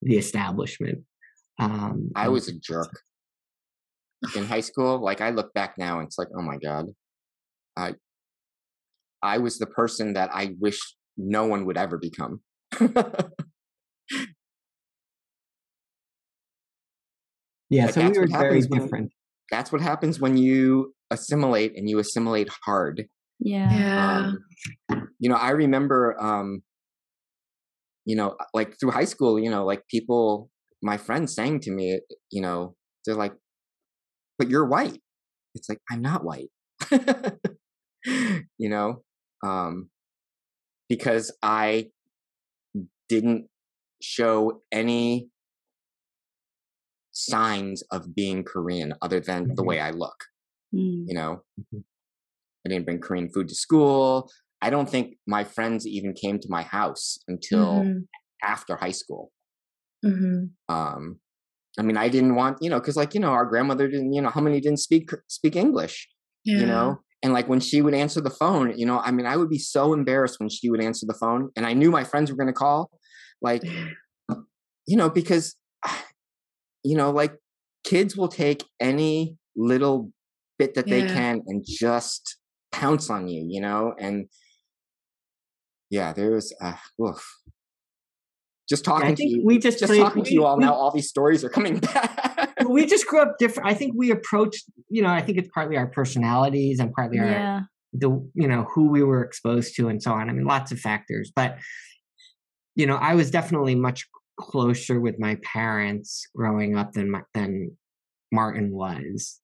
the 0.02 0.16
establishment. 0.16 0.98
Um, 1.58 2.10
I 2.14 2.28
was 2.28 2.48
a 2.48 2.58
jerk 2.58 3.00
in 4.36 4.44
high 4.44 4.60
school. 4.60 5.02
Like 5.02 5.20
I 5.20 5.30
look 5.30 5.52
back 5.54 5.74
now, 5.78 5.98
and 5.98 6.06
it's 6.06 6.18
like, 6.18 6.28
oh 6.36 6.42
my 6.42 6.58
god, 6.58 6.86
I 7.76 7.94
I 9.22 9.38
was 9.38 9.58
the 9.58 9.66
person 9.66 10.14
that 10.14 10.30
I 10.32 10.54
wish 10.60 10.80
no 11.16 11.46
one 11.46 11.64
would 11.66 11.78
ever 11.78 11.96
become. 11.96 12.40
yeah, 17.70 17.86
But 17.86 17.94
so 17.94 18.10
we 18.10 18.18
were 18.18 18.26
very 18.26 18.60
different. 18.60 19.12
That's 19.50 19.72
what 19.72 19.80
happens 19.80 20.20
when 20.20 20.36
you 20.36 20.94
assimilate 21.10 21.76
and 21.76 21.88
you 21.88 21.98
assimilate 21.98 22.48
hard. 22.64 23.06
Yeah. 23.38 23.72
Yeah. 23.72 24.32
Um, 24.90 25.08
you 25.18 25.28
know, 25.28 25.36
I 25.36 25.50
remember, 25.50 26.16
um, 26.20 26.62
you 28.04 28.16
know, 28.16 28.36
like 28.52 28.78
through 28.78 28.90
high 28.90 29.04
school, 29.04 29.38
you 29.38 29.50
know, 29.50 29.64
like 29.64 29.82
people, 29.88 30.50
my 30.82 30.96
friends 30.96 31.34
saying 31.34 31.60
to 31.60 31.70
me, 31.70 32.00
you 32.30 32.42
know, 32.42 32.74
they're 33.04 33.14
like, 33.14 33.34
but 34.38 34.48
you're 34.48 34.66
white. 34.66 35.00
It's 35.54 35.68
like, 35.68 35.78
I'm 35.90 36.02
not 36.02 36.24
white. 36.24 36.50
you 38.04 38.68
know, 38.68 39.02
um, 39.44 39.88
because 40.88 41.36
I 41.42 41.86
didn't 43.08 43.46
show 44.02 44.62
any 44.72 45.28
signs 47.14 47.82
of 47.90 48.14
being 48.14 48.44
Korean 48.44 48.92
other 49.00 49.20
than 49.20 49.48
the 49.54 49.62
Mhm. 49.62 49.66
way 49.66 49.80
I 49.80 49.90
look 49.90 50.18
Mm. 50.74 51.04
you 51.08 51.14
know 51.14 51.42
Mhm. 51.60 51.84
i 52.66 52.68
didn't 52.68 52.84
bring 52.84 52.98
korean 53.00 53.28
food 53.32 53.46
to 53.48 53.54
school 53.54 54.28
i 54.60 54.68
don't 54.70 54.88
think 54.90 55.06
my 55.26 55.44
friends 55.44 55.86
even 55.86 56.12
came 56.14 56.38
to 56.40 56.48
my 56.50 56.62
house 56.62 57.18
until 57.28 57.84
Mhm. 57.84 58.08
after 58.42 58.74
high 58.76 58.90
school 59.02 59.30
Mhm. 60.04 60.50
um 60.68 61.20
i 61.78 61.82
mean 61.82 61.96
i 61.96 62.08
didn't 62.08 62.34
want 62.34 62.58
you 62.60 62.70
know 62.70 62.80
because 62.80 62.96
like 62.96 63.14
you 63.14 63.20
know 63.20 63.30
our 63.38 63.46
grandmother 63.46 63.86
didn't 63.86 64.12
you 64.12 64.20
know 64.20 64.30
how 64.30 64.40
many 64.40 64.60
didn't 64.60 64.80
speak 64.88 65.10
speak 65.28 65.54
english 65.54 66.08
Yeah. 66.44 66.58
you 66.60 66.66
know 66.66 66.86
and 67.22 67.32
like 67.32 67.48
when 67.48 67.60
she 67.60 67.80
would 67.80 67.94
answer 67.94 68.20
the 68.20 68.30
phone 68.40 68.76
you 68.76 68.86
know 68.86 68.98
i 69.06 69.10
mean 69.12 69.26
i 69.26 69.36
would 69.36 69.50
be 69.50 69.58
so 69.74 69.92
embarrassed 69.92 70.40
when 70.40 70.48
she 70.48 70.70
would 70.70 70.82
answer 70.82 71.06
the 71.06 71.18
phone 71.22 71.50
and 71.56 71.64
i 71.66 71.72
knew 71.72 71.90
my 71.90 72.04
friends 72.04 72.30
were 72.30 72.36
going 72.36 72.52
to 72.54 72.60
call 72.64 72.90
like 73.48 73.62
you 74.90 74.96
know 74.96 75.08
because 75.20 75.54
you 76.84 76.96
know 76.96 77.10
like 77.10 77.34
kids 77.84 78.16
will 78.16 78.28
take 78.28 78.64
any 78.80 79.36
little 79.56 80.10
bit 80.58 80.74
that 80.74 80.86
they 80.86 81.02
can 81.02 81.42
and 81.46 81.64
just 81.66 82.38
pounce 82.72 83.10
on 83.10 83.28
you 83.28 83.44
you 83.48 83.60
know 83.60 83.94
and 83.98 84.26
yeah 85.90 86.12
there 86.12 86.30
was 86.30 86.54
uh, 86.60 86.74
oof. 87.02 87.24
just 88.68 88.84
talking 88.84 89.10
to 89.10 89.16
think 89.16 89.30
you 89.32 89.42
we 89.44 89.58
just 89.58 89.78
just 89.78 89.90
played- 89.90 90.00
talking 90.00 90.24
to 90.24 90.32
you 90.32 90.44
all 90.44 90.56
we- 90.56 90.64
now 90.64 90.72
all 90.74 90.90
these 90.90 91.08
stories 91.08 91.44
are 91.44 91.50
coming 91.50 91.78
back 91.94 92.34
we 92.68 92.86
just 92.86 93.06
grew 93.06 93.20
up 93.20 93.36
different. 93.38 93.68
I 93.68 93.74
think 93.74 93.94
we 93.96 94.10
approached, 94.10 94.64
you 94.88 95.02
know, 95.02 95.08
I 95.10 95.20
think 95.20 95.38
it's 95.38 95.48
partly 95.52 95.76
our 95.76 95.86
personalities 95.86 96.78
and 96.78 96.92
partly 96.92 97.18
our 97.18 97.26
Yeah. 97.26 97.60
the 97.92 98.08
you 98.34 98.48
know 98.48 98.66
who 98.74 98.88
we 98.88 99.02
were 99.02 99.22
exposed 99.22 99.76
to 99.76 99.88
and 99.88 100.02
so 100.02 100.12
on. 100.12 100.30
I 100.30 100.32
mean, 100.32 100.44
lots 100.44 100.72
of 100.72 100.78
factors, 100.80 101.30
but 101.34 101.58
you 102.74 102.86
know, 102.86 102.96
I 102.96 103.14
was 103.14 103.30
definitely 103.30 103.74
much 103.74 104.06
closer 104.38 105.00
with 105.00 105.18
my 105.18 105.36
parents 105.42 106.26
growing 106.34 106.76
up 106.76 106.92
than 106.92 107.10
my, 107.10 107.22
than 107.34 107.76
Martin 108.32 108.70
was, 108.72 109.40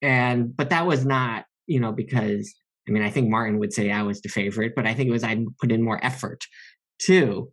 and 0.00 0.56
but 0.56 0.70
that 0.70 0.86
was 0.86 1.04
not, 1.04 1.44
you 1.66 1.80
know, 1.80 1.92
because 1.92 2.52
I 2.88 2.90
mean, 2.92 3.02
I 3.02 3.10
think 3.10 3.28
Martin 3.30 3.58
would 3.58 3.72
say 3.72 3.90
I 3.92 4.02
was 4.02 4.20
the 4.22 4.28
favorite, 4.28 4.72
but 4.74 4.86
I 4.86 4.94
think 4.94 5.08
it 5.08 5.12
was 5.12 5.24
I 5.24 5.44
put 5.60 5.70
in 5.72 5.82
more 5.82 6.04
effort 6.04 6.40
too. 7.00 7.48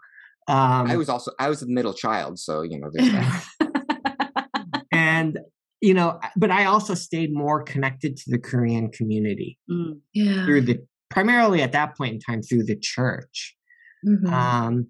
Um, 0.48 0.88
i 0.90 0.98
was 0.98 1.10
also 1.10 1.32
i 1.38 1.48
was 1.48 1.60
the 1.60 1.68
middle 1.68 1.94
child 1.94 2.40
so 2.40 2.64
you 2.64 2.80
know 2.80 2.90
there's 2.92 3.12
that 3.12 4.86
and 4.92 5.38
you 5.80 5.94
know 5.94 6.20
but 6.36 6.50
i 6.50 6.66
also 6.66 6.96
stayed 6.96 7.32
more 7.32 7.62
connected 7.62 8.18
to 8.18 8.32
the 8.32 8.40
korean 8.40 8.90
community 8.92 9.60
Mm. 9.70 10.00
Yeah. 10.14 10.46
through 10.46 10.62
the 10.62 10.80
primarily 11.12 11.62
at 11.62 11.72
that 11.74 11.96
point 11.96 12.14
in 12.16 12.20
time 12.20 12.42
through 12.42 12.64
the 12.64 12.76
church 12.80 13.56
Mhm. 14.04 14.32
um 14.32 14.90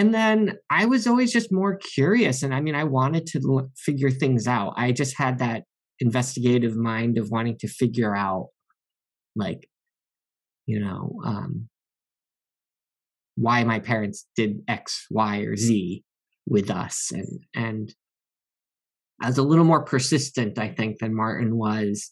and 0.00 0.14
then 0.14 0.56
i 0.70 0.86
was 0.86 1.06
always 1.06 1.32
just 1.32 1.52
more 1.52 1.76
curious 1.76 2.42
and 2.42 2.54
i 2.54 2.60
mean 2.60 2.74
i 2.74 2.84
wanted 2.84 3.26
to 3.26 3.40
l- 3.46 3.70
figure 3.76 4.10
things 4.10 4.46
out 4.46 4.72
i 4.76 4.90
just 4.90 5.16
had 5.16 5.38
that 5.38 5.64
investigative 6.00 6.76
mind 6.76 7.18
of 7.18 7.30
wanting 7.30 7.56
to 7.58 7.68
figure 7.68 8.16
out 8.16 8.48
like 9.36 9.68
you 10.66 10.80
know 10.80 11.20
um 11.24 11.68
why 13.36 13.62
my 13.64 13.78
parents 13.78 14.26
did 14.36 14.60
x 14.68 15.06
y 15.10 15.38
or 15.40 15.56
z 15.56 16.02
with 16.46 16.70
us 16.70 17.12
and 17.12 17.28
and 17.54 17.94
I 19.22 19.26
was 19.26 19.38
a 19.38 19.42
little 19.42 19.64
more 19.64 19.84
persistent, 19.84 20.58
I 20.58 20.68
think, 20.68 20.98
than 20.98 21.14
Martin 21.14 21.56
was 21.56 22.10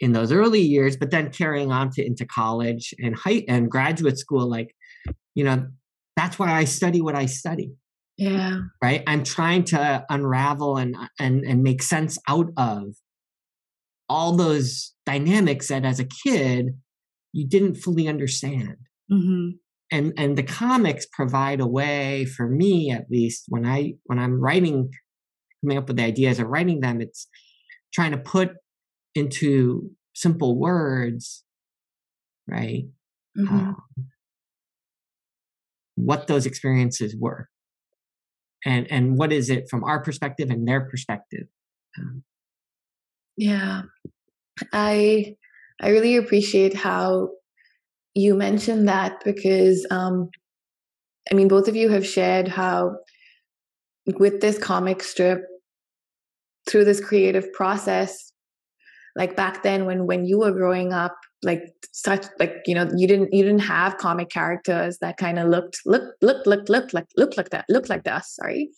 in 0.00 0.12
those 0.12 0.32
early 0.32 0.60
years. 0.60 0.96
But 0.96 1.12
then 1.12 1.30
carrying 1.30 1.70
on 1.70 1.90
to 1.92 2.04
into 2.04 2.26
college 2.26 2.92
and 2.98 3.14
high 3.14 3.44
and 3.46 3.70
graduate 3.70 4.18
school, 4.18 4.48
like 4.48 4.74
you 5.34 5.44
know, 5.44 5.68
that's 6.20 6.38
why 6.38 6.50
I 6.60 6.64
study 6.78 7.00
what 7.06 7.16
I 7.24 7.26
study. 7.26 7.68
yeah. 8.28 8.54
Right? 8.86 9.02
I'm 9.10 9.24
trying 9.36 9.64
to 9.72 10.04
unravel 10.16 10.72
and 10.82 10.92
and 11.24 11.36
and 11.50 11.58
make 11.68 11.82
sense 11.94 12.14
out 12.28 12.48
of 12.56 12.82
all 14.08 14.32
those 14.36 14.92
dynamics 15.06 15.68
that, 15.68 15.84
as 15.84 16.00
a 16.00 16.08
kid, 16.24 16.62
you 17.32 17.44
didn't 17.54 17.76
fully 17.84 18.06
understand. 18.14 18.76
Mhm. 19.10 19.58
And 19.96 20.06
and 20.22 20.36
the 20.38 20.42
comics 20.62 21.06
provide 21.18 21.60
a 21.60 21.66
way 21.80 22.24
for 22.36 22.46
me, 22.48 22.90
at 22.98 23.06
least, 23.10 23.40
when 23.48 23.64
I 23.76 23.78
when 24.08 24.18
I'm 24.18 24.36
writing 24.46 24.78
coming 25.62 25.78
up 25.78 25.88
with 25.88 25.96
the 25.98 26.04
ideas 26.04 26.40
or 26.40 26.46
writing 26.54 26.80
them 26.80 27.00
it's 27.04 27.22
trying 27.96 28.12
to 28.12 28.18
put 28.34 28.50
into 29.20 29.90
simple 30.14 30.52
words 30.58 31.44
right 32.56 32.84
Mhm. 33.38 33.50
um, 33.50 33.76
what 36.04 36.26
those 36.26 36.46
experiences 36.46 37.16
were 37.16 37.48
and 38.64 38.90
and 38.90 39.18
what 39.18 39.32
is 39.32 39.50
it 39.50 39.68
from 39.68 39.84
our 39.84 40.02
perspective 40.02 40.50
and 40.50 40.66
their 40.66 40.82
perspective 40.82 41.46
um, 41.98 42.22
Yeah. 43.36 43.82
I 44.72 45.36
I 45.80 45.88
really 45.88 46.16
appreciate 46.16 46.74
how 46.74 47.30
you 48.14 48.34
mentioned 48.34 48.88
that 48.88 49.24
because 49.24 49.86
um 49.90 50.28
I 51.30 51.34
mean 51.34 51.48
both 51.48 51.68
of 51.68 51.76
you 51.76 51.88
have 51.90 52.06
shared 52.06 52.48
how 52.48 52.96
with 54.18 54.40
this 54.40 54.58
comic 54.58 55.02
strip 55.02 55.42
through 56.68 56.84
this 56.84 57.00
creative 57.00 57.52
process 57.52 58.32
like 59.16 59.36
back 59.36 59.62
then 59.62 59.86
when 59.86 60.06
when 60.06 60.24
you 60.24 60.38
were 60.38 60.52
growing 60.52 60.92
up 60.92 61.16
like 61.42 61.62
such 61.92 62.26
like 62.38 62.56
you 62.66 62.74
know 62.74 62.88
you 62.96 63.06
didn't 63.08 63.32
you 63.32 63.42
didn't 63.42 63.60
have 63.60 63.96
comic 63.96 64.28
characters 64.28 64.98
that 64.98 65.16
kind 65.16 65.38
of 65.38 65.48
looked 65.48 65.78
look 65.86 66.14
look 66.20 66.46
look 66.46 66.68
look 66.68 66.92
like 66.92 67.06
look 67.16 67.36
like 67.36 67.50
that 67.50 67.64
look 67.68 67.88
like 67.88 68.06
us 68.06 68.34
sorry. 68.34 68.70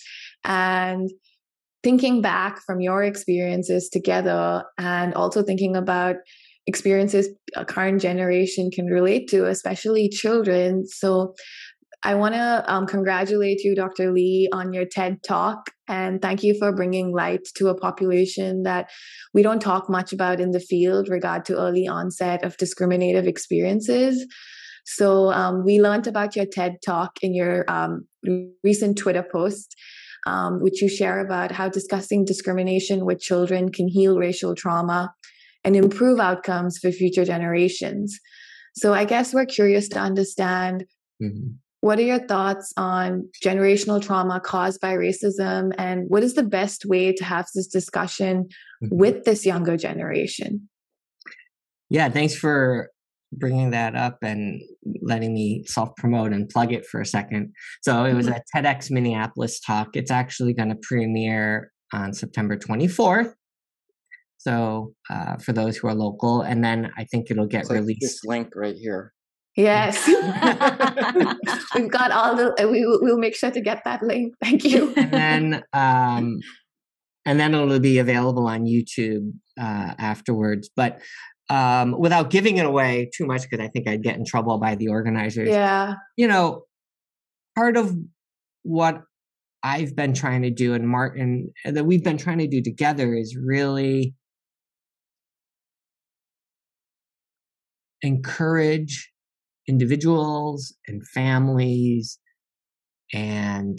And 0.45 1.11
thinking 1.83 2.23
back 2.23 2.61
from 2.61 2.81
your 2.81 3.03
experiences 3.03 3.89
together 3.89 4.65
and 4.79 5.15
also 5.15 5.43
thinking 5.43 5.77
about 5.77 6.17
experiences 6.67 7.29
a 7.57 7.65
current 7.65 8.01
generation 8.01 8.71
can 8.71 8.87
relate 8.87 9.29
to 9.29 9.47
especially 9.47 10.09
children. 10.09 10.87
So 10.87 11.35
I 12.05 12.17
want 12.17 12.35
to 12.35 12.65
um, 12.67 12.87
congratulate 12.87 13.63
you, 13.63 13.75
Dr. 13.77 14.13
Lee, 14.13 14.49
on 14.53 14.73
your 14.73 14.85
TED 14.85 15.23
talk. 15.23 15.71
And 15.87 16.21
thank 16.21 16.43
you 16.43 16.59
for 16.59 16.73
bringing 16.73 17.13
light 17.13 17.47
to 17.57 17.69
a 17.69 17.79
population 17.79 18.65
that 18.65 18.91
we 19.33 19.43
don't 19.43 19.61
talk 19.61 19.89
much 19.89 20.13
about 20.13 20.41
in 20.41 20.51
the 20.51 20.61
field 20.61 21.09
regard 21.09 21.45
to 21.47 21.59
early 21.59 21.87
onset 21.87 22.45
of 22.45 22.57
discriminative 22.57 23.27
experiences. 23.27 24.27
So 24.85 25.33
um, 25.33 25.65
we 25.65 25.81
learned 25.81 26.09
about 26.09 26.35
your 26.35 26.47
TED 26.47 26.79
talk 26.85 27.19
in 27.23 27.35
your 27.35 27.65
um, 27.71 28.07
recent 28.65 28.99
Twitter 28.99 29.25
post, 29.31 29.77
um, 30.27 30.61
which 30.61 30.83
you 30.83 30.89
share 30.89 31.21
about 31.21 31.53
how 31.53 31.69
discussing 31.69 32.25
discrimination 32.25 33.05
with 33.05 33.21
children 33.21 33.71
can 33.71 33.87
heal 33.87 34.19
racial 34.19 34.57
trauma 34.57 35.13
and 35.63 35.77
improve 35.77 36.19
outcomes 36.19 36.79
for 36.79 36.91
future 36.91 37.25
generations. 37.25 38.19
So 38.75 38.93
I 38.93 39.05
guess 39.05 39.33
we're 39.33 39.47
curious 39.47 39.89
to 39.91 40.01
understand 40.01 40.85
mm-hmm. 41.23 41.51
What 41.83 41.99
are 41.99 42.03
your 42.03 42.21
thoughts 42.21 42.73
on 42.77 43.29
generational 43.45 44.01
trauma 44.01 44.39
caused 44.39 44.81
by 44.81 44.95
racism? 44.95 45.73
And 45.79 46.09
what 46.09 46.23
is 46.23 46.35
the 46.35 46.45
best 46.45 46.87
way 46.87 47.13
to 47.13 47.25
have 47.25 47.49
this 47.57 47.67
discussion 47.67 48.45
mm-hmm. 48.83 48.97
with 48.97 49.25
this 49.25 49.45
younger 49.45 49.77
generation? 49.77 50.69
Yeah, 51.91 52.09
thanks 52.09 52.37
for 52.37 52.89
bringing 53.33 53.71
that 53.71 53.97
up 53.97 54.19
and 54.23 54.63
letting 55.01 55.35
me 55.35 55.65
self 55.67 55.91
promote 55.97 56.33
and 56.33 56.49
plug 56.49 56.73
it 56.73 56.87
for 56.87 57.01
a 57.01 57.07
second. 57.07 57.53
So 57.83 58.05
it 58.05 58.15
was 58.15 58.29
mm-hmm. 58.29 58.37
a 58.37 58.63
TEDx 58.63 58.93
Minneapolis 58.93 59.59
talk. 59.59 59.97
It's 59.97 60.13
actually 60.13 60.55
going 60.55 60.69
to 60.69 60.79
premiere 60.83 61.73
on 61.93 62.15
September 62.15 62.57
24th. 62.57 63.33
So 64.39 64.95
uh, 65.11 65.37
for 65.39 65.53
those 65.53 65.77
who 65.77 65.89
are 65.89 65.95
local, 65.97 66.43
and 66.43 66.63
then 66.63 66.93
I 66.97 67.07
think 67.07 67.29
it'll 67.29 67.47
get 67.47 67.69
released. 67.69 68.03
This 68.03 68.25
link 68.25 68.53
right 68.55 68.77
here. 68.77 69.13
Yes. 69.57 70.07
We've 71.75 71.91
got 71.91 72.11
all 72.11 72.37
the, 72.37 72.55
we, 72.71 72.87
we'll 72.87 73.19
make 73.19 73.37
sure 73.37 73.51
to 73.51 73.61
get 73.61 73.83
that 73.85 74.03
link. 74.03 74.35
Thank 74.43 74.65
you. 74.65 74.95
and 74.97 75.11
then, 75.11 75.63
um, 75.73 76.41
and 77.25 77.39
then 77.39 77.55
it'll 77.55 77.79
be 77.79 77.99
available 77.99 78.47
on 78.47 78.65
YouTube 78.65 79.33
uh, 79.61 79.95
afterwards. 79.99 80.71
But 80.75 81.01
um, 81.51 81.99
without 81.99 82.31
giving 82.31 82.57
it 82.57 82.65
away 82.65 83.11
too 83.15 83.27
much, 83.27 83.43
because 83.43 83.65
I 83.65 83.69
think 83.69 83.87
I'd 83.87 84.03
get 84.03 84.17
in 84.17 84.25
trouble 84.25 84.59
by 84.59 84.75
the 84.75 84.89
organizers. 84.89 85.51
Yeah. 85.51 85.95
You 86.17 86.29
know, 86.29 86.65
part 87.55 87.77
of 87.77 87.95
what 88.63 89.03
I've 89.63 89.95
been 89.95 90.15
trying 90.15 90.43
to 90.43 90.51
do, 90.51 90.75
and 90.75 90.89
Martin, 90.89 91.53
that 91.65 91.85
we've 91.85 92.03
been 92.03 92.17
trying 92.17 92.39
to 92.39 92.49
do 92.49 92.63
together 92.63 93.15
is 93.15 93.37
really 93.37 94.15
encourage 98.01 99.12
individuals 99.69 100.75
and 100.87 101.07
families 101.09 102.19
and 103.13 103.79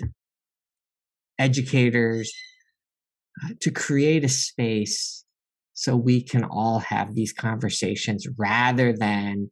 educators 1.39 2.33
uh, 3.43 3.49
to 3.61 3.71
create 3.71 4.23
a 4.23 4.29
space 4.29 5.25
so 5.73 5.95
we 5.95 6.21
can 6.23 6.43
all 6.43 6.79
have 6.79 7.15
these 7.15 7.33
conversations 7.33 8.27
rather 8.37 8.93
than 8.93 9.49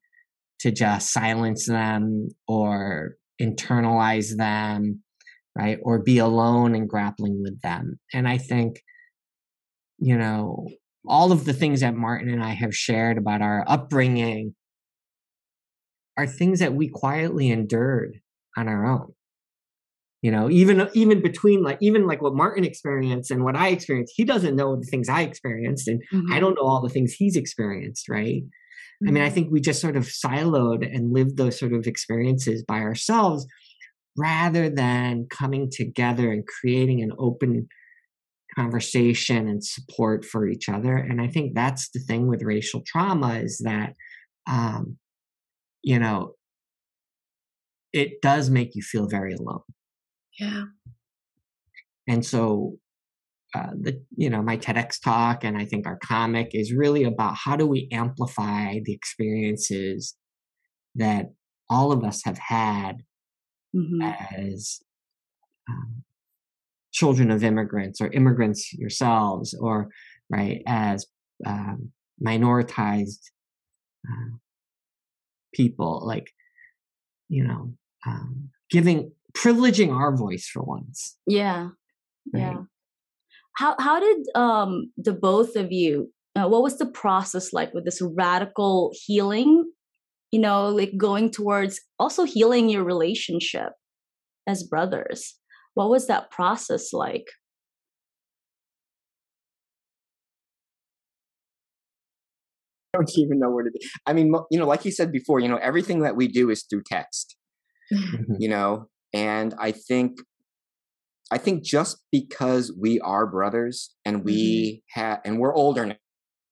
to 0.59 0.71
just 0.71 1.11
silence 1.11 1.65
them 1.65 2.29
or 2.47 3.15
internalize 3.41 4.37
them 4.37 5.01
right 5.57 5.79
or 5.81 5.99
be 5.99 6.19
alone 6.19 6.75
and 6.75 6.87
grappling 6.87 7.41
with 7.41 7.59
them. 7.61 7.99
And 8.13 8.27
i 8.27 8.37
think 8.37 8.81
you 9.97 10.17
know 10.17 10.67
all 11.07 11.31
of 11.31 11.45
the 11.45 11.53
things 11.53 11.81
that 11.81 11.95
martin 11.95 12.29
and 12.29 12.43
i 12.43 12.49
have 12.49 12.75
shared 12.75 13.17
about 13.17 13.41
our 13.41 13.63
upbringing 13.67 14.53
are 16.17 16.27
things 16.27 16.59
that 16.59 16.73
we 16.73 16.89
quietly 16.89 17.49
endured 17.49 18.19
on 18.57 18.67
our 18.67 18.85
own 18.85 19.13
you 20.21 20.31
know 20.31 20.49
even 20.49 20.87
even 20.93 21.21
between 21.21 21.63
like 21.63 21.77
even 21.81 22.05
like 22.05 22.21
what 22.21 22.35
martin 22.35 22.63
experienced 22.63 23.31
and 23.31 23.43
what 23.43 23.55
i 23.55 23.69
experienced 23.69 24.13
he 24.15 24.23
doesn't 24.23 24.55
know 24.55 24.75
the 24.75 24.85
things 24.85 25.09
i 25.09 25.21
experienced 25.21 25.87
and 25.87 26.01
mm-hmm. 26.13 26.31
i 26.31 26.39
don't 26.39 26.55
know 26.55 26.67
all 26.67 26.81
the 26.81 26.89
things 26.89 27.13
he's 27.13 27.35
experienced 27.35 28.07
right 28.09 28.43
mm-hmm. 28.43 29.07
i 29.07 29.11
mean 29.11 29.23
i 29.23 29.25
mm-hmm. 29.27 29.35
think 29.35 29.51
we 29.51 29.59
just 29.59 29.81
sort 29.81 29.97
of 29.97 30.03
siloed 30.03 30.85
and 30.85 31.13
lived 31.13 31.37
those 31.37 31.57
sort 31.57 31.73
of 31.73 31.87
experiences 31.87 32.63
by 32.67 32.79
ourselves 32.79 33.45
rather 34.17 34.69
than 34.69 35.25
coming 35.29 35.69
together 35.71 36.31
and 36.31 36.45
creating 36.45 37.01
an 37.01 37.11
open 37.17 37.67
conversation 38.55 39.47
and 39.47 39.63
support 39.63 40.25
for 40.25 40.47
each 40.47 40.67
other 40.67 40.97
and 40.97 41.21
i 41.21 41.27
think 41.27 41.55
that's 41.55 41.89
the 41.91 41.99
thing 41.99 42.27
with 42.27 42.43
racial 42.43 42.83
trauma 42.85 43.35
is 43.35 43.61
that 43.63 43.93
um, 44.49 44.97
you 45.83 45.99
know, 45.99 46.33
it 47.93 48.21
does 48.21 48.49
make 48.49 48.75
you 48.75 48.81
feel 48.81 49.07
very 49.07 49.33
alone. 49.33 49.61
Yeah. 50.39 50.65
And 52.07 52.25
so 52.25 52.77
uh, 53.53 53.71
the 53.79 54.01
you 54.15 54.29
know 54.29 54.41
my 54.41 54.55
TEDx 54.55 55.01
talk 55.01 55.43
and 55.43 55.57
I 55.57 55.65
think 55.65 55.85
our 55.85 55.97
comic 55.97 56.51
is 56.53 56.71
really 56.71 57.03
about 57.03 57.35
how 57.35 57.57
do 57.57 57.67
we 57.67 57.89
amplify 57.91 58.79
the 58.83 58.93
experiences 58.93 60.15
that 60.95 61.33
all 61.69 61.91
of 61.91 62.03
us 62.03 62.21
have 62.23 62.37
had 62.37 63.03
mm-hmm. 63.75 64.01
as 64.01 64.79
um, 65.69 66.03
children 66.93 67.29
of 67.29 67.43
immigrants 67.43 67.99
or 67.99 68.07
immigrants 68.07 68.73
yourselves 68.73 69.53
or 69.59 69.89
right 70.29 70.61
as 70.65 71.05
um, 71.45 71.91
minoritized 72.25 73.31
uh, 74.07 74.37
people 75.53 76.01
like 76.05 76.31
you 77.29 77.43
know 77.43 77.73
um, 78.05 78.49
giving 78.69 79.11
privileging 79.33 79.93
our 79.93 80.15
voice 80.15 80.47
for 80.47 80.61
once. 80.61 81.17
Yeah. 81.25 81.69
Right? 82.33 82.41
yeah 82.41 82.57
how 83.53 83.75
how 83.79 83.99
did 83.99 84.17
um 84.35 84.91
the 84.97 85.13
both 85.13 85.55
of 85.55 85.71
you 85.71 86.11
uh, 86.35 86.47
what 86.47 86.63
was 86.63 86.77
the 86.77 86.85
process 86.85 87.51
like 87.51 87.73
with 87.73 87.85
this 87.85 88.01
radical 88.01 88.93
healing? 89.05 89.69
You 90.31 90.39
know 90.39 90.69
like 90.69 90.97
going 90.97 91.29
towards 91.29 91.81
also 91.99 92.23
healing 92.23 92.69
your 92.69 92.83
relationship 92.83 93.73
as 94.47 94.63
brothers. 94.63 95.35
What 95.73 95.89
was 95.89 96.07
that 96.07 96.31
process 96.31 96.91
like 96.93 97.27
don't 102.93 103.11
even 103.17 103.39
know 103.39 103.49
where 103.49 103.63
to 103.63 103.71
be. 103.71 103.79
I 104.05 104.13
mean, 104.13 104.33
you 104.49 104.59
know, 104.59 104.67
like 104.67 104.85
you 104.85 104.91
said 104.91 105.11
before, 105.11 105.39
you 105.39 105.47
know, 105.47 105.57
everything 105.57 106.01
that 106.01 106.15
we 106.15 106.27
do 106.27 106.49
is 106.49 106.65
through 106.69 106.83
text. 106.85 107.35
Mm-hmm. 107.93 108.35
you 108.39 108.47
know, 108.47 108.87
and 109.13 109.53
I 109.59 109.71
think 109.71 110.19
I 111.31 111.37
think 111.37 111.63
just 111.63 111.97
because 112.11 112.73
we 112.77 112.99
are 112.99 113.25
brothers 113.25 113.95
and 114.05 114.23
we 114.23 114.83
mm-hmm. 114.95 114.99
have 114.99 115.19
and 115.25 115.39
we're 115.39 115.53
older 115.53 115.95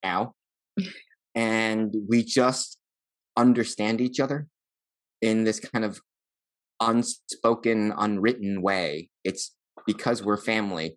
now 0.03 0.33
and 1.35 1.93
we 2.07 2.23
just 2.23 2.77
understand 3.37 4.01
each 4.01 4.19
other 4.19 4.47
in 5.21 5.43
this 5.43 5.59
kind 5.59 5.83
of 5.83 5.99
unspoken 6.81 7.93
unwritten 7.97 8.61
way 8.61 9.09
it's 9.25 9.53
because 9.85 10.23
we're 10.23 10.37
family 10.37 10.95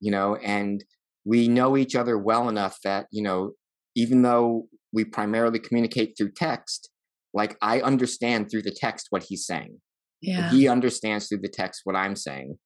you 0.00 0.12
know 0.12 0.36
and 0.36 0.84
we 1.24 1.48
know 1.48 1.76
each 1.76 1.96
other 1.96 2.16
well 2.16 2.48
enough 2.48 2.78
that 2.84 3.06
you 3.10 3.22
know 3.22 3.52
even 3.94 4.22
though 4.22 4.66
we 4.92 5.04
primarily 5.04 5.58
communicate 5.58 6.14
through 6.16 6.32
text, 6.32 6.90
like 7.34 7.56
I 7.62 7.80
understand 7.80 8.50
through 8.50 8.62
the 8.62 8.76
text 8.76 9.06
what 9.10 9.24
he's 9.24 9.46
saying. 9.46 9.80
Yeah. 10.20 10.50
He 10.50 10.68
understands 10.68 11.28
through 11.28 11.40
the 11.40 11.48
text 11.48 11.80
what 11.84 11.96
I'm 11.96 12.14
saying. 12.14 12.58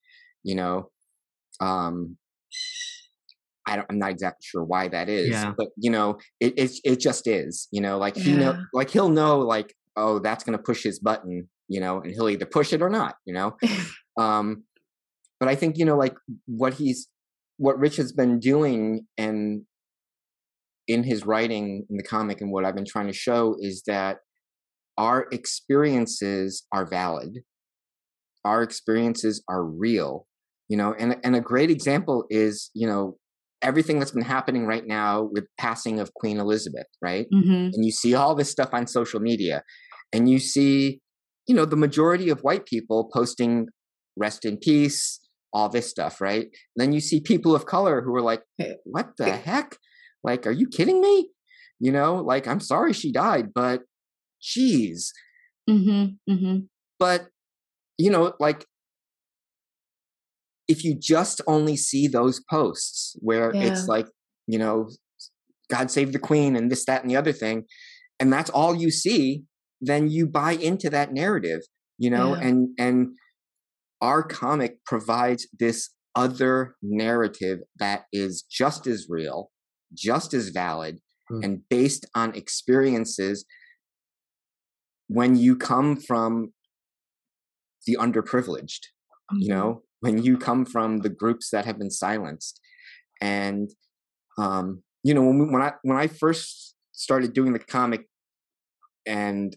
You 0.42 0.56
know, 0.56 0.90
um, 1.60 2.16
I 3.66 3.76
don't, 3.76 3.86
I'm 3.90 3.98
not 3.98 4.10
exactly 4.10 4.42
sure 4.42 4.62
why 4.62 4.88
that 4.88 5.08
is, 5.08 5.30
yeah. 5.30 5.52
but 5.56 5.68
you 5.76 5.90
know, 5.90 6.18
it, 6.38 6.54
it 6.56 6.70
it 6.84 7.00
just 7.00 7.26
is. 7.26 7.66
You 7.72 7.80
know, 7.80 7.98
like 7.98 8.16
he 8.16 8.32
know, 8.32 8.62
like 8.72 8.90
he'll 8.90 9.08
know, 9.08 9.40
like 9.40 9.74
oh, 9.96 10.20
that's 10.20 10.44
gonna 10.44 10.58
push 10.58 10.82
his 10.84 11.00
button. 11.00 11.48
You 11.68 11.80
know, 11.80 12.00
and 12.00 12.12
he'll 12.12 12.28
either 12.28 12.46
push 12.46 12.72
it 12.72 12.82
or 12.82 12.90
not. 12.90 13.16
You 13.24 13.34
know, 13.34 13.56
um, 14.18 14.64
but 15.40 15.48
I 15.48 15.56
think 15.56 15.78
you 15.78 15.84
know, 15.84 15.96
like 15.96 16.14
what 16.46 16.74
he's 16.74 17.08
what 17.56 17.78
Rich 17.78 17.96
has 17.96 18.12
been 18.12 18.38
doing 18.38 19.06
and 19.18 19.62
in 20.88 21.02
his 21.04 21.24
writing 21.26 21.84
in 21.90 21.96
the 21.96 22.02
comic 22.02 22.40
and 22.40 22.50
what 22.52 22.64
I've 22.64 22.74
been 22.74 22.84
trying 22.86 23.06
to 23.08 23.12
show 23.12 23.56
is 23.60 23.82
that 23.86 24.18
our 24.98 25.26
experiences 25.32 26.64
are 26.72 26.86
valid. 26.86 27.40
Our 28.44 28.62
experiences 28.62 29.42
are 29.48 29.64
real. 29.64 30.26
you 30.68 30.76
know 30.76 30.92
and 30.98 31.16
and 31.22 31.36
a 31.36 31.40
great 31.40 31.70
example 31.70 32.24
is 32.28 32.70
you 32.74 32.88
know 32.88 33.16
everything 33.62 33.98
that's 34.00 34.10
been 34.10 34.24
happening 34.36 34.66
right 34.66 34.84
now 34.84 35.12
with 35.34 35.44
passing 35.58 36.00
of 36.00 36.12
queen 36.20 36.38
elizabeth 36.40 36.88
right 37.00 37.26
Mhm. 37.32 37.70
and 37.72 37.84
you 37.84 37.92
see 37.92 38.14
all 38.14 38.34
this 38.34 38.50
stuff 38.50 38.70
on 38.72 38.88
social 38.88 39.20
media 39.20 39.62
and 40.12 40.28
you 40.28 40.38
see 40.40 41.00
you 41.46 41.54
know 41.54 41.66
the 41.66 41.76
majority 41.86 42.28
of 42.30 42.40
white 42.40 42.66
people 42.66 43.08
posting 43.18 43.68
rest 44.16 44.44
in 44.44 44.56
peace 44.68 45.20
all 45.52 45.68
this 45.68 45.88
stuff 45.88 46.20
right 46.20 46.46
then 46.74 46.92
you 46.92 47.00
see 47.00 47.20
people 47.20 47.54
of 47.54 47.64
color 47.64 48.02
who 48.02 48.12
are 48.18 48.26
like 48.32 48.42
hey, 48.58 48.74
what 48.84 49.08
the 49.18 49.30
heck 49.48 49.76
like 50.26 50.46
are 50.46 50.52
you 50.52 50.68
kidding 50.68 51.00
me 51.00 51.30
you 51.80 51.90
know 51.92 52.16
like 52.16 52.46
i'm 52.46 52.60
sorry 52.60 52.92
she 52.92 53.10
died 53.12 53.54
but 53.54 53.82
geez 54.42 55.12
Mhm. 55.68 56.18
Mhm. 56.28 56.68
but 56.98 57.28
you 57.98 58.10
know 58.10 58.34
like 58.38 58.66
if 60.68 60.84
you 60.84 60.94
just 60.98 61.40
only 61.46 61.76
see 61.76 62.08
those 62.08 62.40
posts 62.50 63.16
where 63.20 63.54
Yeah. 63.54 63.64
it's 63.64 63.86
like 63.88 64.08
you 64.46 64.58
know 64.58 64.88
god 65.70 65.90
save 65.90 66.12
the 66.12 66.18
queen 66.18 66.56
and 66.56 66.70
this 66.70 66.84
that 66.86 67.02
and 67.02 67.10
the 67.10 67.16
other 67.16 67.32
thing 67.32 67.64
and 68.20 68.32
that's 68.32 68.50
all 68.50 68.74
you 68.74 68.90
see 68.90 69.44
then 69.80 70.08
you 70.08 70.26
buy 70.26 70.52
into 70.52 70.88
that 70.90 71.12
narrative 71.12 71.60
you 71.98 72.10
know 72.10 72.34
Yeah. 72.36 72.46
and 72.48 72.68
and 72.78 73.16
our 74.00 74.22
comic 74.22 74.84
provides 74.84 75.46
this 75.58 75.90
other 76.14 76.76
narrative 76.82 77.60
that 77.78 78.04
is 78.12 78.42
just 78.42 78.86
as 78.86 79.06
real 79.08 79.50
just 79.96 80.34
as 80.34 80.50
valid 80.50 81.00
Mm. 81.28 81.44
and 81.44 81.68
based 81.68 82.06
on 82.14 82.36
experiences 82.36 83.44
when 85.08 85.34
you 85.34 85.56
come 85.56 85.96
from 85.96 86.52
the 87.86 87.96
underprivileged 88.00 88.82
you 89.32 89.48
Mhm. 89.48 89.56
know 89.56 89.82
when 90.00 90.22
you 90.22 90.38
come 90.38 90.64
from 90.64 90.98
the 90.98 91.08
groups 91.08 91.50
that 91.50 91.64
have 91.64 91.78
been 91.78 91.90
silenced 91.90 92.60
and 93.20 93.70
um 94.38 94.84
you 95.02 95.14
know 95.14 95.22
when 95.26 95.38
we, 95.40 95.46
when 95.52 95.62
i 95.62 95.72
when 95.82 95.96
i 95.96 96.06
first 96.06 96.76
started 96.92 97.32
doing 97.32 97.52
the 97.52 97.58
comic 97.58 98.02
and 99.04 99.56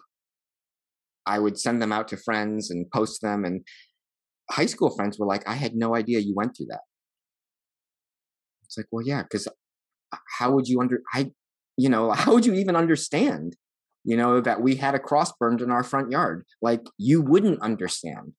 i 1.28 1.38
would 1.38 1.58
send 1.60 1.82
them 1.82 1.92
out 1.92 2.08
to 2.08 2.18
friends 2.18 2.72
and 2.72 2.90
post 2.92 3.22
them 3.22 3.46
and 3.46 3.64
high 4.50 4.66
school 4.74 4.90
friends 4.96 5.20
were 5.20 5.28
like 5.28 5.48
i 5.48 5.54
had 5.54 5.76
no 5.76 5.96
idea 5.96 6.18
you 6.20 6.34
went 6.36 6.58
through 6.58 6.66
that 6.74 6.82
it's 8.64 8.78
like 8.78 8.88
well 8.92 9.06
yeah 9.06 9.22
because 9.24 9.48
how 10.38 10.52
would 10.52 10.68
you 10.68 10.80
under 10.82 11.02
i 11.14 11.32
you 11.78 11.90
know 11.90 12.12
how 12.22 12.34
would 12.34 12.46
you 12.46 12.54
even 12.54 12.76
understand 12.76 13.56
you 14.04 14.16
know 14.18 14.40
that 14.42 14.62
we 14.62 14.76
had 14.76 14.96
a 14.96 15.00
cross 15.00 15.32
burned 15.40 15.62
in 15.62 15.72
our 15.72 15.84
front 15.84 16.12
yard 16.12 16.46
like 16.62 16.82
you 16.98 17.22
wouldn't 17.22 17.62
understand 17.62 18.34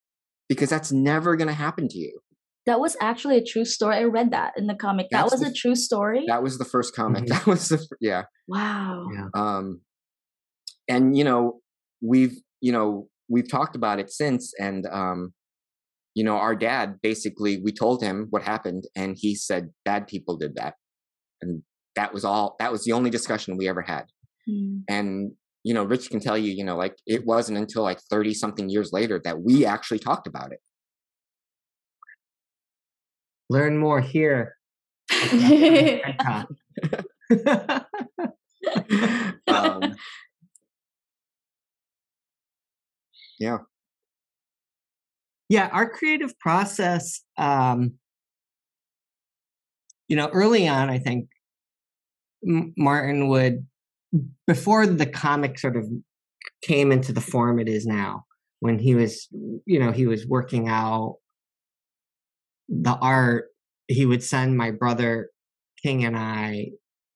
because 0.49 0.69
that's 0.71 0.91
never 0.93 1.37
going 1.37 1.49
to 1.49 1.55
happen 1.55 1.87
to 1.89 1.99
you 1.99 2.19
That 2.67 2.81
was 2.81 2.97
actually 3.01 3.37
a 3.39 3.45
true 3.45 3.65
story. 3.65 3.97
I 3.97 4.05
read 4.05 4.31
that 4.33 4.53
in 4.57 4.67
the 4.67 4.75
comic. 4.75 5.07
That 5.11 5.25
was 5.31 5.41
the 5.41 5.47
a 5.47 5.51
f- 5.51 5.55
true 5.55 5.75
story. 5.77 6.25
that 6.29 6.43
was 6.43 6.59
the 6.59 6.65
first 6.65 6.95
comic 6.95 7.25
Mhm. 7.27 7.29
that 7.29 7.47
was 7.47 7.69
the 7.69 7.79
yeah 8.01 8.25
wow. 8.49 9.07
Yeah. 9.15 9.29
um 9.35 9.81
and 10.89 11.17
you 11.17 11.25
know 11.25 11.61
we've 12.03 12.37
you 12.61 12.73
know 12.73 13.09
we've 13.29 13.49
talked 13.51 13.77
about 13.77 13.99
it 13.99 14.11
since 14.11 14.53
and 14.59 14.87
um 14.87 15.33
you 16.15 16.25
know 16.25 16.37
our 16.37 16.57
dad 16.57 16.97
basically 17.03 17.61
we 17.63 17.73
told 17.73 18.03
him 18.03 18.27
what 18.31 18.43
happened 18.43 18.85
and 18.97 19.17
he 19.19 19.35
said 19.35 19.71
bad 19.85 20.07
people 20.07 20.37
did 20.37 20.55
that 20.57 20.75
and 21.43 21.63
that 21.97 22.13
was 22.15 22.25
all 22.25 22.57
that 22.59 22.73
was 22.73 22.85
the 22.85 22.93
only 22.93 23.11
discussion 23.11 23.57
we 23.57 23.69
ever 23.69 23.83
had. 23.83 24.07
Mm. 24.49 24.85
and 24.89 25.33
you 25.65 25.75
know 25.75 25.85
rich 25.85 26.09
can 26.09 26.19
tell 26.19 26.39
you 26.39 26.51
you 26.51 26.65
know 26.65 26.75
like 26.75 26.97
it 27.07 27.27
wasn't 27.27 27.59
until 27.59 27.83
like 27.83 28.01
30 28.01 28.33
something 28.33 28.71
years 28.71 28.91
later 28.91 29.21
that 29.23 29.43
we 29.43 29.67
actually 29.67 29.99
talked 29.99 30.27
about 30.27 30.53
it. 30.53 30.61
Learn 33.51 33.77
more 33.79 34.01
here. 34.01 34.55
Um, 39.47 39.97
yeah. 43.39 43.59
Yeah 45.49 45.69
our 45.73 45.89
creative 45.89 46.39
process 46.39 47.23
um 47.37 47.95
you 50.11 50.17
know 50.17 50.29
early 50.29 50.69
on 50.69 50.91
i 50.91 50.99
think 50.99 51.29
martin 52.43 53.29
would 53.29 53.67
before 54.47 54.87
the 54.87 55.07
comic 55.07 55.59
sort 55.59 55.77
of 55.77 55.87
came 56.63 56.93
into 56.93 57.13
the 57.13 57.21
form 57.21 57.59
it 57.59 57.69
is 57.69 57.87
now 57.87 58.25
when 58.61 58.79
he 58.79 58.95
was 58.95 59.29
you 59.65 59.79
know 59.79 59.93
he 59.93 60.07
was 60.07 60.27
working 60.27 60.69
out 60.69 61.17
the 62.69 62.97
art 62.97 63.47
he 63.89 64.05
would 64.05 64.23
send 64.23 64.59
my 64.59 64.71
brother 64.71 65.31
king 65.83 66.05
and 66.05 66.17
i 66.17 66.67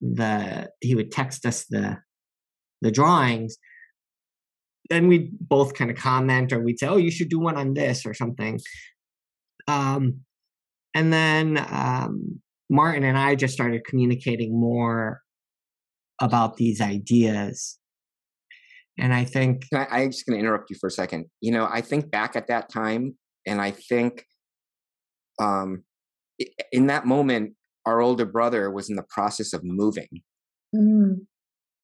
the 0.01 0.71
he 0.81 0.95
would 0.95 1.11
text 1.11 1.47
us 1.47 1.65
the 1.65 1.99
the 2.83 2.91
drawings. 2.91 3.57
Then 4.91 5.09
we'd 5.09 5.31
both 5.41 5.75
kind 5.75 5.91
of 5.91 5.97
comment 5.97 6.53
or 6.53 6.61
we'd 6.61 6.79
say 6.79 6.87
oh 6.87 6.99
you 6.99 7.11
should 7.11 7.31
do 7.31 7.39
one 7.39 7.57
on 7.57 7.75
this 7.75 8.05
or 8.07 8.15
something. 8.15 8.61
Um 9.67 10.21
and 10.93 11.13
then 11.13 11.59
um 11.71 12.41
martin 12.71 13.05
and 13.05 13.19
i 13.19 13.35
just 13.35 13.55
started 13.55 13.83
communicating 13.85 14.59
more 14.59 15.21
about 16.21 16.57
these 16.57 16.81
ideas 16.81 17.79
and 18.99 19.13
i 19.13 19.25
think 19.25 19.65
I, 19.75 19.87
I'm 19.91 20.11
just 20.11 20.27
going 20.27 20.39
to 20.39 20.41
interrupt 20.41 20.71
you 20.71 20.77
for 20.81 20.87
a 20.87 20.91
second. 20.91 21.27
You 21.41 21.53
know, 21.53 21.69
I 21.71 21.81
think 21.81 22.11
back 22.11 22.37
at 22.37 22.47
that 22.49 22.69
time, 22.73 23.17
and 23.47 23.61
I 23.61 23.73
think, 23.73 24.25
um, 25.41 25.83
in 26.73 26.87
that 26.87 27.05
moment, 27.07 27.55
our 27.87 28.01
older 28.01 28.25
brother 28.25 28.71
was 28.71 28.89
in 28.89 28.97
the 28.97 29.05
process 29.09 29.53
of 29.53 29.63
moving, 29.65 30.23
Mm. 30.75 31.27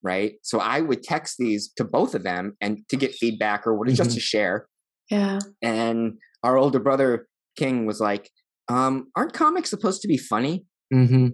right? 0.03 0.33
So 0.41 0.59
I 0.59 0.81
would 0.81 1.03
text 1.03 1.35
these 1.37 1.71
to 1.77 1.83
both 1.83 2.15
of 2.15 2.23
them 2.23 2.55
and 2.61 2.79
to 2.89 2.95
get 2.97 3.13
feedback 3.13 3.67
or 3.67 3.75
what, 3.75 3.87
just 3.89 4.11
to 4.11 4.19
share. 4.19 4.67
Yeah. 5.09 5.39
And 5.61 6.13
our 6.43 6.57
older 6.57 6.79
brother 6.79 7.27
King 7.57 7.85
was 7.85 7.99
like, 7.99 8.29
um, 8.69 9.11
"Aren't 9.15 9.33
comics 9.33 9.69
supposed 9.69 10.01
to 10.01 10.07
be 10.07 10.17
funny?" 10.17 10.65
Hmm 10.91 11.27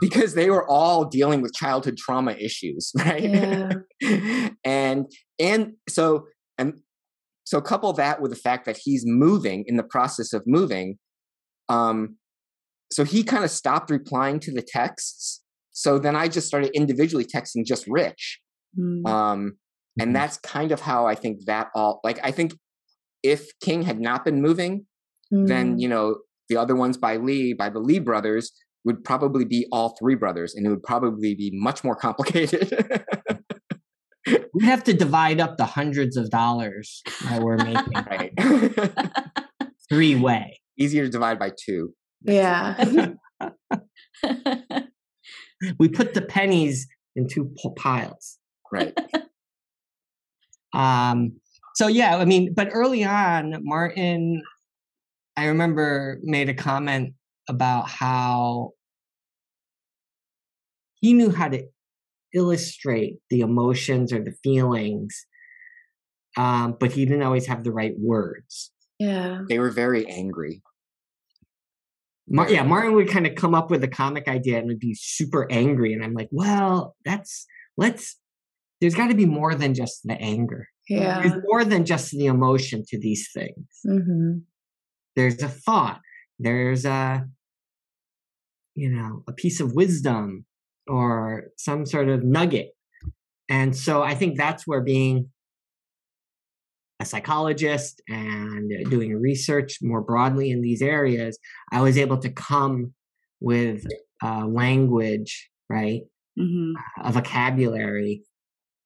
Because 0.00 0.34
they 0.34 0.50
were 0.50 0.68
all 0.68 1.04
dealing 1.04 1.42
with 1.42 1.52
childhood 1.54 1.96
trauma 1.98 2.32
issues, 2.32 2.92
right? 2.98 3.22
Yeah. 3.22 3.72
and 4.64 5.06
and 5.38 5.72
so 5.88 6.26
and 6.58 6.80
so 7.44 7.60
couple 7.60 7.92
that 7.94 8.20
with 8.22 8.30
the 8.30 8.36
fact 8.36 8.64
that 8.66 8.78
he's 8.82 9.04
moving 9.06 9.64
in 9.66 9.76
the 9.76 9.82
process 9.82 10.32
of 10.32 10.42
moving 10.46 10.98
um 11.68 12.16
so 12.92 13.04
he 13.04 13.22
kind 13.24 13.44
of 13.44 13.50
stopped 13.50 13.90
replying 13.90 14.38
to 14.40 14.52
the 14.52 14.62
texts 14.62 15.42
so 15.70 15.98
then 15.98 16.14
i 16.16 16.28
just 16.28 16.46
started 16.46 16.70
individually 16.74 17.24
texting 17.24 17.64
just 17.64 17.86
rich 17.86 18.40
Mm. 18.78 19.06
um 19.06 19.52
and 20.00 20.16
that's 20.16 20.38
kind 20.38 20.72
of 20.72 20.80
how 20.80 21.06
i 21.06 21.14
think 21.14 21.44
that 21.46 21.68
all 21.74 22.00
like 22.04 22.18
i 22.24 22.30
think 22.30 22.54
if 23.22 23.50
king 23.60 23.82
had 23.82 24.00
not 24.00 24.24
been 24.24 24.40
moving 24.40 24.86
then 25.30 25.76
Mm. 25.76 25.80
you 25.80 25.88
know 25.88 26.16
the 26.48 26.56
other 26.56 26.74
ones 26.74 26.96
by 26.96 27.16
lee 27.16 27.52
by 27.52 27.68
the 27.68 27.78
lee 27.80 27.98
brothers 27.98 28.50
would 28.84 29.04
probably 29.04 29.44
be 29.44 29.66
all 29.70 29.96
three 29.98 30.14
brothers 30.14 30.54
and 30.54 30.66
it 30.66 30.70
would 30.70 30.82
probably 30.82 31.34
be 31.34 31.50
much 31.54 31.84
more 31.84 31.96
complicated. 31.96 32.72
We 34.54 34.66
have 34.66 34.84
to 34.84 34.92
divide 34.92 35.40
up 35.40 35.56
the 35.56 35.64
hundreds 35.64 36.16
of 36.16 36.30
dollars 36.30 37.02
that 37.24 37.42
we're 37.42 37.56
making. 37.56 37.92
Right. 38.06 38.32
Three 39.88 40.14
way. 40.14 40.60
Easier 40.78 41.04
to 41.04 41.10
divide 41.10 41.38
by 41.38 41.50
two. 41.50 41.92
Yeah. 42.22 42.76
we 45.78 45.88
put 45.88 46.14
the 46.14 46.22
pennies 46.22 46.86
in 47.16 47.28
two 47.28 47.52
p- 47.56 47.70
piles. 47.76 48.38
Right. 48.70 48.96
Um, 50.72 51.40
so 51.74 51.88
yeah, 51.88 52.16
I 52.16 52.24
mean, 52.24 52.54
but 52.54 52.68
early 52.72 53.04
on, 53.04 53.56
Martin, 53.62 54.42
I 55.36 55.46
remember 55.46 56.20
made 56.22 56.48
a 56.48 56.54
comment 56.54 57.14
about 57.48 57.88
how 57.88 58.70
he 61.00 61.12
knew 61.12 61.30
how 61.30 61.48
to 61.48 61.64
illustrate 62.34 63.16
the 63.30 63.40
emotions 63.40 64.12
or 64.12 64.22
the 64.22 64.34
feelings, 64.42 65.26
um, 66.36 66.76
but 66.78 66.92
he 66.92 67.04
didn't 67.04 67.22
always 67.22 67.46
have 67.46 67.64
the 67.64 67.72
right 67.72 67.94
words. 67.98 68.70
Yeah. 68.98 69.42
they 69.48 69.58
were 69.58 69.70
very 69.70 70.06
angry 70.06 70.62
Mar- 72.28 72.50
yeah, 72.50 72.62
Martin 72.62 72.94
would 72.94 73.08
kind 73.08 73.26
of 73.26 73.34
come 73.34 73.54
up 73.54 73.70
with 73.70 73.82
a 73.84 73.88
comic 73.88 74.28
idea 74.28 74.58
and 74.58 74.66
would 74.68 74.78
be 74.78 74.94
super 74.94 75.50
angry, 75.50 75.92
and 75.92 76.04
I'm 76.04 76.14
like, 76.14 76.28
well, 76.30 76.96
that's 77.04 77.46
let's. 77.76 78.16
There's 78.80 78.94
got 78.94 79.08
to 79.08 79.14
be 79.14 79.26
more 79.26 79.54
than 79.54 79.74
just 79.74 80.00
the 80.04 80.14
anger. 80.20 80.68
Yeah. 80.88 81.20
There's 81.20 81.42
more 81.44 81.64
than 81.64 81.84
just 81.84 82.10
the 82.12 82.26
emotion 82.26 82.84
to 82.88 82.98
these 82.98 83.30
things. 83.32 83.66
hmm 83.84 84.38
there's 85.14 85.42
a 85.42 85.48
thought 85.48 86.00
there's 86.42 86.84
a 86.84 87.26
you 88.74 88.90
know 88.90 89.22
a 89.28 89.32
piece 89.32 89.60
of 89.60 89.74
wisdom 89.74 90.44
or 90.86 91.44
some 91.56 91.86
sort 91.86 92.08
of 92.08 92.24
nugget 92.24 92.70
and 93.48 93.76
so 93.76 94.02
i 94.02 94.14
think 94.14 94.36
that's 94.36 94.66
where 94.66 94.80
being 94.80 95.30
a 97.00 97.04
psychologist 97.04 98.00
and 98.08 98.70
doing 98.88 99.14
research 99.20 99.78
more 99.82 100.00
broadly 100.00 100.50
in 100.52 100.62
these 100.62 100.80
areas, 100.80 101.36
I 101.72 101.80
was 101.82 101.98
able 101.98 102.18
to 102.18 102.30
come 102.30 102.94
with 103.40 103.84
uh, 104.22 104.46
language, 104.46 105.50
right, 105.68 106.02
Mm-hmm. 106.38 106.72
a 107.06 107.12
vocabulary 107.12 108.22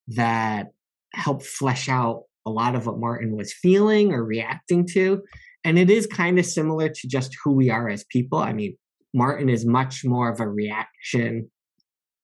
that 0.09 0.73
helped 1.15 1.45
flesh 1.45 1.89
out 1.89 2.25
a 2.45 2.51
lot 2.51 2.75
of 2.75 2.87
what 2.87 2.99
Martin 2.99 3.37
was 3.37 3.53
feeling 3.53 4.13
or 4.13 4.25
reacting 4.25 4.85
to. 4.95 5.23
And 5.67 5.79
it 5.79 5.91
is 5.91 6.07
kind 6.07 6.39
of 6.39 6.47
similar 6.47 6.89
to 6.89 7.09
just 7.09 7.37
who 7.43 7.53
we 7.53 7.71
are 7.71 7.89
as 7.89 8.05
people. 8.05 8.39
I 8.39 8.53
mean, 8.53 8.77
Martin 9.12 9.49
is 9.49 9.67
much 9.67 10.05
more 10.05 10.31
of 10.31 10.41
a 10.41 10.49
reaction, 10.49 11.51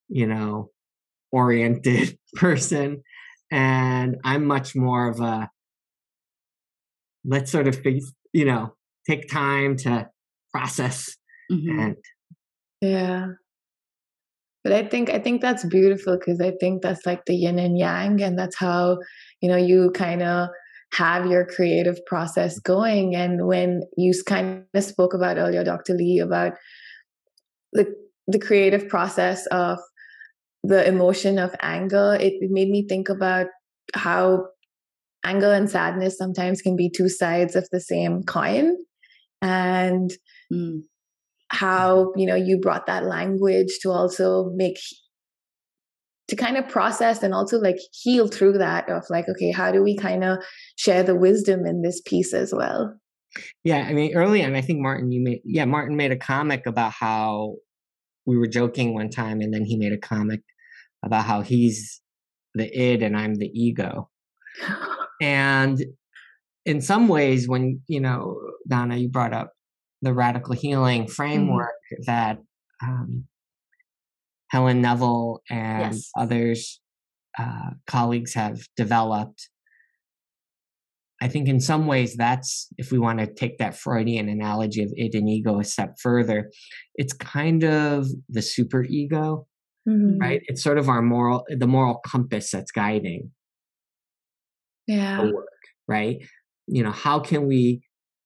you 0.09 0.27
know, 0.27 0.71
oriented 1.33 2.19
person. 2.37 3.03
And 3.51 4.17
I'm 4.25 4.47
much 4.47 4.75
more 4.75 5.09
of 5.09 5.21
a 5.21 5.51
let's 7.25 7.53
sort 7.53 7.69
of 7.69 7.77
face, 7.83 8.11
you 8.33 8.47
know, 8.47 8.75
take 9.07 9.29
time 9.29 9.77
to 9.79 10.09
process 10.53 11.17
Mm-hmm. 11.53 11.79
and 11.79 11.97
Yeah. 12.81 13.27
But 14.65 14.73
I 14.73 14.87
think 14.87 15.11
I 15.11 15.19
think 15.19 15.43
that's 15.43 15.65
beautiful 15.65 16.17
because 16.17 16.41
I 16.41 16.53
think 16.61 16.83
that's 16.83 17.05
like 17.05 17.25
the 17.27 17.35
yin 17.35 17.59
and 17.59 17.77
yang, 17.77 18.23
and 18.23 18.39
that's 18.39 18.57
how 18.57 18.99
you 19.41 19.49
know 19.49 19.57
you 19.57 19.91
kind 19.91 20.23
of 20.23 20.49
have 20.93 21.27
your 21.27 21.45
creative 21.47 22.05
process 22.07 22.59
going. 22.59 23.15
And 23.15 23.47
when 23.47 23.83
you 23.97 24.13
kind 24.27 24.65
of 24.75 24.85
spoke 24.85 25.15
about 25.15 25.39
earlier, 25.39 25.65
Dr. 25.65 25.95
Lee, 25.95 26.19
about 26.19 26.53
the 27.73 27.87
the 28.29 28.39
creative 28.39 28.89
process 28.89 29.47
of 29.47 29.79
the 30.63 30.87
emotion 30.87 31.39
of 31.39 31.55
anger, 31.61 32.17
it, 32.21 32.35
it 32.41 32.51
made 32.51 32.69
me 32.69 32.87
think 32.87 33.09
about 33.09 33.47
how 33.95 34.47
anger 35.25 35.53
and 35.53 35.69
sadness 35.69 36.17
sometimes 36.17 36.63
can 36.63 36.77
be 36.77 36.89
two 36.89 37.09
sides 37.09 37.57
of 37.57 37.69
the 37.73 37.81
same 37.81 38.23
coin, 38.23 38.77
and 39.41 40.13
Mm. 40.53 40.83
how 41.49 42.13
you 42.17 42.27
know 42.27 42.35
you 42.35 42.59
brought 42.59 42.87
that 42.87 43.05
language 43.05 43.79
to 43.81 43.91
also 43.91 44.51
make 44.55 44.79
to 46.29 46.37
kind 46.37 46.57
of 46.57 46.69
process 46.69 47.23
and 47.23 47.35
also 47.35 47.59
like 47.59 47.77
heal 47.93 48.29
through 48.29 48.57
that 48.59 48.89
of 48.89 49.05
like 49.11 49.29
okay 49.29 49.51
how 49.51 49.73
do 49.73 49.83
we 49.83 49.97
kind 49.97 50.25
of 50.25 50.39
share 50.77 51.03
the 51.03 51.17
wisdom 51.17 51.67
in 51.67 51.83
this 51.83 52.01
piece 52.01 52.33
as 52.33 52.53
well 52.55 52.95
Yeah, 53.65 53.87
I 53.89 53.93
mean, 53.93 54.15
early 54.15 54.45
on, 54.45 54.55
I 54.55 54.61
think 54.61 54.81
Martin, 54.81 55.11
you 55.11 55.23
made, 55.23 55.41
yeah, 55.45 55.65
Martin 55.65 55.97
made 55.97 56.13
a 56.13 56.17
comic 56.17 56.67
about 56.67 56.93
how 56.93 57.57
we 58.27 58.37
were 58.37 58.47
joking 58.47 58.95
one 58.95 59.11
time, 59.11 59.41
and 59.41 59.53
then 59.53 59.65
he 59.65 59.77
made 59.77 59.93
a 59.93 59.99
comic 59.99 60.43
about 61.03 61.25
how 61.25 61.41
he's 61.41 62.01
the 62.55 62.69
id 62.79 63.03
and 63.03 63.17
I'm 63.17 63.37
the 63.37 63.51
ego. 63.53 64.09
And 65.21 65.81
in 66.67 66.81
some 66.81 67.07
ways, 67.07 67.47
when, 67.47 67.81
you 67.87 68.01
know, 68.01 68.41
Donna, 68.67 68.97
you 68.97 69.09
brought 69.09 69.33
up 69.33 69.53
the 70.01 70.13
radical 70.13 70.57
healing 70.57 71.07
framework 71.07 71.71
that 72.07 72.39
um, 72.83 73.25
Helen 74.53 74.83
Neville 74.83 75.41
and 75.51 75.95
Yes. 75.95 76.11
others, 76.17 76.81
uh, 77.39 77.71
colleagues 77.87 78.35
have 78.35 78.61
developed. 78.77 79.49
I 81.23 81.29
think 81.29 81.49
in 81.49 81.59
some 81.61 81.87
ways 81.87 82.17
that's 82.17 82.69
if 82.77 82.93
we 82.93 82.99
want 82.99 83.21
to 83.21 83.33
take 83.33 83.57
that 83.59 83.75
Freudian 83.77 84.29
analogy 84.29 84.83
of 84.83 84.93
id 84.99 85.15
and 85.17 85.29
ego 85.29 85.59
a 85.59 85.65
step 85.65 85.95
further, 86.03 86.51
it's 86.97 87.13
kind 87.15 87.65
of 87.65 88.07
the 88.29 88.43
super 88.43 88.85
ego, 88.85 89.47
Mhm. 89.89 90.21
right? 90.21 90.43
It's 90.49 90.63
sort 90.63 90.79
of 90.79 90.89
our 90.89 91.01
moral 91.01 91.47
the 91.49 91.67
moral 91.67 92.01
compass 92.05 92.51
that's 92.51 92.73
guiding 92.73 93.33
yeah 94.87 95.17
the 95.17 95.33
work, 95.33 95.49
right? 95.89 96.19
You 96.67 96.83
know, 96.83 96.91
how 96.91 97.21
can 97.21 97.47
we 97.47 97.83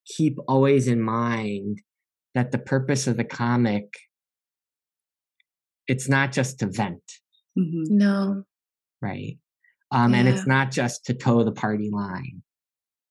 keep 0.06 0.38
always 0.48 0.88
in 0.88 1.00
mind 1.02 1.82
that 2.34 2.50
the 2.50 2.58
purpose 2.58 3.06
of 3.06 3.16
the 3.16 3.24
comic 3.24 3.92
it's 5.88 6.08
not 6.08 6.32
just 6.32 6.58
to 6.60 6.66
vent, 6.66 7.02
Mhm. 7.58 7.90
no 7.90 8.44
right? 9.02 9.38
Um, 9.92 10.14
and 10.14 10.26
it's 10.28 10.46
not 10.46 10.70
just 10.72 11.04
to 11.06 11.14
toe 11.14 11.44
the 11.44 11.52
party 11.52 11.90
line, 11.92 12.42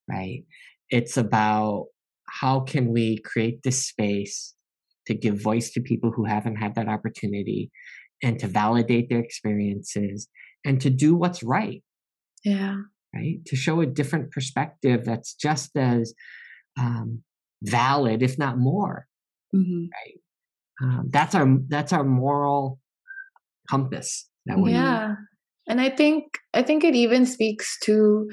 right? 0.08 0.44
It's 0.90 1.16
about 1.16 1.86
how 2.28 2.60
can 2.60 2.92
we 2.92 3.18
create 3.22 3.62
this 3.62 3.86
space 3.86 4.54
to 5.06 5.14
give 5.14 5.40
voice 5.40 5.70
to 5.72 5.80
people 5.80 6.10
who 6.10 6.24
haven't 6.24 6.56
had 6.56 6.74
that 6.74 6.88
opportunity 6.88 7.70
and 8.22 8.38
to 8.40 8.48
validate 8.48 9.08
their 9.08 9.20
experiences 9.20 10.28
and 10.64 10.80
to 10.80 10.90
do 10.90 11.14
what's 11.14 11.42
right, 11.42 11.82
yeah 12.44 12.76
right? 13.14 13.38
To 13.46 13.56
show 13.56 13.80
a 13.80 13.86
different 13.86 14.32
perspective 14.32 15.04
that's 15.04 15.34
just 15.34 15.74
as 15.76 16.12
um, 16.78 17.22
valid, 17.62 18.22
if 18.22 18.36
not 18.38 18.58
more. 18.58 19.06
Mhm. 19.54 19.88
Um, 20.82 21.08
that's 21.10 21.34
our 21.34 21.46
that's 21.68 21.92
our 21.92 22.04
moral 22.04 22.78
compass 23.70 24.28
that 24.44 24.58
we 24.58 24.72
yeah 24.72 25.14
and 25.66 25.80
i 25.80 25.88
think 25.88 26.24
i 26.52 26.62
think 26.62 26.84
it 26.84 26.94
even 26.94 27.24
speaks 27.24 27.78
to 27.84 28.28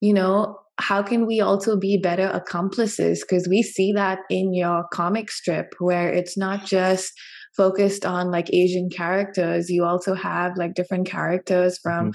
you 0.00 0.12
know 0.12 0.58
how 0.78 1.02
can 1.02 1.26
we 1.26 1.40
also 1.40 1.76
be 1.76 1.96
better 1.96 2.26
accomplices? 2.28 3.22
Because 3.22 3.48
we 3.48 3.62
see 3.62 3.92
that 3.92 4.20
in 4.28 4.52
your 4.52 4.84
comic 4.92 5.30
strip 5.30 5.74
where 5.78 6.12
it's 6.12 6.36
not 6.36 6.64
just 6.66 7.12
focused 7.56 8.04
on 8.04 8.30
like 8.30 8.52
asian 8.52 8.88
characters 8.90 9.70
you 9.70 9.84
also 9.84 10.14
have 10.14 10.56
like 10.56 10.74
different 10.74 11.06
characters 11.06 11.78
from 11.78 12.12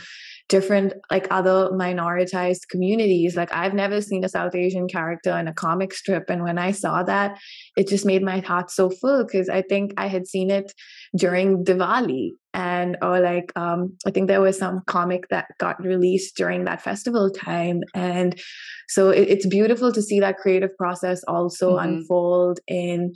different 0.49 0.93
like 1.11 1.27
other 1.31 1.69
minoritized 1.71 2.67
communities 2.69 3.35
like 3.35 3.53
i've 3.53 3.73
never 3.73 4.01
seen 4.01 4.23
a 4.23 4.29
south 4.29 4.55
asian 4.55 4.87
character 4.87 5.37
in 5.37 5.47
a 5.47 5.53
comic 5.53 5.93
strip 5.93 6.29
and 6.29 6.43
when 6.43 6.57
i 6.57 6.71
saw 6.71 7.03
that 7.03 7.39
it 7.77 7.87
just 7.87 8.05
made 8.05 8.23
my 8.23 8.39
heart 8.39 8.69
so 8.71 8.89
full 8.89 9.23
because 9.23 9.49
i 9.49 9.61
think 9.61 9.93
i 9.97 10.07
had 10.07 10.27
seen 10.27 10.49
it 10.49 10.73
during 11.15 11.63
Diwali 11.63 12.31
and 12.53 12.97
or 13.01 13.19
like 13.19 13.51
um 13.55 13.95
I 14.05 14.11
think 14.11 14.27
there 14.27 14.41
was 14.41 14.57
some 14.57 14.81
comic 14.87 15.27
that 15.29 15.45
got 15.59 15.81
released 15.83 16.35
during 16.35 16.65
that 16.65 16.81
festival 16.81 17.29
time 17.31 17.81
and 17.93 18.39
so 18.87 19.09
it, 19.09 19.27
it's 19.29 19.45
beautiful 19.45 19.91
to 19.91 20.01
see 20.01 20.19
that 20.19 20.37
creative 20.37 20.75
process 20.77 21.23
also 21.27 21.77
Mhm. 21.77 21.83
unfold 21.83 22.59
in 22.67 23.13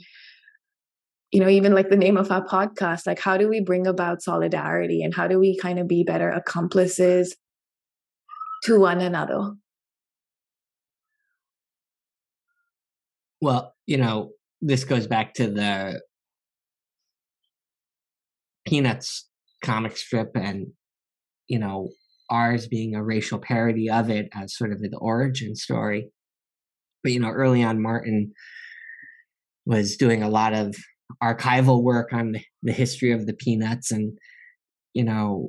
you 1.34 1.40
know 1.40 1.48
even 1.48 1.74
like 1.74 1.90
the 1.90 1.96
name 1.96 2.16
of 2.16 2.30
our 2.30 2.44
podcast 2.46 3.06
like 3.06 3.18
how 3.18 3.36
do 3.36 3.48
we 3.48 3.60
bring 3.60 3.86
about 3.86 4.22
solidarity 4.22 5.02
and 5.02 5.14
how 5.14 5.26
do 5.26 5.38
we 5.38 5.58
kind 5.58 5.78
of 5.78 5.88
be 5.88 6.04
better 6.04 6.30
accomplices 6.30 7.36
to 8.62 8.78
one 8.80 9.00
another 9.00 9.52
Well, 13.44 13.74
you 13.84 13.98
know, 13.98 14.30
this 14.62 14.84
goes 14.84 15.06
back 15.06 15.34
to 15.34 15.48
the 15.48 16.00
Peanuts 18.66 19.28
comic 19.62 19.98
strip 19.98 20.30
and, 20.34 20.68
you 21.46 21.58
know, 21.58 21.90
ours 22.30 22.66
being 22.66 22.94
a 22.94 23.04
racial 23.04 23.38
parody 23.38 23.90
of 23.90 24.08
it 24.08 24.30
as 24.34 24.56
sort 24.56 24.72
of 24.72 24.80
the 24.80 24.96
origin 24.96 25.56
story. 25.56 26.10
But, 27.02 27.12
you 27.12 27.20
know, 27.20 27.28
early 27.28 27.62
on, 27.62 27.82
Martin 27.82 28.32
was 29.66 29.98
doing 29.98 30.22
a 30.22 30.30
lot 30.30 30.54
of 30.54 30.74
archival 31.22 31.82
work 31.82 32.12
on 32.12 32.32
the, 32.32 32.40
the 32.62 32.72
history 32.72 33.12
of 33.12 33.26
the 33.26 33.34
Peanuts. 33.34 33.90
And, 33.90 34.18
you 34.92 35.04
know, 35.04 35.48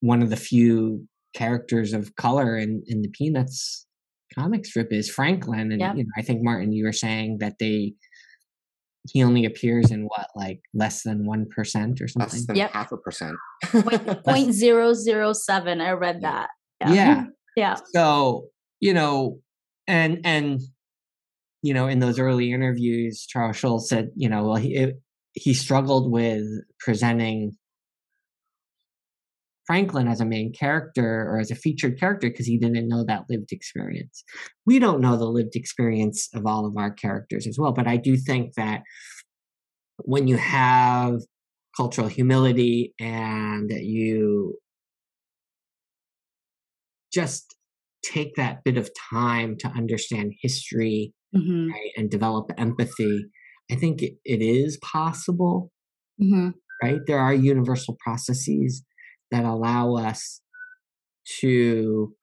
one 0.00 0.22
of 0.22 0.30
the 0.30 0.36
few 0.36 1.06
characters 1.34 1.92
of 1.92 2.14
color 2.16 2.56
in, 2.56 2.82
in 2.86 3.02
the 3.02 3.08
Peanuts 3.08 3.86
comic 4.34 4.64
strip 4.66 4.92
is 4.92 5.10
Franklin. 5.10 5.72
And 5.72 5.80
Yep. 5.80 5.96
you 5.96 6.04
know, 6.04 6.10
I 6.16 6.22
think 6.22 6.40
Martin, 6.42 6.72
you 6.72 6.84
were 6.84 6.92
saying 6.92 7.38
that 7.38 7.56
they 7.58 7.94
he 9.10 9.24
only 9.24 9.44
appears 9.44 9.90
in 9.90 10.04
what, 10.04 10.28
like 10.36 10.60
less 10.74 11.02
than 11.02 11.26
one 11.26 11.46
percent 11.50 12.00
or 12.00 12.06
something. 12.06 12.38
Less 12.38 12.46
than 12.46 12.56
Yep. 12.56 12.70
half 12.70 12.92
a 12.92 12.96
percent. 12.96 13.34
Point, 13.64 14.24
point 14.24 14.52
zero 14.52 14.94
zero 14.94 15.32
seven. 15.32 15.80
I 15.80 15.90
read 15.92 16.20
that. 16.22 16.50
yeah. 16.80 17.24
Yeah. 17.54 17.76
So, 17.92 18.46
you 18.80 18.94
know, 18.94 19.40
and 19.86 20.20
and 20.24 20.62
you 21.62 21.72
know, 21.72 21.86
in 21.86 22.00
those 22.00 22.18
early 22.18 22.52
interviews, 22.52 23.24
Charles 23.26 23.56
Schulz 23.56 23.88
said, 23.88 24.10
you 24.16 24.28
know, 24.28 24.44
well, 24.44 24.56
he 24.56 24.74
it, 24.74 25.00
he 25.32 25.54
struggled 25.54 26.10
with 26.10 26.44
presenting 26.80 27.52
Franklin 29.66 30.08
as 30.08 30.20
a 30.20 30.26
main 30.26 30.52
character 30.52 31.28
or 31.30 31.38
as 31.38 31.50
a 31.50 31.54
featured 31.54 31.98
character 31.98 32.28
because 32.28 32.46
he 32.46 32.58
didn't 32.58 32.88
know 32.88 33.04
that 33.04 33.24
lived 33.30 33.52
experience. 33.52 34.24
We 34.66 34.80
don't 34.80 35.00
know 35.00 35.16
the 35.16 35.24
lived 35.24 35.54
experience 35.54 36.28
of 36.34 36.46
all 36.46 36.66
of 36.66 36.76
our 36.76 36.90
characters 36.90 37.46
as 37.46 37.56
well, 37.58 37.72
but 37.72 37.86
I 37.86 37.96
do 37.96 38.16
think 38.16 38.54
that 38.54 38.82
when 39.98 40.26
you 40.26 40.36
have 40.36 41.20
cultural 41.76 42.08
humility 42.08 42.92
and 42.98 43.70
you 43.70 44.58
just 47.12 47.54
take 48.04 48.34
that 48.34 48.64
bit 48.64 48.76
of 48.76 48.90
time 49.12 49.56
to 49.58 49.68
understand 49.68 50.34
history 50.42 51.14
hmm 51.32 51.68
right, 51.70 51.90
and 51.96 52.10
develop 52.10 52.50
empathy, 52.58 53.26
I 53.70 53.76
think 53.76 54.02
it, 54.02 54.18
is 54.24 54.78
possible 54.78 55.72
hmm 56.18 56.50
right? 56.82 57.00
There 57.06 57.18
are 57.18 57.32
universal 57.34 57.96
processes 58.00 58.84
that 59.30 59.44
allow 59.44 59.94
us 59.96 60.40
to 61.40 62.14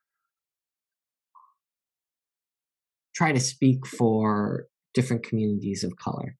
try 3.15 3.31
to 3.31 3.39
speak 3.39 3.85
for 3.85 4.65
different 4.93 5.23
communities 5.23 5.83
of 5.83 5.95
color. 5.97 6.35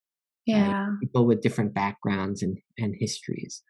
Yeah. 0.46 0.68
Right? 0.68 1.00
People 1.02 1.26
with 1.26 1.42
different 1.42 1.74
backgrounds 1.74 2.42
and, 2.42 2.58
and 2.78 2.96
histories. 2.98 3.64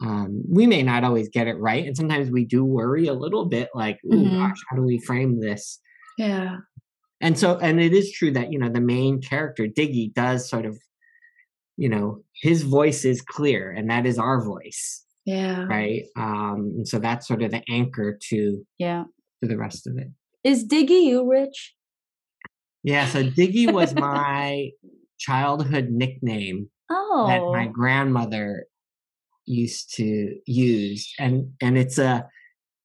Um, 0.00 0.42
we 0.48 0.66
may 0.66 0.82
not 0.82 1.04
always 1.04 1.28
get 1.28 1.46
it 1.46 1.54
right. 1.58 1.86
And 1.86 1.96
sometimes 1.96 2.30
we 2.30 2.44
do 2.44 2.64
worry 2.64 3.06
a 3.06 3.14
little 3.14 3.46
bit 3.46 3.68
like, 3.74 3.98
oh 4.06 4.16
Mhm. 4.16 4.42
gosh, 4.42 4.58
how 4.68 4.76
do 4.76 4.82
we 4.82 4.98
frame 4.98 5.40
this? 5.40 5.80
Yeah. 6.18 6.58
And 7.22 7.38
so, 7.38 7.56
and 7.58 7.80
it 7.80 7.92
is 7.92 8.10
true 8.12 8.32
that, 8.32 8.52
you 8.52 8.58
know, 8.58 8.68
the 8.68 8.80
main 8.80 9.22
character, 9.22 9.66
Diggy, 9.68 10.12
does 10.12 10.48
sort 10.50 10.66
of, 10.66 10.76
you 11.76 11.88
know, 11.88 12.22
his 12.42 12.62
voice 12.64 13.04
is 13.04 13.22
clear 13.22 13.70
and 13.70 13.88
that 13.90 14.04
is 14.06 14.18
our 14.18 14.44
voice, 14.44 15.04
Yeah. 15.24 15.64
right? 15.66 16.02
Um, 16.16 16.72
and 16.78 16.88
so 16.88 16.98
that's 16.98 17.28
sort 17.28 17.42
of 17.42 17.52
the 17.52 17.62
anchor 17.70 18.18
to 18.30 18.66
Yeah. 18.78 19.04
to 19.40 19.48
the 19.48 19.56
rest 19.56 19.86
of 19.86 19.96
it. 19.96 20.08
Is 20.42 20.66
Diggy 20.66 21.04
you, 21.04 21.28
Rich? 21.28 21.74
Yeah, 22.82 23.06
so 23.06 23.22
Diggy 23.22 23.72
was 23.72 23.94
my 23.94 24.70
childhood 25.18 25.88
nickname 25.90 26.68
Oh. 26.90 27.26
that 27.28 27.40
my 27.56 27.68
grandmother 27.68 28.66
used 29.46 29.94
to 29.96 30.36
use 30.46 31.12
and 31.18 31.52
and 31.60 31.78
it's 31.78 31.98
a 31.98 32.28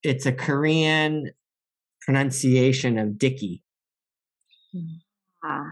it's 0.03 0.25
a 0.27 0.31
Korean 0.31 1.31
pronunciation 2.01 2.97
of 2.99 3.17
Dicky. 3.17 3.63
Ah. 5.43 5.72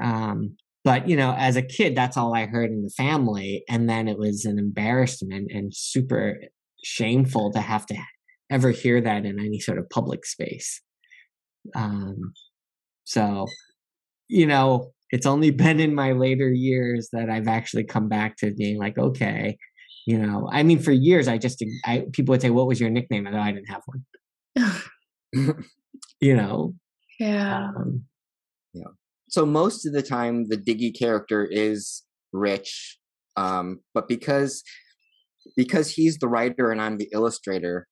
Um 0.00 0.56
but 0.84 1.08
you 1.08 1.16
know, 1.16 1.34
as 1.36 1.56
a 1.56 1.62
kid 1.62 1.96
that's 1.96 2.16
all 2.16 2.34
I 2.34 2.46
heard 2.46 2.70
in 2.70 2.82
the 2.82 2.90
family 2.90 3.64
and 3.68 3.88
then 3.88 4.08
it 4.08 4.18
was 4.18 4.44
an 4.44 4.58
embarrassment 4.58 5.50
and 5.52 5.74
super 5.74 6.40
shameful 6.84 7.52
to 7.52 7.60
have 7.60 7.84
to 7.86 7.96
ever 8.50 8.70
hear 8.70 9.00
that 9.00 9.26
in 9.26 9.38
any 9.38 9.60
sort 9.60 9.78
of 9.78 9.90
public 9.90 10.24
space. 10.24 10.80
Um 11.74 12.32
so 13.04 13.46
you 14.28 14.46
know, 14.46 14.92
it's 15.10 15.26
only 15.26 15.50
been 15.64 15.80
in 15.80 15.94
my 15.94 16.12
later 16.12 16.48
years 16.50 17.08
that 17.12 17.30
I've 17.30 17.48
actually 17.48 17.84
come 17.84 18.08
back 18.08 18.36
to 18.38 18.52
being 18.52 18.78
like, 18.78 18.98
okay, 18.98 19.58
you 20.06 20.18
know, 20.18 20.48
I 20.50 20.62
mean, 20.62 20.78
for 20.78 20.92
years, 20.92 21.28
I 21.28 21.36
just, 21.36 21.62
I, 21.84 22.06
people 22.12 22.32
would 22.32 22.40
say, 22.40 22.50
what 22.50 22.66
was 22.66 22.80
your 22.80 22.90
nickname? 22.90 23.26
I 23.26 23.38
I 23.38 23.52
didn't 23.52 23.68
have 23.68 23.82
one, 23.84 24.04
you 26.20 26.36
know? 26.36 26.74
Yeah. 27.18 27.70
Um, 27.76 28.04
so 29.28 29.44
most 29.44 29.86
of 29.86 29.92
the 29.92 30.02
time 30.02 30.48
the 30.48 30.56
diggy 30.56 30.96
character 30.98 31.44
is 31.44 32.02
rich 32.32 32.98
um 33.36 33.80
but 33.94 34.08
because 34.08 34.62
because 35.56 35.90
he's 35.90 36.18
the 36.18 36.28
writer 36.28 36.70
and 36.70 36.80
i'm 36.80 36.98
the 36.98 37.08
illustrator 37.12 37.86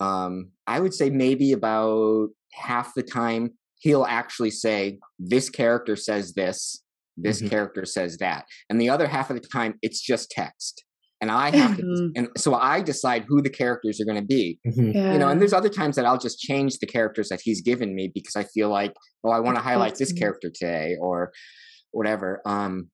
um 0.00 0.50
i 0.66 0.80
would 0.80 0.94
say 0.94 1.10
maybe 1.10 1.52
about 1.52 2.28
half 2.52 2.92
the 2.94 3.02
time 3.02 3.50
he'll 3.80 4.06
actually 4.06 4.50
say 4.50 4.98
this 5.18 5.50
character 5.50 5.96
says 5.96 6.34
this 6.34 6.82
this 7.16 7.40
Mhm. 7.40 7.50
character 7.50 7.84
says 7.84 8.18
that 8.18 8.44
and 8.68 8.80
the 8.80 8.90
other 8.90 9.06
half 9.06 9.30
of 9.30 9.40
the 9.40 9.48
time 9.48 9.78
it's 9.82 10.00
just 10.00 10.30
text 10.30 10.84
and 11.20 11.30
i 11.30 11.54
have 11.56 11.76
to 11.76 11.82
Mhm. 11.82 12.10
and 12.16 12.28
so 12.36 12.54
i 12.54 12.80
decide 12.80 13.24
who 13.28 13.40
the 13.40 13.50
characters 13.50 14.00
are 14.00 14.04
going 14.04 14.20
to 14.20 14.26
be 14.26 14.58
mhm. 14.66 14.94
yeah. 14.94 15.12
you 15.12 15.18
know 15.18 15.28
and 15.28 15.40
there's 15.40 15.52
other 15.52 15.68
times 15.68 15.96
that 15.96 16.04
i'll 16.04 16.18
just 16.18 16.38
change 16.38 16.78
the 16.78 16.86
characters 16.86 17.28
that 17.30 17.40
he's 17.42 17.62
given 17.62 17.94
me 17.94 18.10
because 18.12 18.36
i 18.36 18.44
feel 18.44 18.68
like 18.68 18.94
oh 19.24 19.30
i 19.30 19.40
want 19.40 19.56
to 19.56 19.60
That's 19.62 19.66
highlight 19.68 19.94
this 19.96 20.12
character 20.12 20.50
today 20.54 20.96
or 21.00 21.32
whatever 21.92 22.40
um 22.46 22.90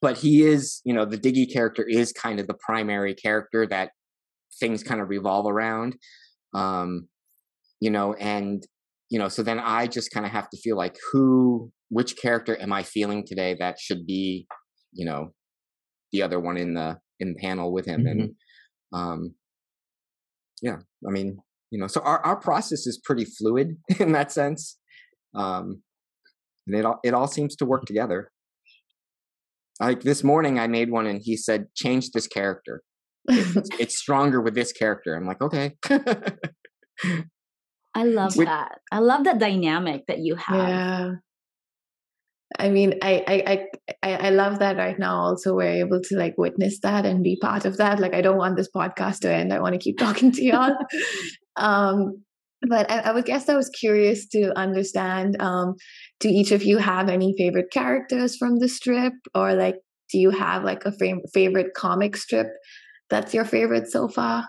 but 0.00 0.18
he 0.18 0.42
is 0.42 0.80
you 0.84 0.94
know 0.94 1.04
the 1.04 1.18
diggy 1.18 1.50
character 1.52 1.84
is 1.86 2.12
kind 2.12 2.40
of 2.40 2.46
the 2.46 2.54
primary 2.54 3.14
character 3.14 3.66
that 3.66 3.90
things 4.58 4.82
kind 4.82 5.00
of 5.00 5.08
revolve 5.08 5.46
around 5.46 5.96
um 6.54 7.08
you 7.80 7.90
know 7.90 8.14
and 8.14 8.66
you 9.10 9.18
know 9.18 9.28
so 9.28 9.42
then 9.42 9.58
i 9.58 9.86
just 9.86 10.10
kind 10.10 10.24
of 10.26 10.32
have 10.32 10.48
to 10.50 10.56
feel 10.58 10.76
like 10.76 10.96
who 11.12 11.70
which 11.90 12.16
character 12.16 12.56
am 12.60 12.72
i 12.72 12.82
feeling 12.82 13.24
today 13.26 13.54
that 13.58 13.78
should 13.78 14.06
be 14.06 14.46
you 14.92 15.04
know 15.04 15.32
the 16.12 16.22
other 16.22 16.40
one 16.40 16.56
in 16.56 16.74
the 16.74 16.98
in 17.20 17.36
panel 17.38 17.72
with 17.72 17.86
him 17.86 18.06
and 18.06 18.32
um 18.92 19.34
yeah 20.62 20.76
i 21.06 21.10
mean 21.10 21.38
you 21.70 21.78
know 21.78 21.86
so 21.86 22.00
our, 22.00 22.18
our 22.24 22.36
process 22.36 22.86
is 22.86 22.98
pretty 23.04 23.24
fluid 23.24 23.76
in 24.00 24.12
that 24.12 24.32
sense 24.32 24.78
um 25.34 25.82
and 26.66 26.76
it 26.76 26.84
all 26.84 26.98
it 27.04 27.14
all 27.14 27.28
seems 27.28 27.54
to 27.56 27.64
work 27.64 27.84
together 27.84 28.30
like 29.80 30.00
this 30.02 30.24
morning 30.24 30.58
i 30.58 30.66
made 30.66 30.90
one 30.90 31.06
and 31.06 31.20
he 31.22 31.36
said 31.36 31.66
change 31.74 32.10
this 32.10 32.26
character 32.26 32.82
it's, 33.28 33.68
it's 33.78 33.96
stronger 33.96 34.40
with 34.40 34.54
this 34.54 34.72
character 34.72 35.14
i'm 35.14 35.26
like 35.26 35.40
okay 35.40 35.76
I 37.94 38.04
love 38.04 38.36
Which- 38.36 38.46
that. 38.46 38.78
I 38.92 38.98
love 38.98 39.24
that 39.24 39.38
dynamic 39.38 40.06
that 40.06 40.18
you 40.18 40.36
have. 40.36 40.68
Yeah. 40.68 41.10
I 42.58 42.68
mean, 42.68 42.94
I, 43.02 43.24
I, 43.26 43.66
I, 44.02 44.16
I 44.26 44.30
love 44.30 44.58
that 44.58 44.76
right 44.76 44.98
now. 44.98 45.16
Also, 45.20 45.54
we're 45.54 45.84
able 45.84 46.00
to 46.02 46.16
like 46.16 46.36
witness 46.36 46.80
that 46.80 47.06
and 47.06 47.22
be 47.22 47.38
part 47.40 47.64
of 47.64 47.76
that. 47.76 48.00
Like, 48.00 48.14
I 48.14 48.20
don't 48.20 48.38
want 48.38 48.56
this 48.56 48.68
podcast 48.74 49.20
to 49.20 49.32
end. 49.32 49.52
I 49.52 49.60
want 49.60 49.74
to 49.74 49.78
keep 49.78 49.98
talking 49.98 50.32
to 50.32 50.42
y'all. 50.42 50.74
um, 51.56 52.22
but 52.68 52.90
I, 52.90 52.98
I 52.98 53.12
would 53.12 53.24
guess 53.24 53.48
I 53.48 53.56
was 53.56 53.68
curious 53.68 54.26
to 54.28 54.56
understand. 54.58 55.40
Um, 55.40 55.74
do 56.18 56.28
each 56.28 56.50
of 56.50 56.62
you 56.62 56.78
have 56.78 57.08
any 57.08 57.34
favorite 57.38 57.70
characters 57.72 58.36
from 58.36 58.58
the 58.58 58.68
strip, 58.68 59.14
or 59.34 59.54
like, 59.54 59.76
do 60.10 60.18
you 60.18 60.30
have 60.30 60.64
like 60.64 60.84
a 60.84 60.92
fam- 60.92 61.22
favorite 61.32 61.72
comic 61.74 62.16
strip 62.16 62.48
that's 63.08 63.32
your 63.32 63.44
favorite 63.44 63.88
so 63.88 64.08
far? 64.08 64.44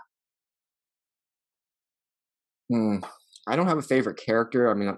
Hmm. 2.68 2.98
I 3.46 3.56
don't 3.56 3.66
have 3.66 3.78
a 3.78 3.82
favorite 3.82 4.20
character. 4.24 4.70
I 4.70 4.74
mean, 4.74 4.96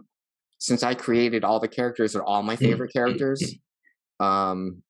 since 0.58 0.82
I 0.82 0.94
created 0.94 1.44
all 1.44 1.60
the 1.60 1.68
characters, 1.68 2.12
they're 2.12 2.24
all 2.24 2.42
my 2.42 2.56
favorite 2.56 2.92
characters. 2.92 3.54
Um, 4.20 4.82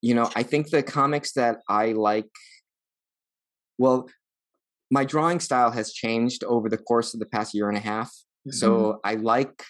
you 0.00 0.14
know, 0.14 0.30
I 0.36 0.42
think 0.42 0.70
the 0.70 0.82
comics 0.82 1.32
that 1.32 1.58
I 1.68 1.92
like, 1.92 2.28
well, 3.78 4.08
my 4.90 5.04
drawing 5.04 5.40
style 5.40 5.70
has 5.70 5.92
changed 5.92 6.44
over 6.44 6.68
the 6.68 6.78
course 6.78 7.14
of 7.14 7.20
the 7.20 7.26
past 7.26 7.54
year 7.54 7.68
and 7.68 7.76
a 7.76 7.80
half. 7.80 8.12
So 8.50 9.00
I 9.04 9.14
like 9.14 9.62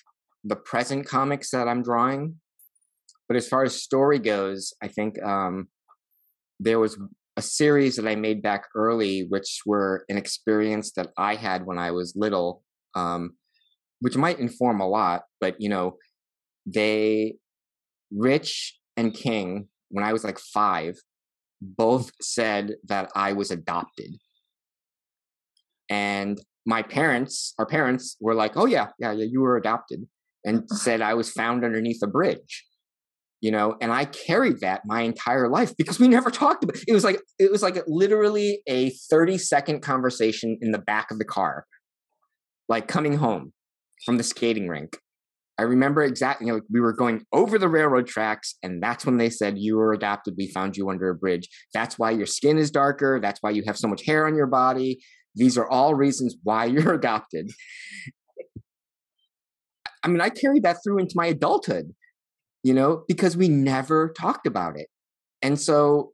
the 0.43 0.57
present 0.57 1.07
comics 1.07 1.51
that 1.51 1.69
I'm 1.69 1.83
drawing. 1.83 2.41
But 3.29 3.37
as 3.37 3.49
far 3.49 3.63
as 3.63 3.81
story 3.81 4.19
goes, 4.19 4.75
I 4.83 4.89
think 4.89 5.23
um, 5.23 5.69
there 6.61 6.79
was 6.79 6.99
a 7.37 7.43
series 7.43 7.97
that 7.97 8.07
I 8.07 8.17
made 8.17 8.43
back 8.43 8.67
early, 8.75 9.27
which 9.29 9.61
were 9.65 10.05
an 10.09 10.19
experience 10.19 10.93
that 10.93 11.09
I 11.17 11.37
had 11.37 11.65
when 11.65 11.79
I 11.79 11.93
was 11.93 12.15
little, 12.17 12.63
um, 12.95 13.35
which 14.05 14.19
might 14.19 14.39
inform 14.39 14.83
a 14.83 14.87
lot. 14.87 15.23
But 15.41 15.59
you 15.59 15.71
know, 15.71 15.97
they, 16.67 17.37
Rich 18.13 18.79
and 18.99 19.15
King, 19.15 19.69
when 19.89 20.05
I 20.05 20.13
was 20.13 20.23
like 20.23 20.39
five, 20.39 20.99
both 21.63 22.11
said 22.21 22.75
that 22.87 23.11
I 23.17 23.33
was 23.33 23.51
adopted, 23.51 24.19
and 25.89 26.39
my 26.67 26.83
parents, 26.83 27.55
our 27.59 27.65
parents, 27.65 28.19
were 28.21 28.35
like, 28.35 28.59
"Oh 28.59 28.67
yeah, 28.67 28.89
yeah, 28.99 29.13
yeah, 29.13 29.25
you 29.25 29.41
were 29.41 29.57
adopted," 29.57 30.07
and 30.45 30.59
uh-huh. 30.59 30.77
said 30.77 31.01
I 31.01 31.15
was 31.15 31.31
found 31.31 31.65
underneath 31.65 32.03
a 32.03 32.07
bridge 32.07 32.67
you 33.41 33.51
know 33.51 33.77
and 33.81 33.93
i 33.93 34.05
carried 34.05 34.61
that 34.61 34.81
my 34.87 35.01
entire 35.03 35.49
life 35.49 35.77
because 35.77 35.99
we 35.99 36.07
never 36.07 36.31
talked 36.31 36.63
about 36.63 36.77
it 36.87 36.93
was 36.93 37.03
like 37.05 37.21
it 37.39 37.51
was 37.51 37.63
like 37.63 37.83
literally 37.89 38.63
a 38.69 38.91
30 39.11 39.39
second 39.39 39.81
conversation 39.81 40.57
in 40.63 40.71
the 40.71 40.79
back 40.79 41.11
of 41.11 41.19
the 41.19 41.25
car 41.25 41.67
like 42.69 42.87
coming 42.87 43.17
home 43.17 43.53
from 44.05 44.17
the 44.17 44.23
skating 44.23 44.69
rink. 44.69 44.99
I 45.57 45.63
remember 45.63 46.03
exactly 46.03 46.49
you 46.49 46.53
know 46.53 46.61
we 46.71 46.81
were 46.81 46.93
going 46.93 47.25
over 47.33 47.59
the 47.59 47.69
railroad 47.69 48.09
tracks 48.09 48.57
and 48.63 48.83
that's 48.83 49.07
when 49.07 49.19
they 49.19 49.31
said 49.31 49.57
you 49.57 49.77
were 49.77 49.93
adopted 49.93 50.35
we 50.37 50.51
found 50.51 50.77
you 50.77 50.91
under 50.91 51.11
a 51.11 51.15
bridge. 51.15 51.49
That's 51.73 51.99
why 51.99 52.11
your 52.11 52.27
skin 52.27 52.59
is 52.59 52.71
darker. 52.73 53.21
That's 53.21 53.41
why 53.41 53.51
you 53.51 53.63
have 53.67 53.79
so 53.79 53.87
much 53.87 54.05
hair 54.05 54.27
on 54.27 54.35
your 54.35 54.49
body. 54.49 55.01
These 55.37 55.57
are 55.57 55.69
all 55.69 55.95
reasons 55.95 56.37
why 56.43 56.65
you're 56.73 56.95
adopted. 56.95 57.51
I 60.03 60.09
mean 60.09 60.21
i 60.21 60.29
carried 60.29 60.65
that 60.65 60.79
through 60.83 60.99
into 60.99 61.15
my 61.17 61.27
adulthood 61.27 61.95
you 62.65 62.73
know, 62.73 63.05
because 63.07 63.37
we 63.37 63.49
never 63.49 64.13
talked 64.19 64.47
about 64.47 64.77
it. 64.77 64.89
And 65.43 65.61
so 65.61 66.13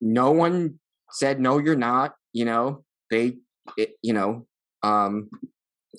no 0.00 0.30
one 0.30 0.78
said, 1.10 1.40
no, 1.40 1.58
you're 1.58 1.74
not, 1.74 2.12
you 2.32 2.44
know, 2.44 2.84
they, 3.10 3.38
it, 3.76 3.94
you 4.02 4.12
know, 4.12 4.46
um, 4.82 5.30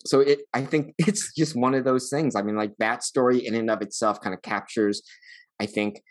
so 0.06 0.20
it, 0.22 0.40
I 0.54 0.64
think 0.66 0.94
it's 0.98 1.34
just 1.36 1.56
one 1.56 1.74
of 1.74 1.84
those 1.84 2.10
things. 2.10 2.36
I 2.36 2.42
mean, 2.42 2.56
like 2.56 2.74
that 2.80 3.04
story 3.04 3.46
in 3.46 3.56
and 3.56 3.70
of 3.70 3.82
itself 3.82 4.22
kind 4.22 4.34
of 4.34 4.42
captures, 4.42 5.02
I 5.60 5.66
think, 5.66 6.02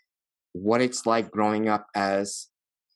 what 0.52 0.80
it's 0.80 1.06
like 1.06 1.30
growing 1.30 1.68
up 1.68 1.86
as 1.94 2.48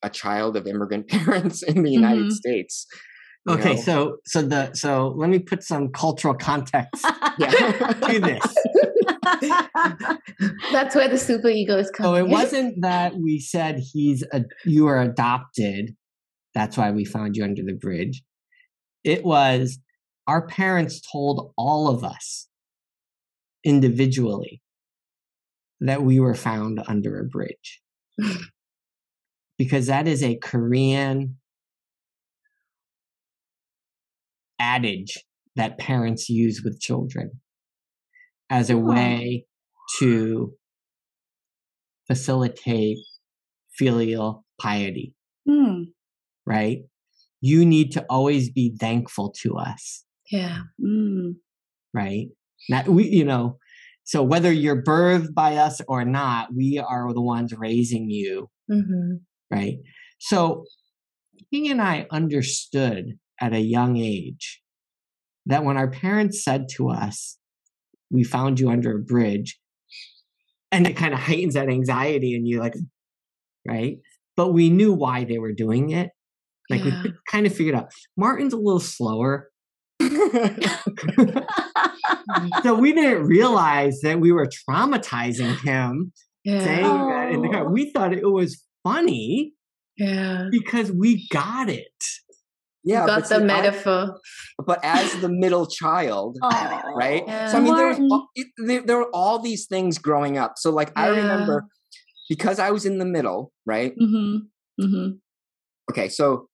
a 0.02 0.10
child 0.10 0.56
of 0.56 0.66
immigrant 0.66 1.08
parents 1.08 1.62
in 1.62 1.82
the 1.82 1.90
United 1.90 2.26
Mhm. 2.26 2.32
States. 2.32 2.86
you 3.46 3.54
Okay, 3.54 3.74
know? 3.74 3.80
so 3.80 4.16
so 4.26 4.42
the 4.42 4.72
so 4.74 5.14
let 5.16 5.30
me 5.30 5.38
put 5.38 5.62
some 5.62 5.88
cultural 5.92 6.34
context 6.34 7.04
to 7.40 8.20
this. 8.20 8.54
That's 10.72 10.94
where 10.94 11.08
the 11.08 11.18
super 11.18 11.48
egos 11.48 11.90
come. 11.90 12.04
So 12.04 12.14
it 12.14 12.24
in. 12.24 12.30
wasn't 12.30 12.80
that 12.82 13.14
we 13.16 13.38
said 13.40 13.78
he's 13.92 14.22
a 14.32 14.44
you 14.64 14.86
are 14.88 15.00
adopted. 15.00 15.94
That's 16.54 16.76
why 16.76 16.90
we 16.90 17.04
found 17.04 17.36
you 17.36 17.44
under 17.44 17.62
the 17.62 17.72
bridge. 17.74 18.22
It 19.02 19.24
was 19.24 19.78
our 20.26 20.46
parents 20.46 21.00
told 21.00 21.52
all 21.56 21.88
of 21.88 22.04
us 22.04 22.48
individually 23.64 24.60
that 25.80 26.02
we 26.02 26.20
were 26.20 26.34
found 26.34 26.82
under 26.86 27.18
a 27.18 27.24
bridge. 27.24 27.82
because 29.58 29.86
that 29.86 30.06
is 30.08 30.22
a 30.22 30.36
Korean 30.36 31.36
adage 34.58 35.18
that 35.56 35.78
parents 35.78 36.28
use 36.28 36.62
with 36.64 36.80
children 36.80 37.40
as 38.50 38.70
a 38.70 38.78
way 38.78 39.46
to 39.98 40.52
facilitate 42.06 42.98
filial 43.76 44.44
piety. 44.60 45.14
Hmm. 45.48 45.84
Right? 46.46 46.78
You 47.40 47.64
need 47.64 47.92
to 47.92 48.04
always 48.08 48.50
be 48.50 48.76
thankful 48.78 49.34
to 49.42 49.56
us. 49.56 50.03
Yeah. 50.34 50.58
Mm. 50.84 51.36
Right? 51.92 52.26
Not 52.68 52.88
we, 52.88 53.04
you 53.08 53.24
know, 53.24 53.58
so 54.02 54.22
whether 54.22 54.52
you're 54.52 54.82
birthed 54.82 55.32
by 55.32 55.56
us 55.56 55.80
or 55.86 56.04
not, 56.04 56.48
we 56.54 56.78
are 56.78 57.12
the 57.14 57.22
ones 57.22 57.52
raising 57.56 58.10
you. 58.10 58.50
Mm-hmm. 58.70 59.16
Right? 59.50 59.76
So 60.18 60.64
King 61.52 61.70
and 61.70 61.80
I 61.80 62.06
understood 62.10 63.18
at 63.40 63.52
a 63.52 63.60
young 63.60 63.96
age 63.96 64.60
that 65.46 65.64
when 65.64 65.76
our 65.76 65.90
parents 65.90 66.42
said 66.42 66.66
to 66.76 66.88
us, 66.88 67.38
We 68.10 68.24
found 68.24 68.58
you 68.60 68.70
under 68.70 68.96
a 68.96 69.02
bridge, 69.02 69.58
and 70.72 70.86
it 70.86 70.96
kind 70.96 71.14
of 71.14 71.20
heightens 71.20 71.54
that 71.54 71.68
anxiety 71.68 72.34
in 72.34 72.44
you, 72.46 72.60
like, 72.60 72.74
right? 73.66 73.98
But 74.36 74.52
we 74.52 74.68
knew 74.70 74.92
why 74.92 75.24
they 75.24 75.38
were 75.38 75.52
doing 75.52 75.90
it. 75.90 76.10
Like 76.70 76.84
Yeah. 76.84 77.02
we 77.04 77.12
kind 77.30 77.46
of 77.46 77.54
figured 77.54 77.76
out 77.76 77.92
Martin's 78.16 78.52
a 78.52 78.56
little 78.56 78.80
slower. 78.80 79.50
so 82.62 82.74
we 82.74 82.92
didn't 82.92 83.24
realize 83.26 84.00
that 84.02 84.20
we 84.20 84.32
were 84.32 84.48
traumatizing 84.68 85.58
him 85.62 86.12
saying 86.46 86.84
Yeah. 86.84 86.92
that 87.08 87.32
in 87.32 87.42
the 87.42 87.48
car. 87.48 87.66
Oh. 87.66 87.70
We 87.70 87.90
thought 87.92 88.12
it 88.12 88.28
was 88.30 88.62
funny 88.82 89.52
Yeah. 89.96 90.48
because 90.50 90.92
we 90.92 91.26
got 91.28 91.68
it. 91.68 91.88
Yeah, 92.86 93.06
Got 93.06 93.20
but 93.22 93.28
the 93.30 93.36
see, 93.36 93.42
I- 93.42 93.46
metaphor. 93.46 94.20
but 94.66 94.78
as 94.84 95.18
the 95.22 95.28
middle 95.30 95.66
child, 95.66 96.36
Aw. 96.42 96.82
right? 96.96 97.24
Yeah. 97.26 97.50
So 97.50 97.56
I 97.56 97.60
mean, 97.60 97.76
there, 97.76 97.88
was, 97.88 98.22
it- 98.34 98.46
there, 98.58 98.82
there 98.82 98.96
were 98.98 99.08
all 99.14 99.38
these 99.38 99.66
things 99.66 99.96
growing 99.98 100.36
up. 100.36 100.54
So 100.58 100.70
like 100.70 100.92
I 100.96 101.08
remember 101.08 101.66
because 102.28 102.58
I 102.58 102.70
was 102.70 102.84
in 102.84 102.98
the 102.98 103.06
middle, 103.06 103.52
right? 103.64 103.94
Mm-hmm. 103.98 104.84
Mm-hmm. 104.84 105.12
Okay, 105.90 106.08
so 106.08 106.48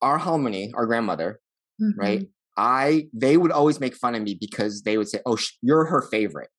our 0.00 0.18
halmoni, 0.18 0.70
our 0.74 0.86
grandmother, 0.86 1.40
Mm-hmm. 1.80 2.00
right? 2.00 2.26
I 2.56 3.08
they 3.12 3.36
would 3.36 3.50
always 3.52 3.80
make 3.80 3.94
fun 3.94 4.14
of 4.14 4.22
me 4.22 4.34
because 4.38 4.82
they 4.82 4.96
would 4.98 5.08
say, 5.08 5.20
"Oh, 5.26 5.36
sh- 5.36 5.52
you're 5.62 5.84
her 5.86 6.02
favorite," 6.02 6.50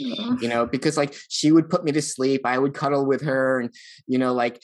Mhm. 0.00 0.40
you 0.42 0.48
know, 0.48 0.66
because 0.66 0.96
like 0.96 1.14
she 1.28 1.52
would 1.52 1.68
put 1.70 1.84
me 1.84 1.92
to 1.92 2.02
sleep, 2.02 2.42
I 2.44 2.58
would 2.58 2.74
cuddle 2.74 3.04
with 3.06 3.22
her, 3.22 3.60
and 3.60 3.70
you 4.06 4.18
know, 4.18 4.32
like 4.32 4.60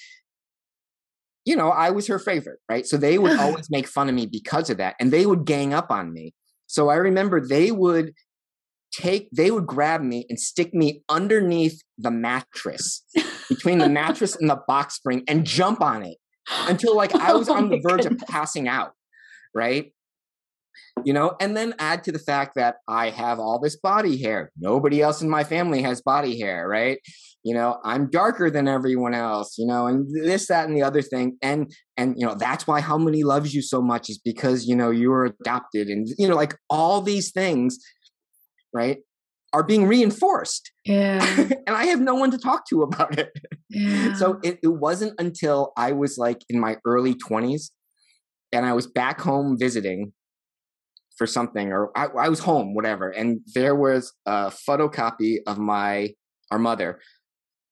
you 1.47 1.57
know, 1.57 1.71
I 1.71 1.91
was 1.91 2.07
her 2.07 2.19
favorite, 2.19 2.61
right? 2.69 2.87
So 2.87 2.97
they 2.97 3.19
would 3.19 3.33
always 3.41 3.71
make 3.71 3.87
fun 3.89 4.09
of 4.09 4.15
me 4.15 4.27
because 4.27 4.71
of 4.71 4.77
that, 4.79 4.97
and 5.01 5.11
they 5.13 5.27
would 5.27 5.45
gang 5.45 5.73
up 5.73 5.91
on 5.91 6.13
me. 6.13 6.35
So 6.67 6.89
I 6.89 6.97
remember 6.97 7.41
they 7.45 7.71
would 7.73 8.13
take, 8.93 9.29
they 9.33 9.51
would 9.51 9.67
grab 9.67 10.03
me 10.03 10.27
and 10.29 10.39
stick 10.39 10.75
me 10.75 11.03
underneath 11.09 11.83
the 11.99 12.11
mattress, 12.11 13.03
between 13.49 13.79
the 13.79 13.89
mattress 13.89 14.37
and 14.37 14.49
the 14.49 14.61
box 14.69 14.95
spring, 14.95 15.25
and 15.27 15.45
jump 15.45 15.81
on 15.81 16.03
it 16.05 16.19
until 16.69 16.95
like 16.97 17.15
I 17.15 17.33
was 17.35 17.49
Oh 17.49 17.55
on 17.55 17.71
the 17.71 17.81
verge 17.83 18.03
goodness. 18.03 18.23
of 18.23 18.29
passing 18.29 18.69
out, 18.69 18.93
right? 19.55 19.93
You 21.05 21.13
know, 21.13 21.35
and 21.41 21.57
then 21.57 21.75
add 21.79 22.05
to 22.05 22.13
the 22.13 22.19
fact 22.19 22.55
that 22.57 22.77
I 22.87 23.11
have 23.11 23.39
all 23.39 23.59
this 23.59 23.77
body 23.77 24.21
hair. 24.21 24.51
Nobody 24.59 25.01
else 25.01 25.23
in 25.23 25.31
my 25.31 25.45
family 25.45 25.83
has 25.83 26.03
body 26.03 26.39
hair, 26.39 26.69
right? 26.69 26.99
You 27.43 27.55
know, 27.55 27.79
I'm 27.85 28.11
darker 28.11 28.51
than 28.51 28.69
everyone 28.69 29.15
else, 29.15 29.57
you 29.57 29.67
know, 29.67 29.87
and 29.87 30.07
this, 30.15 30.49
that, 30.49 30.69
and 30.69 30.77
the 30.77 30.83
other 30.83 31.01
thing. 31.01 31.39
And 31.41 31.73
and 31.97 32.15
you 32.19 32.27
know, 32.27 32.35
that's 32.35 32.67
why 32.67 32.81
halmoni 32.81 33.25
loves 33.25 33.55
you 33.55 33.63
so 33.63 33.81
much 33.81 34.11
is 34.11 34.19
because, 34.19 34.67
you 34.67 34.77
know, 34.77 34.91
you 34.91 35.11
were 35.11 35.25
adopted 35.25 35.89
and 35.89 36.07
you 36.19 36.29
know, 36.29 36.37
like 36.37 36.55
all 36.69 37.01
these 37.01 37.31
things, 37.31 37.79
right, 38.75 38.99
are 39.53 39.63
being 39.63 39.87
reinforced. 39.87 40.71
Yeah. 40.85 41.25
and 41.39 41.77
I 41.77 41.87
have 41.87 42.01
no 42.01 42.15
one 42.15 42.31
to 42.31 42.39
talk 42.39 42.69
to 42.69 42.83
about 42.83 43.19
it. 43.19 43.31
Yeah. 43.69 44.15
So 44.15 44.39
it, 44.43 44.59
it 44.63 44.69
wasn't 44.69 45.15
until 45.19 45.73
I 45.77 45.93
was 45.93 46.19
like 46.19 46.39
in 46.49 46.61
my 46.61 46.77
early 46.85 47.15
20s 47.15 47.71
and 48.53 48.67
I 48.67 48.73
was 48.73 48.87
back 48.87 49.21
home 49.21 49.57
visiting 49.59 50.13
for 51.21 51.27
something, 51.27 51.71
or 51.71 51.91
I, 51.95 52.07
I 52.07 52.29
was 52.31 52.39
home, 52.41 52.73
whatever, 52.75 53.11
and 53.11 53.41
there 53.55 53.75
was 53.75 54.11
a 54.25 54.51
photocopy 54.51 55.41
of 55.47 55.59
my 55.59 56.15
our 56.51 56.59
mother 56.59 56.99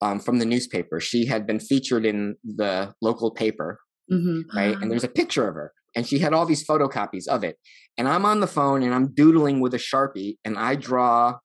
um, 0.03 0.21
from 0.21 0.39
the 0.39 0.45
newspaper. 0.45 1.01
She 1.01 1.25
had 1.25 1.47
been 1.47 1.59
featured 1.59 2.05
in 2.05 2.37
the 2.45 2.93
local 3.01 3.31
paper, 3.31 3.81
Mm-hmm. 4.13 4.55
right? 4.55 4.77
And 4.77 4.91
there's 4.91 5.03
a 5.05 5.09
picture 5.21 5.49
of 5.49 5.55
her, 5.55 5.73
and 5.97 6.07
she 6.07 6.19
had 6.19 6.35
all 6.35 6.45
these 6.45 6.67
photocopies 6.67 7.27
of 7.27 7.43
it. 7.43 7.57
And 7.97 8.07
I'm 8.07 8.27
on 8.27 8.41
the 8.41 8.47
phone 8.47 8.83
and 8.83 8.95
I'm 8.95 9.15
doodling 9.15 9.61
with 9.61 9.73
a 9.73 9.79
sharpie, 9.79 10.37
and 10.45 10.59
I 10.59 10.75
draw 10.75 11.39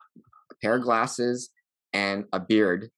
a 0.51 0.55
pair 0.61 0.75
of 0.75 0.83
glasses 0.83 1.51
and 1.93 2.25
a 2.33 2.39
beard 2.41 2.89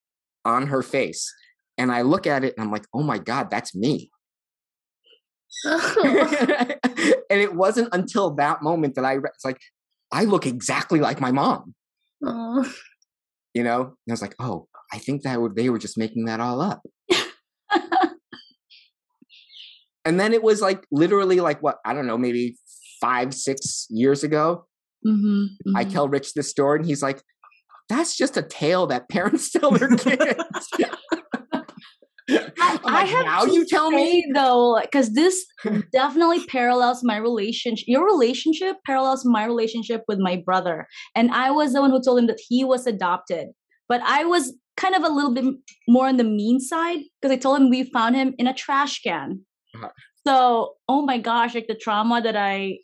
on 0.45 0.65
her 0.67 0.81
face. 0.81 1.31
And 1.77 1.91
I 1.91 2.01
look 2.01 2.25
at 2.25 2.43
it 2.43 2.55
and 2.57 2.63
I'm 2.65 2.71
like, 2.71 2.87
oh 2.91 3.03
my 3.03 3.19
God, 3.19 3.51
that's 3.51 3.75
me. 3.75 4.09
and 5.65 7.41
it 7.41 7.55
wasn't 7.55 7.89
until 7.93 8.31
that 8.35 8.61
moment 8.61 8.95
that 8.95 9.05
I, 9.05 9.13
re- 9.13 9.29
it's 9.33 9.45
like, 9.45 9.59
I 10.11 10.25
look 10.25 10.45
exactly 10.45 10.99
like 10.99 11.19
my 11.21 11.31
mom, 11.31 11.73
Oh. 12.23 12.71
you 13.53 13.63
know? 13.63 13.81
And 13.81 13.93
I 14.09 14.11
was 14.13 14.21
like, 14.21 14.35
oh, 14.39 14.67
I 14.93 14.97
think 14.99 15.23
that 15.23 15.41
would, 15.41 15.55
they 15.55 15.69
were 15.69 15.79
just 15.79 15.97
making 15.97 16.25
that 16.25 16.39
all 16.39 16.61
up. 16.61 16.81
and 20.05 20.19
then 20.19 20.33
it 20.33 20.43
was 20.43 20.61
like 20.61 20.85
literally 20.91 21.39
like 21.39 21.61
what, 21.63 21.77
I 21.85 21.93
don't 21.93 22.07
know, 22.07 22.17
maybe 22.17 22.57
five, 23.01 23.33
six 23.33 23.87
years 23.89 24.23
ago. 24.23 24.65
Mm-hmm. 25.05 25.75
I 25.75 25.83
tell 25.83 26.07
Rich 26.07 26.33
this 26.33 26.49
story 26.49 26.79
and 26.79 26.85
he's 26.87 27.01
like, 27.03 27.21
that's 27.89 28.15
just 28.17 28.37
a 28.37 28.41
tale 28.41 28.87
that 28.87 29.09
parents 29.09 29.51
tell 29.53 29.71
their 29.71 29.89
kids. 29.89 30.33
I'm 32.29 32.79
I 32.85 33.05
have 33.05 33.25
now 33.25 33.45
you 33.45 33.65
tell 33.65 33.91
me? 33.91 34.25
though, 34.33 34.79
because 34.81 35.13
this 35.13 35.45
definitely 35.91 36.45
parallels 36.45 37.01
my 37.03 37.17
relationship. 37.17 37.85
Your 37.87 38.05
relationship 38.05 38.77
parallels 38.85 39.25
my 39.25 39.45
relationship 39.45 40.03
with 40.07 40.19
my 40.19 40.41
brother, 40.43 40.87
and 41.15 41.31
I 41.31 41.51
was 41.51 41.73
the 41.73 41.81
one 41.81 41.91
who 41.91 42.01
told 42.01 42.19
him 42.19 42.27
that 42.27 42.41
he 42.47 42.63
was 42.63 42.87
adopted. 42.87 43.49
But 43.87 44.01
I 44.01 44.25
was 44.25 44.53
kind 44.77 44.95
of 44.95 45.03
a 45.03 45.09
little 45.09 45.33
bit 45.33 45.45
more 45.87 46.07
on 46.07 46.17
the 46.17 46.23
mean 46.23 46.59
side 46.59 46.99
because 47.21 47.33
I 47.33 47.37
told 47.37 47.61
him 47.61 47.69
we 47.69 47.83
found 47.91 48.15
him 48.15 48.33
in 48.37 48.47
a 48.47 48.53
trash 48.53 49.01
can. 49.01 49.41
Uh-huh. 49.75 49.89
So, 50.27 50.73
oh 50.89 51.03
my 51.03 51.19
gosh, 51.19 51.53
like 51.53 51.67
the 51.67 51.75
trauma 51.75 52.21
that 52.21 52.35
I 52.35 52.79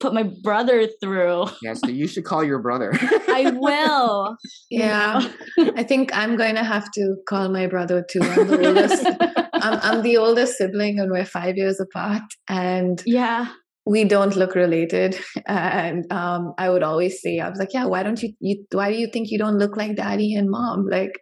put 0.00 0.12
my 0.14 0.24
brother 0.42 0.88
through. 1.00 1.46
Yeah, 1.62 1.74
so 1.74 1.88
you 1.88 2.06
should 2.06 2.24
call 2.24 2.44
your 2.44 2.58
brother. 2.58 2.92
I 3.28 3.52
will. 3.56 4.36
Yeah. 4.70 5.28
I 5.76 5.82
think 5.82 6.10
I'm 6.16 6.36
going 6.36 6.54
to 6.54 6.64
have 6.64 6.90
to 6.92 7.16
call 7.28 7.48
my 7.48 7.66
brother 7.66 8.04
too. 8.10 8.20
I'm 8.22 8.46
the 8.48 8.66
oldest. 8.68 9.06
I'm, 9.54 9.78
I'm 9.82 10.02
the 10.02 10.16
oldest 10.18 10.58
sibling, 10.58 10.98
and 11.00 11.10
we're 11.10 11.24
five 11.24 11.56
years 11.56 11.80
apart. 11.80 12.22
And 12.48 13.02
Yeah. 13.06 13.48
we 13.86 14.04
don't 14.04 14.36
look 14.36 14.54
related. 14.54 15.18
And 15.46 16.10
um, 16.12 16.54
I 16.58 16.70
would 16.70 16.82
always 16.82 17.20
say, 17.22 17.38
I 17.40 17.48
was 17.48 17.58
like, 17.58 17.72
yeah, 17.72 17.86
why 17.86 18.02
don't 18.02 18.22
you, 18.22 18.32
you, 18.40 18.64
why 18.72 18.92
do 18.92 18.98
you 18.98 19.08
think 19.12 19.30
you 19.30 19.38
don't 19.38 19.58
look 19.58 19.76
like 19.76 19.96
daddy 19.96 20.34
and 20.34 20.50
mom? 20.50 20.86
Like, 20.90 21.12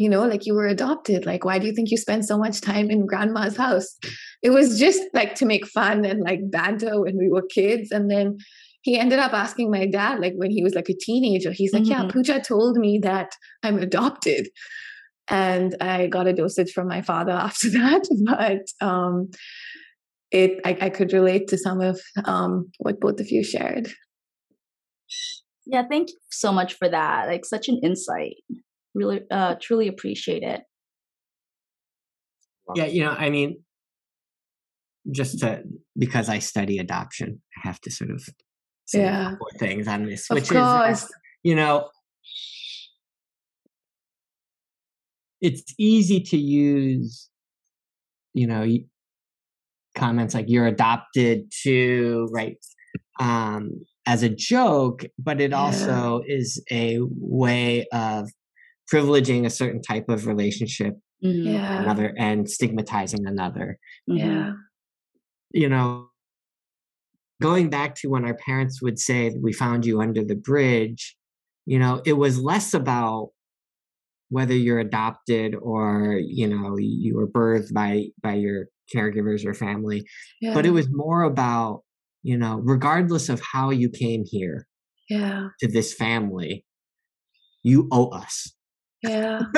you 0.00 0.08
know, 0.08 0.26
like 0.26 0.46
you 0.46 0.54
were 0.54 0.66
adopted. 0.66 1.26
Like, 1.26 1.44
why 1.44 1.58
do 1.58 1.66
you 1.66 1.74
think 1.74 1.90
you 1.90 1.98
spend 1.98 2.24
so 2.24 2.38
much 2.38 2.62
time 2.62 2.90
in 2.90 3.04
grandma's 3.04 3.54
house? 3.54 3.98
It 4.42 4.48
was 4.48 4.78
just 4.78 5.02
like 5.12 5.34
to 5.34 5.44
make 5.44 5.66
fun 5.66 6.06
and 6.06 6.22
like 6.22 6.40
banter 6.50 7.02
when 7.02 7.18
we 7.18 7.28
were 7.28 7.42
kids. 7.42 7.90
And 7.90 8.10
then 8.10 8.38
he 8.80 8.98
ended 8.98 9.18
up 9.18 9.34
asking 9.34 9.70
my 9.70 9.84
dad, 9.84 10.18
like 10.20 10.32
when 10.36 10.50
he 10.50 10.62
was 10.62 10.74
like 10.74 10.88
a 10.88 10.96
teenager, 10.98 11.52
he's 11.52 11.74
like, 11.74 11.86
yeah, 11.86 12.04
Mhm. 12.04 12.12
Pooja 12.12 12.40
told 12.40 12.78
me 12.78 12.98
that 13.02 13.32
I'm 13.62 13.76
adopted. 13.78 14.48
And 15.28 15.76
I 15.82 16.06
got 16.06 16.26
a 16.26 16.32
dosage 16.32 16.72
from 16.72 16.88
my 16.88 17.02
father 17.02 17.32
after 17.48 17.68
that. 17.68 18.08
But 18.24 18.86
um, 18.86 19.30
it 20.30 20.60
I, 20.64 20.78
I 20.80 20.88
could 20.88 21.12
relate 21.12 21.46
to 21.48 21.58
some 21.58 21.82
of 21.82 22.00
um, 22.24 22.72
what 22.78 23.00
both 23.00 23.20
of 23.20 23.30
you 23.30 23.44
shared. 23.44 23.92
Yeah, 25.66 25.82
thank 25.90 26.08
you 26.08 26.16
so 26.30 26.52
much 26.52 26.72
for 26.72 26.88
that. 26.88 27.26
Like 27.26 27.44
such 27.44 27.68
an 27.68 27.80
insight. 27.82 28.36
Really 28.94 29.20
uh 29.30 29.54
truly 29.60 29.88
appreciate 29.88 30.42
it. 30.42 30.62
Yeah, 32.74 32.86
you 32.86 33.04
know, 33.04 33.10
I 33.12 33.30
mean, 33.30 33.62
just 35.10 35.40
to 35.40 35.62
because 35.98 36.28
I 36.28 36.38
study 36.38 36.78
adoption, 36.78 37.40
I 37.56 37.68
have 37.68 37.80
to 37.82 37.90
sort 37.90 38.10
of 38.10 38.22
say 38.86 39.00
Yeah. 39.02 39.28
a 39.28 39.30
couple 39.32 39.48
of 39.52 39.58
things 39.58 39.88
on 39.88 40.04
this, 40.06 40.28
which 40.30 40.50
is, 40.52 41.12
you 41.42 41.54
know, 41.54 41.88
it's 45.40 45.74
easy 45.78 46.20
to 46.20 46.36
use, 46.36 47.28
you 48.34 48.46
know, 48.46 48.66
comments 49.94 50.34
like 50.34 50.46
"you're 50.48 50.66
adopted 50.66 51.50
to," 51.62 52.28
right? 52.30 52.56
Um, 53.18 53.84
as 54.06 54.22
a 54.22 54.28
joke, 54.28 55.04
but 55.18 55.40
it 55.40 55.50
yeah. 55.50 55.58
also 55.58 56.22
is 56.26 56.62
a 56.70 56.98
way 57.00 57.86
of 57.92 58.30
privileging 58.92 59.46
a 59.46 59.50
certain 59.50 59.82
type 59.82 60.08
of 60.08 60.26
relationship 60.26 60.94
mm-hmm. 61.24 61.48
yeah. 61.48 61.82
another 61.82 62.14
and 62.18 62.48
stigmatizing 62.48 63.26
another. 63.26 63.78
Mm-hmm. 64.08 64.18
Yeah. 64.18 64.52
You 65.52 65.68
know, 65.68 66.08
going 67.40 67.70
back 67.70 67.94
to 67.96 68.08
when 68.08 68.24
our 68.24 68.36
parents 68.36 68.80
would 68.82 68.98
say, 68.98 69.34
We 69.40 69.52
found 69.52 69.84
you 69.84 70.00
under 70.00 70.24
the 70.24 70.36
bridge, 70.36 71.16
you 71.66 71.78
know, 71.78 72.02
it 72.04 72.14
was 72.14 72.38
less 72.38 72.74
about 72.74 73.30
whether 74.30 74.54
you're 74.54 74.78
adopted 74.78 75.54
or 75.60 76.18
you 76.24 76.46
know 76.46 76.76
you 76.78 77.16
were 77.16 77.28
birthed 77.28 77.74
by 77.74 78.06
by 78.22 78.34
your 78.34 78.66
caregivers 78.94 79.44
or 79.44 79.54
family 79.54 80.04
yeah. 80.40 80.54
but 80.54 80.64
it 80.64 80.70
was 80.70 80.88
more 80.90 81.24
about 81.24 81.82
you 82.22 82.36
know 82.36 82.60
regardless 82.64 83.28
of 83.28 83.40
how 83.52 83.70
you 83.70 83.88
came 83.88 84.24
here 84.24 84.66
yeah 85.08 85.48
to 85.58 85.68
this 85.68 85.92
family 85.92 86.64
you 87.62 87.88
owe 87.92 88.08
us 88.08 88.54
yeah 89.02 89.40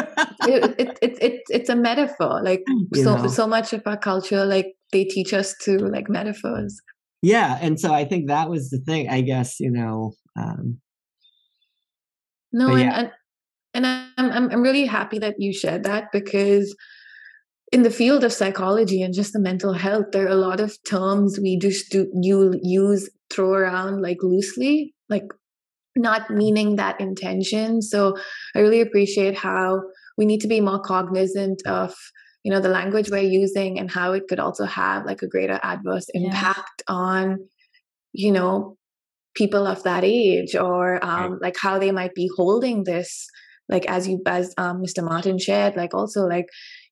it, 0.47 0.74
it, 0.78 0.99
it, 1.03 1.22
it, 1.22 1.43
it's 1.49 1.68
a 1.68 1.76
metaphor 1.76 2.40
like 2.43 2.62
you 2.93 3.03
so 3.03 3.16
know? 3.16 3.26
so 3.26 3.47
much 3.47 3.72
of 3.72 3.82
our 3.86 3.97
culture 3.97 4.45
like 4.45 4.74
they 4.93 5.05
teach 5.05 5.32
us 5.32 5.55
to 5.61 5.78
like 5.78 6.09
metaphors 6.09 6.80
yeah 7.22 7.59
and 7.61 7.80
so 7.80 7.93
i 7.93 8.05
think 8.05 8.28
that 8.28 8.49
was 8.49 8.70
the 8.70 8.78
thing 8.78 9.09
i 9.09 9.20
guess 9.20 9.59
you 9.59 9.70
know 9.70 10.12
um 10.38 10.78
no 12.53 12.68
and, 12.68 12.80
yeah. 12.80 12.99
and 12.99 13.11
and 13.74 13.86
I'm, 13.86 14.30
I'm 14.32 14.51
i'm 14.51 14.62
really 14.62 14.86
happy 14.86 15.18
that 15.18 15.36
you 15.38 15.53
shared 15.53 15.84
that 15.84 16.12
because 16.12 16.74
in 17.72 17.82
the 17.82 17.90
field 17.90 18.22
of 18.22 18.32
psychology 18.32 19.03
and 19.03 19.14
just 19.14 19.32
the 19.32 19.40
mental 19.40 19.72
health, 19.72 20.07
there 20.12 20.26
are 20.26 20.30
a 20.30 20.34
lot 20.34 20.61
of 20.61 20.76
terms 20.84 21.40
we 21.40 21.59
just 21.59 21.90
do 21.90 22.07
you 22.20 22.55
use 22.62 23.09
throw 23.30 23.53
around 23.53 24.03
like 24.03 24.18
loosely, 24.22 24.95
like 25.09 25.24
not 25.97 26.30
meaning 26.30 26.76
that 26.76 27.01
intention. 27.01 27.82
So 27.82 28.16
I 28.55 28.61
really 28.61 28.80
appreciate 28.80 29.36
how 29.36 29.82
we 30.16 30.24
need 30.24 30.40
to 30.40 30.49
be 30.49 30.61
more 30.61 30.80
cognizant 30.80 31.62
of 31.66 31.95
you 32.45 32.51
know 32.51 32.61
the 32.61 32.68
language 32.68 33.09
we're 33.11 33.22
using 33.22 33.78
and 33.78 33.90
how 33.90 34.12
it 34.12 34.26
could 34.28 34.40
also 34.40 34.64
have 34.64 35.07
like 35.07 35.22
a 35.22 35.28
greater 35.28 35.61
adverse 35.62 36.07
impact 36.12 36.82
yeah. 36.88 36.95
on 36.95 37.49
you 38.12 38.32
know 38.32 38.76
people 39.34 39.66
of 39.66 39.82
that 39.84 40.03
age 40.03 40.57
or 40.57 41.03
um, 41.05 41.38
like 41.40 41.57
how 41.57 41.78
they 41.78 41.93
might 41.93 42.14
be 42.14 42.28
holding 42.36 42.82
this 42.82 43.28
like 43.68 43.86
as 43.86 44.09
you 44.09 44.20
as 44.26 44.53
um, 44.59 44.82
mr 44.82 45.05
martin 45.05 45.38
shared 45.38 45.76
like 45.76 45.95
also 45.95 46.26
like 46.26 46.47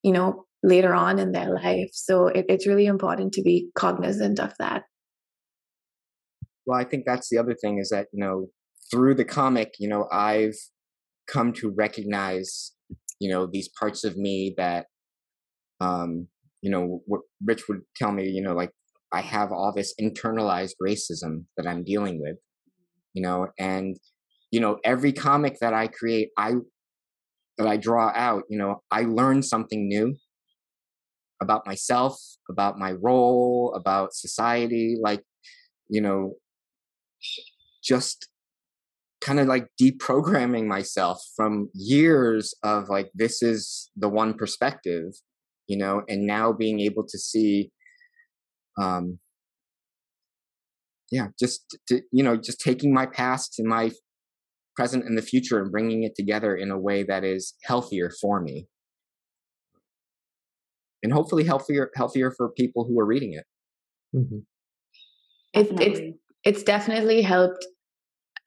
you 0.05 0.13
know 0.13 0.47
later 0.63 0.95
on 0.95 1.19
in 1.19 1.33
their 1.33 1.53
life. 1.55 1.91
So 1.93 2.27
it, 2.29 2.47
it's 2.49 2.67
really 2.67 2.87
important 2.87 3.33
to 3.35 3.43
be 3.43 3.71
cognizant 3.75 4.39
of 4.39 4.53
that. 4.59 4.85
Well, 6.67 6.79
I 6.79 6.85
think 6.85 7.05
that's 7.07 7.29
the 7.31 7.39
other 7.39 7.55
thing 7.55 7.79
is 7.79 7.91
that, 7.91 8.09
you 8.13 8.21
know, 8.23 8.49
through 8.91 9.15
the 9.15 9.25
comic, 9.25 9.75
you 9.79 9.89
know, 9.89 10.09
I've 10.11 10.57
come 11.27 11.53
to 11.55 11.71
recognize, 11.71 12.73
you 13.21 13.31
know, 13.31 13.47
these 13.47 13.69
parts 13.69 14.05
of 14.05 14.17
me 14.17 14.55
that, 14.57 14.87
um, 15.81 16.27
you 16.61 16.71
know, 16.71 17.03
what 17.07 17.21
Rich 17.45 17.69
would 17.69 17.83
tell 17.97 18.13
me, 18.13 18.29
you 18.29 18.43
know, 18.43 18.55
like 18.55 18.71
I 19.13 19.21
have 19.21 19.53
all 19.53 19.73
this 19.73 19.95
internalized 20.01 20.75
racism 20.83 21.45
that 21.57 21.67
I'm 21.67 21.85
dealing 21.85 22.21
with, 22.21 22.37
you 23.15 23.23
know, 23.23 23.49
and, 23.59 23.97
you 24.51 24.61
know, 24.61 24.79
every 24.85 25.13
comic 25.13 25.59
that 25.61 25.73
I 25.73 25.87
create, 25.87 26.31
I, 26.37 26.55
that 27.59 27.67
I 27.67 27.77
draw 27.77 28.13
out, 28.15 28.45
you 28.49 28.59
know, 28.59 28.83
I 28.91 29.03
learn 29.03 29.43
something 29.43 29.89
new 29.89 30.17
about 31.43 31.67
myself, 31.67 32.19
about 32.51 32.79
my 32.79 32.93
role, 32.93 33.73
about 33.75 34.15
society, 34.15 34.97
like, 35.01 35.23
you 35.89 36.01
know, 36.01 36.35
just 37.83 38.30
kind 39.21 39.39
of 39.39 39.47
like 39.47 39.67
deprogramming 39.81 40.67
myself 40.67 41.23
from 41.37 41.69
years 41.75 42.55
of 42.63 42.89
like, 42.89 43.11
this 43.15 43.43
is 43.43 43.91
the 43.97 44.09
one 44.09 44.35
perspective, 44.35 45.13
you 45.67 45.77
know, 45.77 46.03
and 46.09 46.27
now 46.27 46.53
being 46.53 46.81
able 46.81 47.05
to 47.07 47.19
see, 47.19 47.71
um, 48.81 49.19
yeah, 51.11 51.29
just, 51.39 51.77
to, 51.89 52.01
you 52.13 52.23
know, 52.23 52.37
just 52.37 52.61
taking 52.61 52.95
my 52.95 53.07
past 53.07 53.59
and 53.59 53.69
my 53.69 53.91
present 54.77 55.05
and 55.05 55.19
the 55.19 55.23
future 55.23 55.61
and 55.61 55.71
bringing 55.71 56.05
it 56.05 56.15
together 56.15 56.57
in 56.57 56.71
a 56.71 56.79
way 56.79 57.03
that 57.03 57.25
is 57.25 57.55
healthier 57.65 58.11
for 58.21 58.41
me 58.41 58.69
and 61.03 61.13
hopefully 61.13 61.45
healthier 61.45 61.91
healthier 61.95 62.31
for 62.31 62.51
people 62.51 62.85
who 62.85 62.99
are 62.99 63.07
reading 63.07 63.33
it. 63.33 63.45
Mm-hmm. 64.15 64.39
It, 65.53 65.81
it's 65.81 66.01
it's 66.45 66.63
definitely 66.63 67.23
helped. 67.23 67.67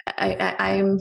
I, 0.08 0.36
I 0.36 0.74
I'm 0.74 1.00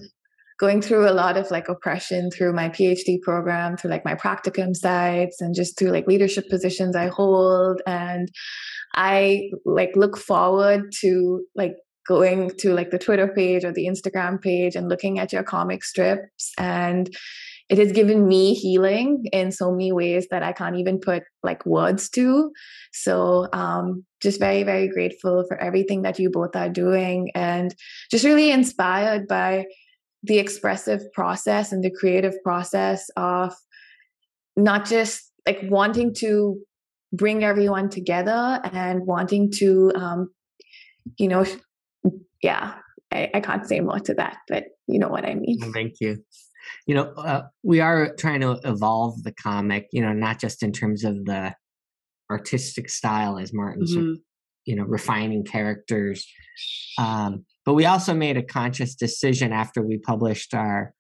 going 0.59 0.81
through 0.81 1.09
a 1.09 1.13
lot 1.13 1.37
of 1.37 1.51
like 1.51 1.69
oppression 1.69 2.31
through 2.31 2.53
my 2.53 2.69
PhD 2.69 3.21
program, 3.21 3.77
through 3.77 3.91
like 3.91 4.05
my 4.05 4.15
practicum 4.15 4.77
sites, 4.77 5.41
and 5.41 5.55
just 5.55 5.79
through 5.79 5.91
like 5.91 6.07
leadership 6.07 6.49
positions 6.49 6.95
I 6.95 7.09
hold. 7.09 7.81
And 7.87 8.29
I 8.95 9.51
like 9.65 9.91
look 9.97 10.17
forward 10.17 10.93
to 11.01 11.45
like 11.57 11.75
going 12.07 12.51
to 12.59 12.73
like 12.75 12.91
the 12.91 12.99
Twitter 12.99 13.29
page 13.29 13.65
or 13.65 13.73
the 13.73 13.87
Instagram 13.87 14.41
page 14.41 14.75
and 14.77 14.89
looking 14.89 15.19
at 15.19 15.33
your 15.33 15.43
comic 15.43 15.85
strips 15.85 16.53
and 16.59 17.15
it 17.73 17.79
has 17.79 17.91
given 17.91 18.29
me 18.29 18.53
healing 18.53 19.25
in 19.33 19.51
so 19.51 19.71
many 19.71 19.93
ways 19.93 20.27
that 20.31 20.43
I 20.43 20.53
can't 20.53 20.77
even 20.77 21.01
put 21.01 21.23
like 21.43 21.65
words 21.65 22.11
to. 22.11 22.53
So, 22.93 23.49
um, 23.55 24.05
just 24.21 24.39
very, 24.39 24.63
very 24.63 24.89
grateful 24.89 25.45
for 25.49 25.57
everything 25.57 26.03
that 26.03 26.19
you 26.19 26.29
both 26.29 26.55
are 26.55 26.69
doing 26.69 27.31
and 27.35 27.75
just 28.11 28.27
really 28.27 28.51
inspired 28.51 29.27
by 29.27 29.65
the 30.23 30.39
expressive 30.39 31.01
process 31.15 31.73
and 31.73 31.83
the 31.83 31.91
creative 31.91 32.35
process 32.45 33.09
of 33.17 33.55
not 34.55 34.85
just 34.85 35.33
like 35.47 35.61
wanting 35.63 36.13
to 36.17 36.61
bring 37.15 37.43
everyone 37.43 37.89
together 37.89 38.61
and 38.65 39.07
wanting 39.07 39.51
to, 39.51 39.93
um, 39.95 40.29
you 41.17 41.27
know, 41.27 41.47
yeah, 42.43 42.75
I, 43.11 43.31
I 43.33 43.41
can't 43.41 43.67
say 43.67 43.81
more 43.81 44.01
to 44.01 44.13
that, 44.13 44.37
but 44.47 44.65
you 44.87 44.99
know 44.99 45.09
what 45.09 45.25
I 45.25 45.33
mean. 45.33 45.73
Thank 45.73 45.95
you 46.03 46.23
you 46.87 46.95
know, 46.95 47.13
uh, 47.17 47.43
we 47.63 47.81
are 47.81 48.15
trying 48.17 48.41
to 48.41 48.59
evolve 48.65 49.23
the 49.23 49.33
comic, 49.33 49.89
you 49.93 50.03
know, 50.03 50.13
not 50.13 50.41
just 50.41 50.63
in 50.63 50.73
terms 50.73 51.05
of 51.05 51.25
the 51.25 51.55
artistic 52.31 52.89
style 52.89 53.39
as 53.39 53.53
Martin's, 53.53 53.95
mm-hmm. 53.95 54.15
you 54.65 54.77
know, 54.77 54.85
refining 54.85 55.45
characters. 55.45 56.27
Um, 56.99 57.45
but 57.65 57.75
we 57.75 57.87
also 57.87 58.15
made 58.15 58.37
a 58.37 58.43
conscious 58.43 58.95
decision 58.95 59.53
after 59.53 59.83
we 59.83 59.99
published 59.99 60.55
our 60.55 60.93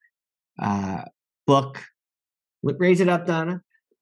uh, 0.60 1.02
book. 1.46 1.82
Raise 2.62 3.00
it 3.00 3.08
up, 3.08 3.26
Donna. 3.26 3.60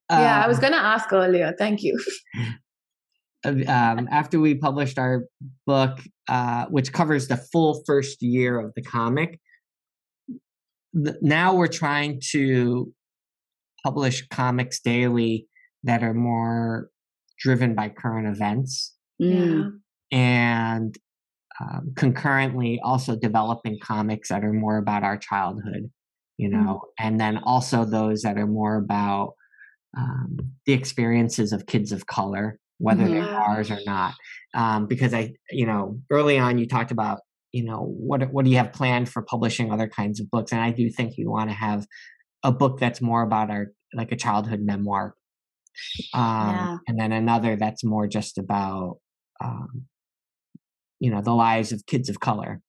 Yeah, 0.09 0.37
um, 0.37 0.43
I 0.43 0.47
was 0.47 0.57
um 0.57 0.61
going 0.61 0.73
to 0.73 0.79
ask 0.79 1.11
earlier. 1.11 1.55
Thank 1.57 1.81
you. 1.83 1.99
um, 3.45 4.07
after 4.11 4.39
we 4.39 4.55
published 4.55 4.99
our 4.99 5.25
book, 5.65 5.99
uh, 6.27 6.65
which 6.67 6.93
covers 6.93 7.27
the 7.27 7.37
full 7.37 7.81
first 7.85 8.21
year 8.21 8.59
of 8.59 8.73
the 8.75 8.81
comic, 8.81 9.39
now 10.93 11.55
we're 11.55 11.67
trying 11.67 12.21
to 12.31 12.91
publish 13.83 14.27
comics 14.27 14.79
daily 14.79 15.47
that 15.83 16.03
are 16.03 16.13
more 16.13 16.89
driven 17.39 17.73
by 17.75 17.89
current 17.89 18.27
events. 18.27 18.95
Mm. 19.21 19.79
And 20.11 20.95
um, 21.59 21.93
concurrently 21.95 22.79
also 22.83 23.15
developing 23.15 23.77
comics 23.81 24.29
that 24.29 24.43
are 24.43 24.53
more 24.53 24.77
about 24.77 25.03
our 25.03 25.17
childhood, 25.17 25.91
you 26.37 26.49
mm. 26.49 26.53
know, 26.53 26.81
mm. 26.83 26.89
and 26.99 27.19
then 27.19 27.37
also 27.37 27.85
those 27.85 28.21
that 28.21 28.37
are 28.37 28.47
more 28.47 28.77
about 28.77 29.33
um, 29.97 30.37
the 30.65 30.73
experiences 30.73 31.51
of 31.51 31.65
kids 31.65 31.91
of 31.91 32.07
color, 32.07 32.59
whether 32.77 33.07
yeah. 33.07 33.21
they're 33.21 33.29
ours 33.29 33.71
or 33.71 33.79
not. 33.85 34.13
Um, 34.53 34.87
because 34.87 35.13
I, 35.13 35.33
you 35.49 35.65
know, 35.65 35.99
early 36.09 36.37
on 36.37 36.57
you 36.57 36.67
talked 36.67 36.91
about 36.91 37.19
you 37.51 37.63
know 37.63 37.79
what 37.79 38.31
what 38.31 38.45
do 38.45 38.51
you 38.51 38.57
have 38.57 38.73
planned 38.73 39.09
for 39.09 39.21
publishing 39.21 39.71
other 39.71 39.87
kinds 39.87 40.19
of 40.19 40.29
books? 40.31 40.51
And 40.51 40.61
i 40.61 40.71
do 40.71 40.89
think 40.89 41.17
you 41.17 41.29
want 41.29 41.49
to 41.49 41.55
have 41.55 41.85
a 42.43 42.51
book 42.51 42.79
that's 42.79 43.01
more 43.01 43.21
about 43.21 43.51
our 43.51 43.67
like 43.93 44.11
a 44.11 44.15
childhood 44.15 44.61
memoir. 44.61 45.15
Um 46.13 46.55
yeah. 46.55 46.77
and 46.87 46.99
then 46.99 47.11
another 47.11 47.55
that's 47.55 47.83
more 47.83 48.07
just 48.07 48.37
about 48.37 48.97
um 49.43 49.85
you 50.99 51.11
know 51.11 51.21
the 51.21 51.33
lives 51.33 51.71
of 51.71 51.85
kids 51.85 52.09
of 52.09 52.19
color 52.19 52.61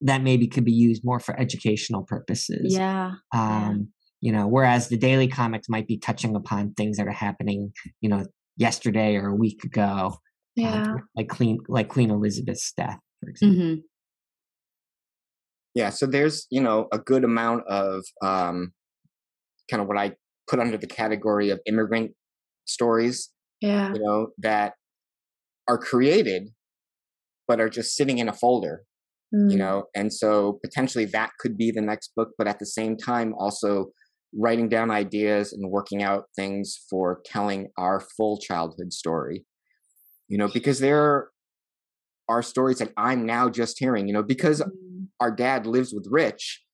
that 0.00 0.22
maybe 0.22 0.48
could 0.48 0.64
be 0.64 0.72
used 0.72 1.02
more 1.04 1.20
for 1.20 1.38
educational 1.38 2.02
purposes. 2.02 2.74
Yeah 2.74 3.12
um 3.32 3.40
yeah. 3.40 3.76
you 4.20 4.32
know 4.32 4.46
whereas 4.46 4.88
the 4.88 4.98
daily 4.98 5.28
comics 5.28 5.68
might 5.68 5.86
be 5.86 5.98
touching 5.98 6.36
upon 6.36 6.74
things 6.74 6.98
that 6.98 7.06
are 7.06 7.12
happening 7.12 7.72
you 8.00 8.08
know 8.08 8.24
yesterday 8.56 9.16
or 9.16 9.28
a 9.28 9.34
week 9.34 9.64
ago 9.64 10.18
um, 10.58 10.64
yeah. 10.64 10.94
like 11.16 11.28
queen 11.28 11.58
like 11.68 11.88
queen 11.88 12.10
elizabeth's 12.10 12.72
death 12.76 12.98
for 13.20 13.30
example. 13.30 13.58
Mm-hmm 13.58 13.80
yeah 15.74 15.90
so 15.90 16.06
there's 16.06 16.46
you 16.50 16.60
know 16.60 16.88
a 16.92 16.98
good 16.98 17.24
amount 17.24 17.64
of 17.68 18.04
um 18.22 18.72
kind 19.70 19.82
of 19.82 19.88
what 19.88 19.98
i 19.98 20.12
put 20.48 20.60
under 20.60 20.76
the 20.76 20.86
category 20.86 21.50
of 21.50 21.60
immigrant 21.66 22.12
stories 22.64 23.30
yeah 23.60 23.92
you 23.92 24.02
know 24.02 24.28
that 24.38 24.74
are 25.68 25.78
created 25.78 26.50
but 27.46 27.60
are 27.60 27.68
just 27.68 27.94
sitting 27.94 28.18
in 28.18 28.28
a 28.28 28.32
folder 28.32 28.82
mm. 29.34 29.50
you 29.50 29.56
know 29.56 29.84
and 29.94 30.12
so 30.12 30.58
potentially 30.64 31.04
that 31.04 31.30
could 31.38 31.56
be 31.56 31.70
the 31.70 31.80
next 31.80 32.12
book 32.16 32.30
but 32.38 32.46
at 32.46 32.58
the 32.58 32.66
same 32.66 32.96
time 32.96 33.34
also 33.38 33.86
writing 34.36 34.68
down 34.68 34.90
ideas 34.90 35.52
and 35.52 35.70
working 35.70 36.02
out 36.02 36.24
things 36.34 36.76
for 36.90 37.20
telling 37.24 37.68
our 37.78 38.00
full 38.16 38.38
childhood 38.38 38.92
story 38.92 39.44
you 40.28 40.38
know 40.38 40.48
because 40.48 40.80
there 40.80 41.28
are 42.28 42.42
stories 42.42 42.78
that 42.78 42.92
i'm 42.96 43.24
now 43.26 43.48
just 43.48 43.78
hearing 43.78 44.06
you 44.06 44.14
know 44.14 44.22
because. 44.22 44.62
Our 45.20 45.30
dad 45.30 45.66
lives 45.66 45.92
with 45.92 46.06
rich 46.10 46.64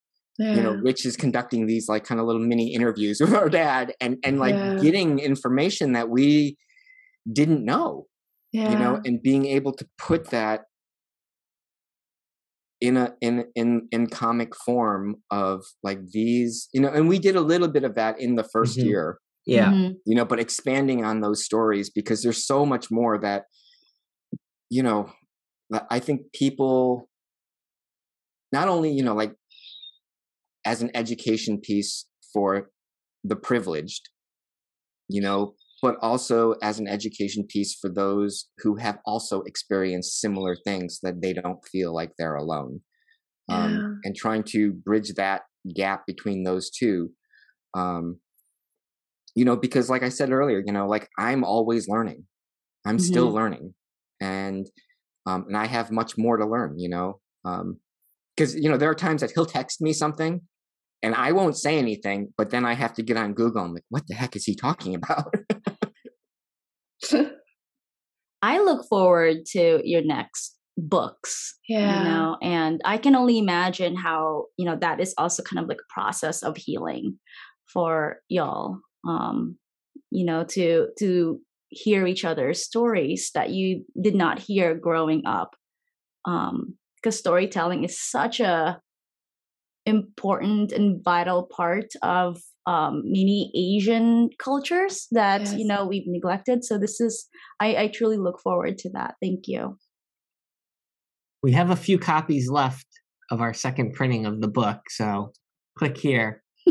yeah. 0.40 0.54
you 0.54 0.62
know 0.62 0.72
rich 0.72 1.04
is 1.04 1.16
conducting 1.16 1.66
these 1.66 1.88
like 1.88 2.04
kind 2.04 2.20
of 2.20 2.26
little 2.26 2.42
mini 2.42 2.74
interviews 2.74 3.20
with 3.20 3.34
our 3.34 3.48
dad 3.48 3.92
and 4.00 4.16
and 4.24 4.38
like 4.38 4.54
yeah. 4.54 4.78
getting 4.80 5.18
information 5.18 5.92
that 5.92 6.08
we 6.08 6.56
didn't 7.30 7.64
know 7.64 8.06
yeah. 8.52 8.70
you 8.70 8.78
know 8.78 9.00
and 9.04 9.22
being 9.22 9.46
able 9.46 9.72
to 9.72 9.86
put 9.98 10.30
that 10.30 10.62
in 12.80 12.96
a 12.96 13.14
in 13.20 13.44
in 13.54 13.86
in 13.92 14.06
comic 14.06 14.56
form 14.56 15.16
of 15.30 15.62
like 15.82 15.98
these 16.12 16.68
you 16.72 16.80
know 16.80 16.88
and 16.88 17.08
we 17.08 17.18
did 17.18 17.36
a 17.36 17.40
little 17.40 17.68
bit 17.68 17.84
of 17.84 17.94
that 17.94 18.18
in 18.18 18.36
the 18.36 18.42
1st 18.42 18.78
mm-hmm. 18.78 18.86
year 18.88 19.18
yeah 19.44 19.68
mm-hmm. 19.68 19.92
you 20.06 20.14
know 20.14 20.24
but 20.24 20.40
expanding 20.40 21.04
on 21.04 21.20
those 21.20 21.44
stories 21.44 21.90
because 21.90 22.22
there's 22.22 22.46
so 22.46 22.64
much 22.64 22.90
more 22.90 23.18
that 23.18 23.44
you 24.70 24.82
know 24.82 25.12
i 25.90 25.98
think 25.98 26.32
people 26.32 27.09
not 28.52 28.68
only 28.68 28.90
you 28.90 29.02
know 29.02 29.14
like 29.14 29.34
as 30.64 30.82
an 30.82 30.90
education 30.94 31.58
piece 31.58 32.06
for 32.32 32.70
the 33.24 33.36
privileged 33.36 34.08
you 35.08 35.20
know 35.20 35.54
but 35.82 35.96
also 36.02 36.54
as 36.62 36.78
an 36.78 36.86
education 36.86 37.44
piece 37.44 37.74
for 37.74 37.88
those 37.88 38.48
who 38.58 38.76
have 38.76 38.98
also 39.06 39.42
experienced 39.42 40.20
similar 40.20 40.54
things 40.54 41.00
that 41.02 41.22
they 41.22 41.32
don't 41.32 41.64
feel 41.66 41.94
like 41.94 42.12
they're 42.18 42.36
alone. 42.36 42.80
Um. 43.48 44.00
And 44.04 44.14
trying 44.14 44.44
to 44.44 44.72
bridge 44.72 45.14
that 45.14 45.42
gap 45.74 46.06
between 46.06 46.44
those 46.44 46.70
two. 46.70 47.10
Um, 47.74 48.18
you 49.34 49.44
know, 49.44 49.56
because 49.56 49.88
like 49.88 50.02
I 50.02 50.08
said 50.08 50.30
earlier, 50.30 50.62
you 50.64 50.72
know, 50.72 50.86
like 50.86 51.08
I'm 51.18 51.44
always 51.44 51.88
learning. 51.88 52.24
I'm 52.84 52.96
mm-hmm. 52.96 53.04
still 53.04 53.30
learning. 53.30 53.74
And 54.20 54.66
um, 55.26 55.46
and 55.48 55.56
I 55.56 55.66
have 55.66 55.90
much 55.90 56.18
more 56.18 56.36
to 56.36 56.46
learn, 56.46 56.78
you 56.78 56.88
know. 56.88 57.20
Because 58.40 58.54
you 58.54 58.70
know, 58.70 58.78
there 58.78 58.88
are 58.88 58.94
times 58.94 59.20
that 59.20 59.32
he'll 59.32 59.44
text 59.44 59.82
me 59.82 59.92
something 59.92 60.40
and 61.02 61.14
I 61.14 61.32
won't 61.32 61.58
say 61.58 61.76
anything, 61.78 62.32
but 62.38 62.48
then 62.48 62.64
I 62.64 62.72
have 62.72 62.94
to 62.94 63.02
get 63.02 63.18
on 63.18 63.34
Google. 63.34 63.62
I'm 63.62 63.74
like, 63.74 63.84
what 63.90 64.06
the 64.06 64.14
heck 64.14 64.34
is 64.34 64.44
he 64.44 64.54
talking 64.54 64.94
about? 64.94 65.34
I 68.42 68.60
look 68.60 68.88
forward 68.88 69.44
to 69.52 69.82
your 69.84 70.02
next 70.02 70.56
books 70.78 71.58
yeah 71.68 71.98
you 71.98 72.04
know 72.08 72.38
and 72.40 72.80
i 72.86 72.96
can 72.96 73.14
only 73.14 73.38
imagine 73.38 73.94
how 73.94 74.46
you 74.56 74.64
know 74.64 74.76
that 74.80 74.98
is 74.98 75.12
also 75.18 75.42
kind 75.42 75.62
of 75.62 75.68
like 75.68 75.76
a 75.76 75.92
process 75.92 76.42
of 76.42 76.56
healing 76.56 77.18
for 77.70 78.16
y'all 78.30 78.78
um 79.06 79.58
you 80.10 80.24
know 80.24 80.42
to 80.42 80.88
to 80.98 81.38
hear 81.68 82.06
each 82.06 82.24
other's 82.24 82.64
stories 82.64 83.30
that 83.34 83.50
you 83.50 83.84
did 84.00 84.14
not 84.14 84.38
hear 84.38 84.74
growing 84.74 85.26
up 85.26 85.54
um 86.24 86.78
because 87.02 87.18
storytelling 87.18 87.84
is 87.84 87.98
such 87.98 88.40
a 88.40 88.80
important 89.86 90.72
and 90.72 91.02
vital 91.02 91.48
part 91.50 91.86
of 92.02 92.40
um, 92.66 93.02
many 93.04 93.50
Asian 93.54 94.30
cultures 94.38 95.06
that 95.10 95.40
yes. 95.42 95.54
you 95.54 95.66
know 95.66 95.86
we've 95.86 96.06
neglected. 96.06 96.64
So 96.64 96.78
this 96.78 97.00
is 97.00 97.26
I, 97.58 97.76
I 97.76 97.88
truly 97.88 98.18
look 98.18 98.40
forward 98.40 98.78
to 98.78 98.90
that. 98.90 99.14
Thank 99.20 99.46
you. 99.46 99.76
We 101.42 101.52
have 101.52 101.70
a 101.70 101.76
few 101.76 101.98
copies 101.98 102.50
left 102.50 102.86
of 103.30 103.40
our 103.40 103.54
second 103.54 103.94
printing 103.94 104.26
of 104.26 104.40
the 104.40 104.48
book, 104.48 104.90
so 104.90 105.32
click 105.78 105.96
here. 105.96 106.42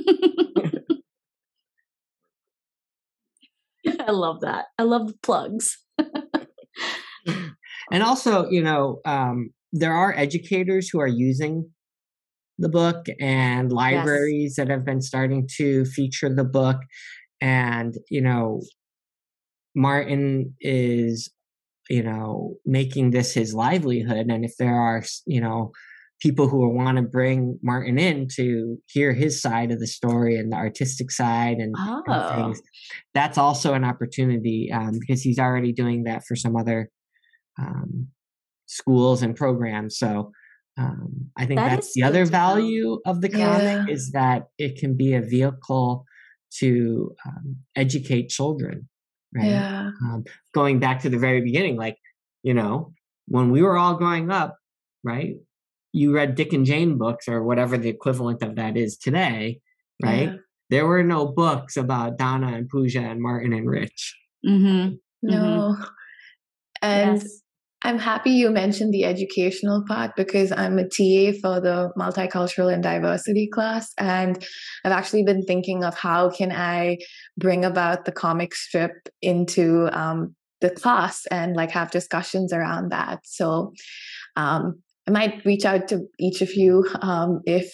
I 3.86 4.12
love 4.12 4.42
that. 4.42 4.66
I 4.78 4.84
love 4.84 5.08
the 5.08 5.18
plugs. 5.24 5.78
and 7.92 8.04
also, 8.04 8.50
you 8.50 8.62
know, 8.62 9.00
um, 9.06 9.52
there 9.72 9.94
are 9.94 10.14
educators 10.18 10.90
who 10.90 11.00
are 11.00 11.08
using 11.08 11.70
the 12.58 12.70
book 12.70 13.06
and 13.20 13.72
libraries 13.72 14.56
yes. 14.58 14.68
that 14.68 14.72
have 14.72 14.86
been 14.86 15.02
starting 15.02 15.48
to 15.58 15.86
feature 15.86 16.34
the 16.34 16.44
book 16.44 16.78
and 17.41 17.96
you 18.10 18.22
know 18.22 18.62
martin 19.76 20.54
is 20.60 21.32
you 21.90 22.04
know 22.04 22.56
making 22.66 23.12
this 23.12 23.34
his 23.34 23.54
livelihood 23.54 24.28
and 24.28 24.44
if 24.44 24.52
there 24.60 24.76
are 24.76 25.02
you 25.26 25.40
know 25.40 25.72
people 26.22 26.50
who 26.50 26.68
want 26.68 26.98
to 26.98 27.02
bring 27.02 27.58
martin 27.64 27.98
in 27.98 28.28
to 28.28 28.78
hear 28.88 29.14
his 29.14 29.41
side 29.41 29.72
of 29.72 29.80
the 29.80 29.88
story 29.88 30.38
and 30.38 30.52
the 30.52 30.58
artistic 30.58 31.12
side 31.12 31.58
and, 31.60 31.74
oh. 31.78 32.04
and 32.08 32.36
things 32.36 32.62
that's 33.14 33.38
also 33.38 33.74
an 33.74 33.86
opportunity 33.86 34.70
um, 34.74 34.91
because 35.00 35.22
he's 35.22 35.40
already 35.40 35.72
doing 35.72 36.04
that 36.04 36.24
for 36.28 36.36
some 36.36 36.58
other 36.58 36.90
um, 37.58 38.08
schools 38.70 39.22
and 39.22 39.36
programs 39.36 39.98
so 39.98 40.32
um, 40.80 41.30
I 41.38 41.46
think 41.46 41.60
that 41.60 41.70
that's 41.70 41.94
the 41.94 42.04
other 42.04 42.26
value 42.26 43.00
of 43.06 43.20
the 43.20 43.28
comic 43.28 43.64
yeah. 43.64 43.86
is 43.90 44.12
that 44.12 44.48
it 44.58 44.78
can 44.80 44.96
be 44.96 45.14
a 45.14 45.22
vehicle 45.22 46.06
to 46.60 47.16
um, 47.26 47.58
educate 47.76 48.30
children. 48.30 48.88
Right. 49.36 49.48
Yeah. 49.48 49.91
Um, 50.04 50.24
going 50.54 50.80
back 50.80 51.02
to 51.02 51.10
the 51.10 51.18
very 51.18 51.41
beginning, 51.41 51.76
like 51.76 51.98
you 52.44 52.54
know, 52.54 52.94
when 53.28 53.52
we 53.52 53.62
were 53.62 53.78
all 53.78 53.96
growing 53.96 54.32
up, 54.32 54.58
right? 55.04 55.36
You 55.91 56.16
read 56.16 56.36
Dick 56.36 56.54
and 56.54 56.66
Jane 56.66 56.98
books 56.98 57.28
or 57.28 57.44
whatever 57.44 57.78
the 57.78 57.90
equivalent 57.90 58.41
of 58.41 58.56
that 58.56 58.78
is 58.78 58.98
today, 58.98 59.60
right? 60.02 60.30
Yeah. 60.30 60.36
There 60.70 60.88
were 60.88 61.04
no 61.04 61.26
books 61.26 61.76
about 61.76 62.18
Donna 62.18 62.54
and 62.54 62.70
Pooja 62.70 63.02
and 63.02 63.22
Martin 63.22 63.54
and 63.54 63.70
Rich. 63.70 64.18
Mm-hmm. 64.48 64.96
No. 65.24 65.36
Mm-hmm. 65.36 65.84
And 66.82 67.22
yes. 67.22 67.41
I'm 67.82 67.98
happy 67.98 68.32
you 68.32 68.50
mentioned 68.50 68.94
the 68.94 69.06
educational 69.06 69.86
part 69.88 70.12
because 70.18 70.52
I'm 70.52 70.78
a 70.78 70.84
TA 70.84 71.38
for 71.42 71.62
the 71.62 71.92
multicultural 71.98 72.74
and 72.74 72.84
diversity 72.84 73.48
class 73.48 73.94
and 73.98 74.44
I've 74.84 74.92
actually 74.92 75.24
been 75.24 75.44
thinking 75.44 75.86
of 75.86 75.98
how 75.98 76.30
can 76.30 76.52
I 76.52 76.98
bring 77.38 77.64
about 77.64 78.04
the 78.04 78.12
comic 78.12 78.54
strip 78.54 79.08
into 79.22 79.90
um, 79.98 80.36
the 80.60 80.70
class 80.70 81.26
and 81.28 81.56
like 81.56 81.72
have 81.72 81.90
discussions 81.90 82.52
around 82.52 82.92
that. 82.92 83.20
So 83.24 83.72
um, 84.36 84.82
I 85.08 85.12
might 85.12 85.46
reach 85.46 85.64
out 85.64 85.88
to 85.88 86.02
each 86.20 86.42
of 86.42 86.54
you 86.56 86.86
um, 87.02 87.40
if 87.46 87.72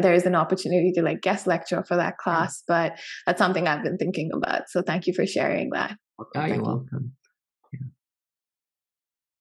there 0.00 0.14
is 0.14 0.24
an 0.24 0.34
opportunity 0.34 0.90
to 0.92 1.02
like 1.02 1.20
guest 1.20 1.46
lecture 1.46 1.84
for 1.86 1.96
that 1.96 2.16
class, 2.16 2.62
but 2.66 2.98
that's 3.26 3.38
something 3.38 3.68
I've 3.68 3.84
been 3.84 3.98
thinking 3.98 4.30
about. 4.34 4.62
So 4.68 4.80
thank 4.80 5.06
you 5.06 5.12
for 5.12 5.26
sharing 5.26 5.70
that. 5.70 5.96
Oh, 6.18 6.44
you're 6.46 6.62
welcome. 6.62 7.12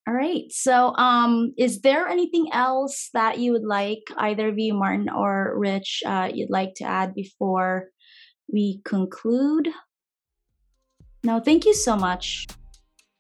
All 0.06 0.14
right. 0.14 0.44
So, 0.50 0.94
um, 0.96 1.54
is 1.58 1.80
there 1.82 2.08
anything 2.08 2.50
else 2.52 3.10
that 3.14 3.40
you 3.40 3.54
would 3.54 3.64
like 3.64 4.04
either 4.18 4.50
of 4.50 4.60
you, 4.60 4.74
Martin 4.74 5.10
or 5.10 5.54
Rich, 5.58 6.04
uh, 6.06 6.30
you'd 6.34 6.50
like 6.50 6.74
to 6.76 6.84
add 6.84 7.14
before 7.14 7.88
we 8.52 8.82
conclude? 8.84 9.70
No, 11.24 11.40
thank 11.40 11.66
you 11.66 11.74
so 11.74 11.96
much. 11.96 12.48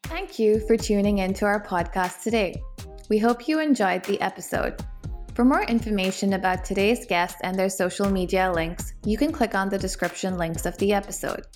Thank 0.03 0.37
you 0.37 0.59
for 0.67 0.75
tuning 0.75 1.19
into 1.19 1.45
our 1.45 1.63
podcast 1.63 2.21
today. 2.21 2.61
We 3.09 3.17
hope 3.17 3.47
you 3.47 3.59
enjoyed 3.59 4.03
the 4.03 4.19
episode. 4.19 4.83
For 5.33 5.45
more 5.45 5.63
information 5.63 6.33
about 6.33 6.65
today's 6.65 7.05
guest 7.05 7.37
and 7.41 7.57
their 7.57 7.69
social 7.69 8.09
media 8.09 8.51
links, 8.53 8.93
you 9.05 9.17
can 9.17 9.31
click 9.31 9.55
on 9.55 9.69
the 9.69 9.79
description 9.79 10.37
links 10.37 10.65
of 10.65 10.77
the 10.77 10.93
episode. 10.93 11.47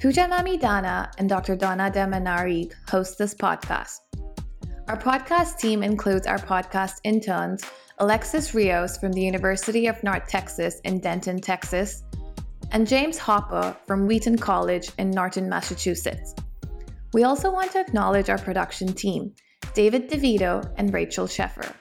Pooja 0.00 0.22
Mami 0.22 0.60
Dana 0.60 1.12
and 1.18 1.28
Dr. 1.28 1.54
Donna 1.54 1.90
Demanari 1.90 2.72
host 2.88 3.18
this 3.18 3.34
podcast. 3.34 4.00
Our 4.88 4.98
podcast 4.98 5.58
team 5.58 5.84
includes 5.84 6.26
our 6.26 6.38
podcast 6.38 6.94
interns, 7.04 7.62
Alexis 7.98 8.52
Rios 8.52 8.98
from 8.98 9.12
the 9.12 9.20
University 9.22 9.86
of 9.86 10.02
North 10.02 10.26
Texas 10.26 10.80
in 10.80 10.98
Denton, 10.98 11.40
Texas, 11.40 12.02
and 12.72 12.86
James 12.86 13.16
Hopper 13.16 13.76
from 13.86 14.08
Wheaton 14.08 14.38
College 14.38 14.90
in 14.98 15.10
Norton, 15.10 15.48
Massachusetts. 15.48 16.34
We 17.12 17.22
also 17.22 17.52
want 17.52 17.70
to 17.72 17.80
acknowledge 17.80 18.28
our 18.28 18.38
production 18.38 18.92
team, 18.92 19.32
David 19.72 20.10
DeVito 20.10 20.68
and 20.78 20.92
Rachel 20.92 21.28
Sheffer. 21.28 21.72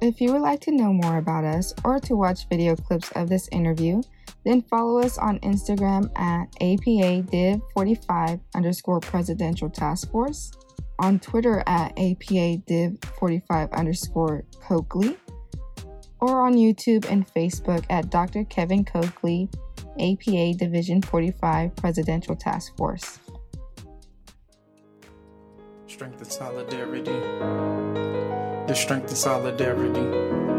If 0.00 0.20
you 0.20 0.32
would 0.32 0.42
like 0.42 0.60
to 0.60 0.70
know 0.70 0.92
more 0.92 1.18
about 1.18 1.44
us 1.44 1.74
or 1.84 1.98
to 2.00 2.14
watch 2.14 2.48
video 2.48 2.76
clips 2.76 3.10
of 3.16 3.28
this 3.28 3.48
interview, 3.48 4.00
then 4.44 4.62
follow 4.62 5.00
us 5.00 5.18
on 5.18 5.40
Instagram 5.40 6.08
at 6.16 6.46
APA 6.60 7.22
Div 7.30 7.60
45 7.74 8.38
underscore 8.54 9.00
Presidential 9.00 9.68
Task 9.68 10.10
Force 10.12 10.52
on 10.98 11.18
Twitter 11.18 11.62
at 11.66 11.94
APADiv45 11.96 13.72
underscore 13.72 14.44
Cokley, 14.60 15.16
or 16.20 16.46
on 16.46 16.54
YouTube 16.54 17.10
and 17.10 17.26
Facebook 17.26 17.84
at 17.90 18.10
Dr. 18.10 18.44
Kevin 18.44 18.84
Cokley, 18.84 19.48
APA 19.98 20.54
Division 20.54 21.02
45 21.02 21.74
Presidential 21.76 22.36
Task 22.36 22.76
Force. 22.76 23.18
Strength 25.86 26.22
and 26.22 26.32
solidarity. 26.32 27.12
the 28.66 28.74
strength 28.74 29.08
and 29.08 29.16
solidarity. 29.18 30.51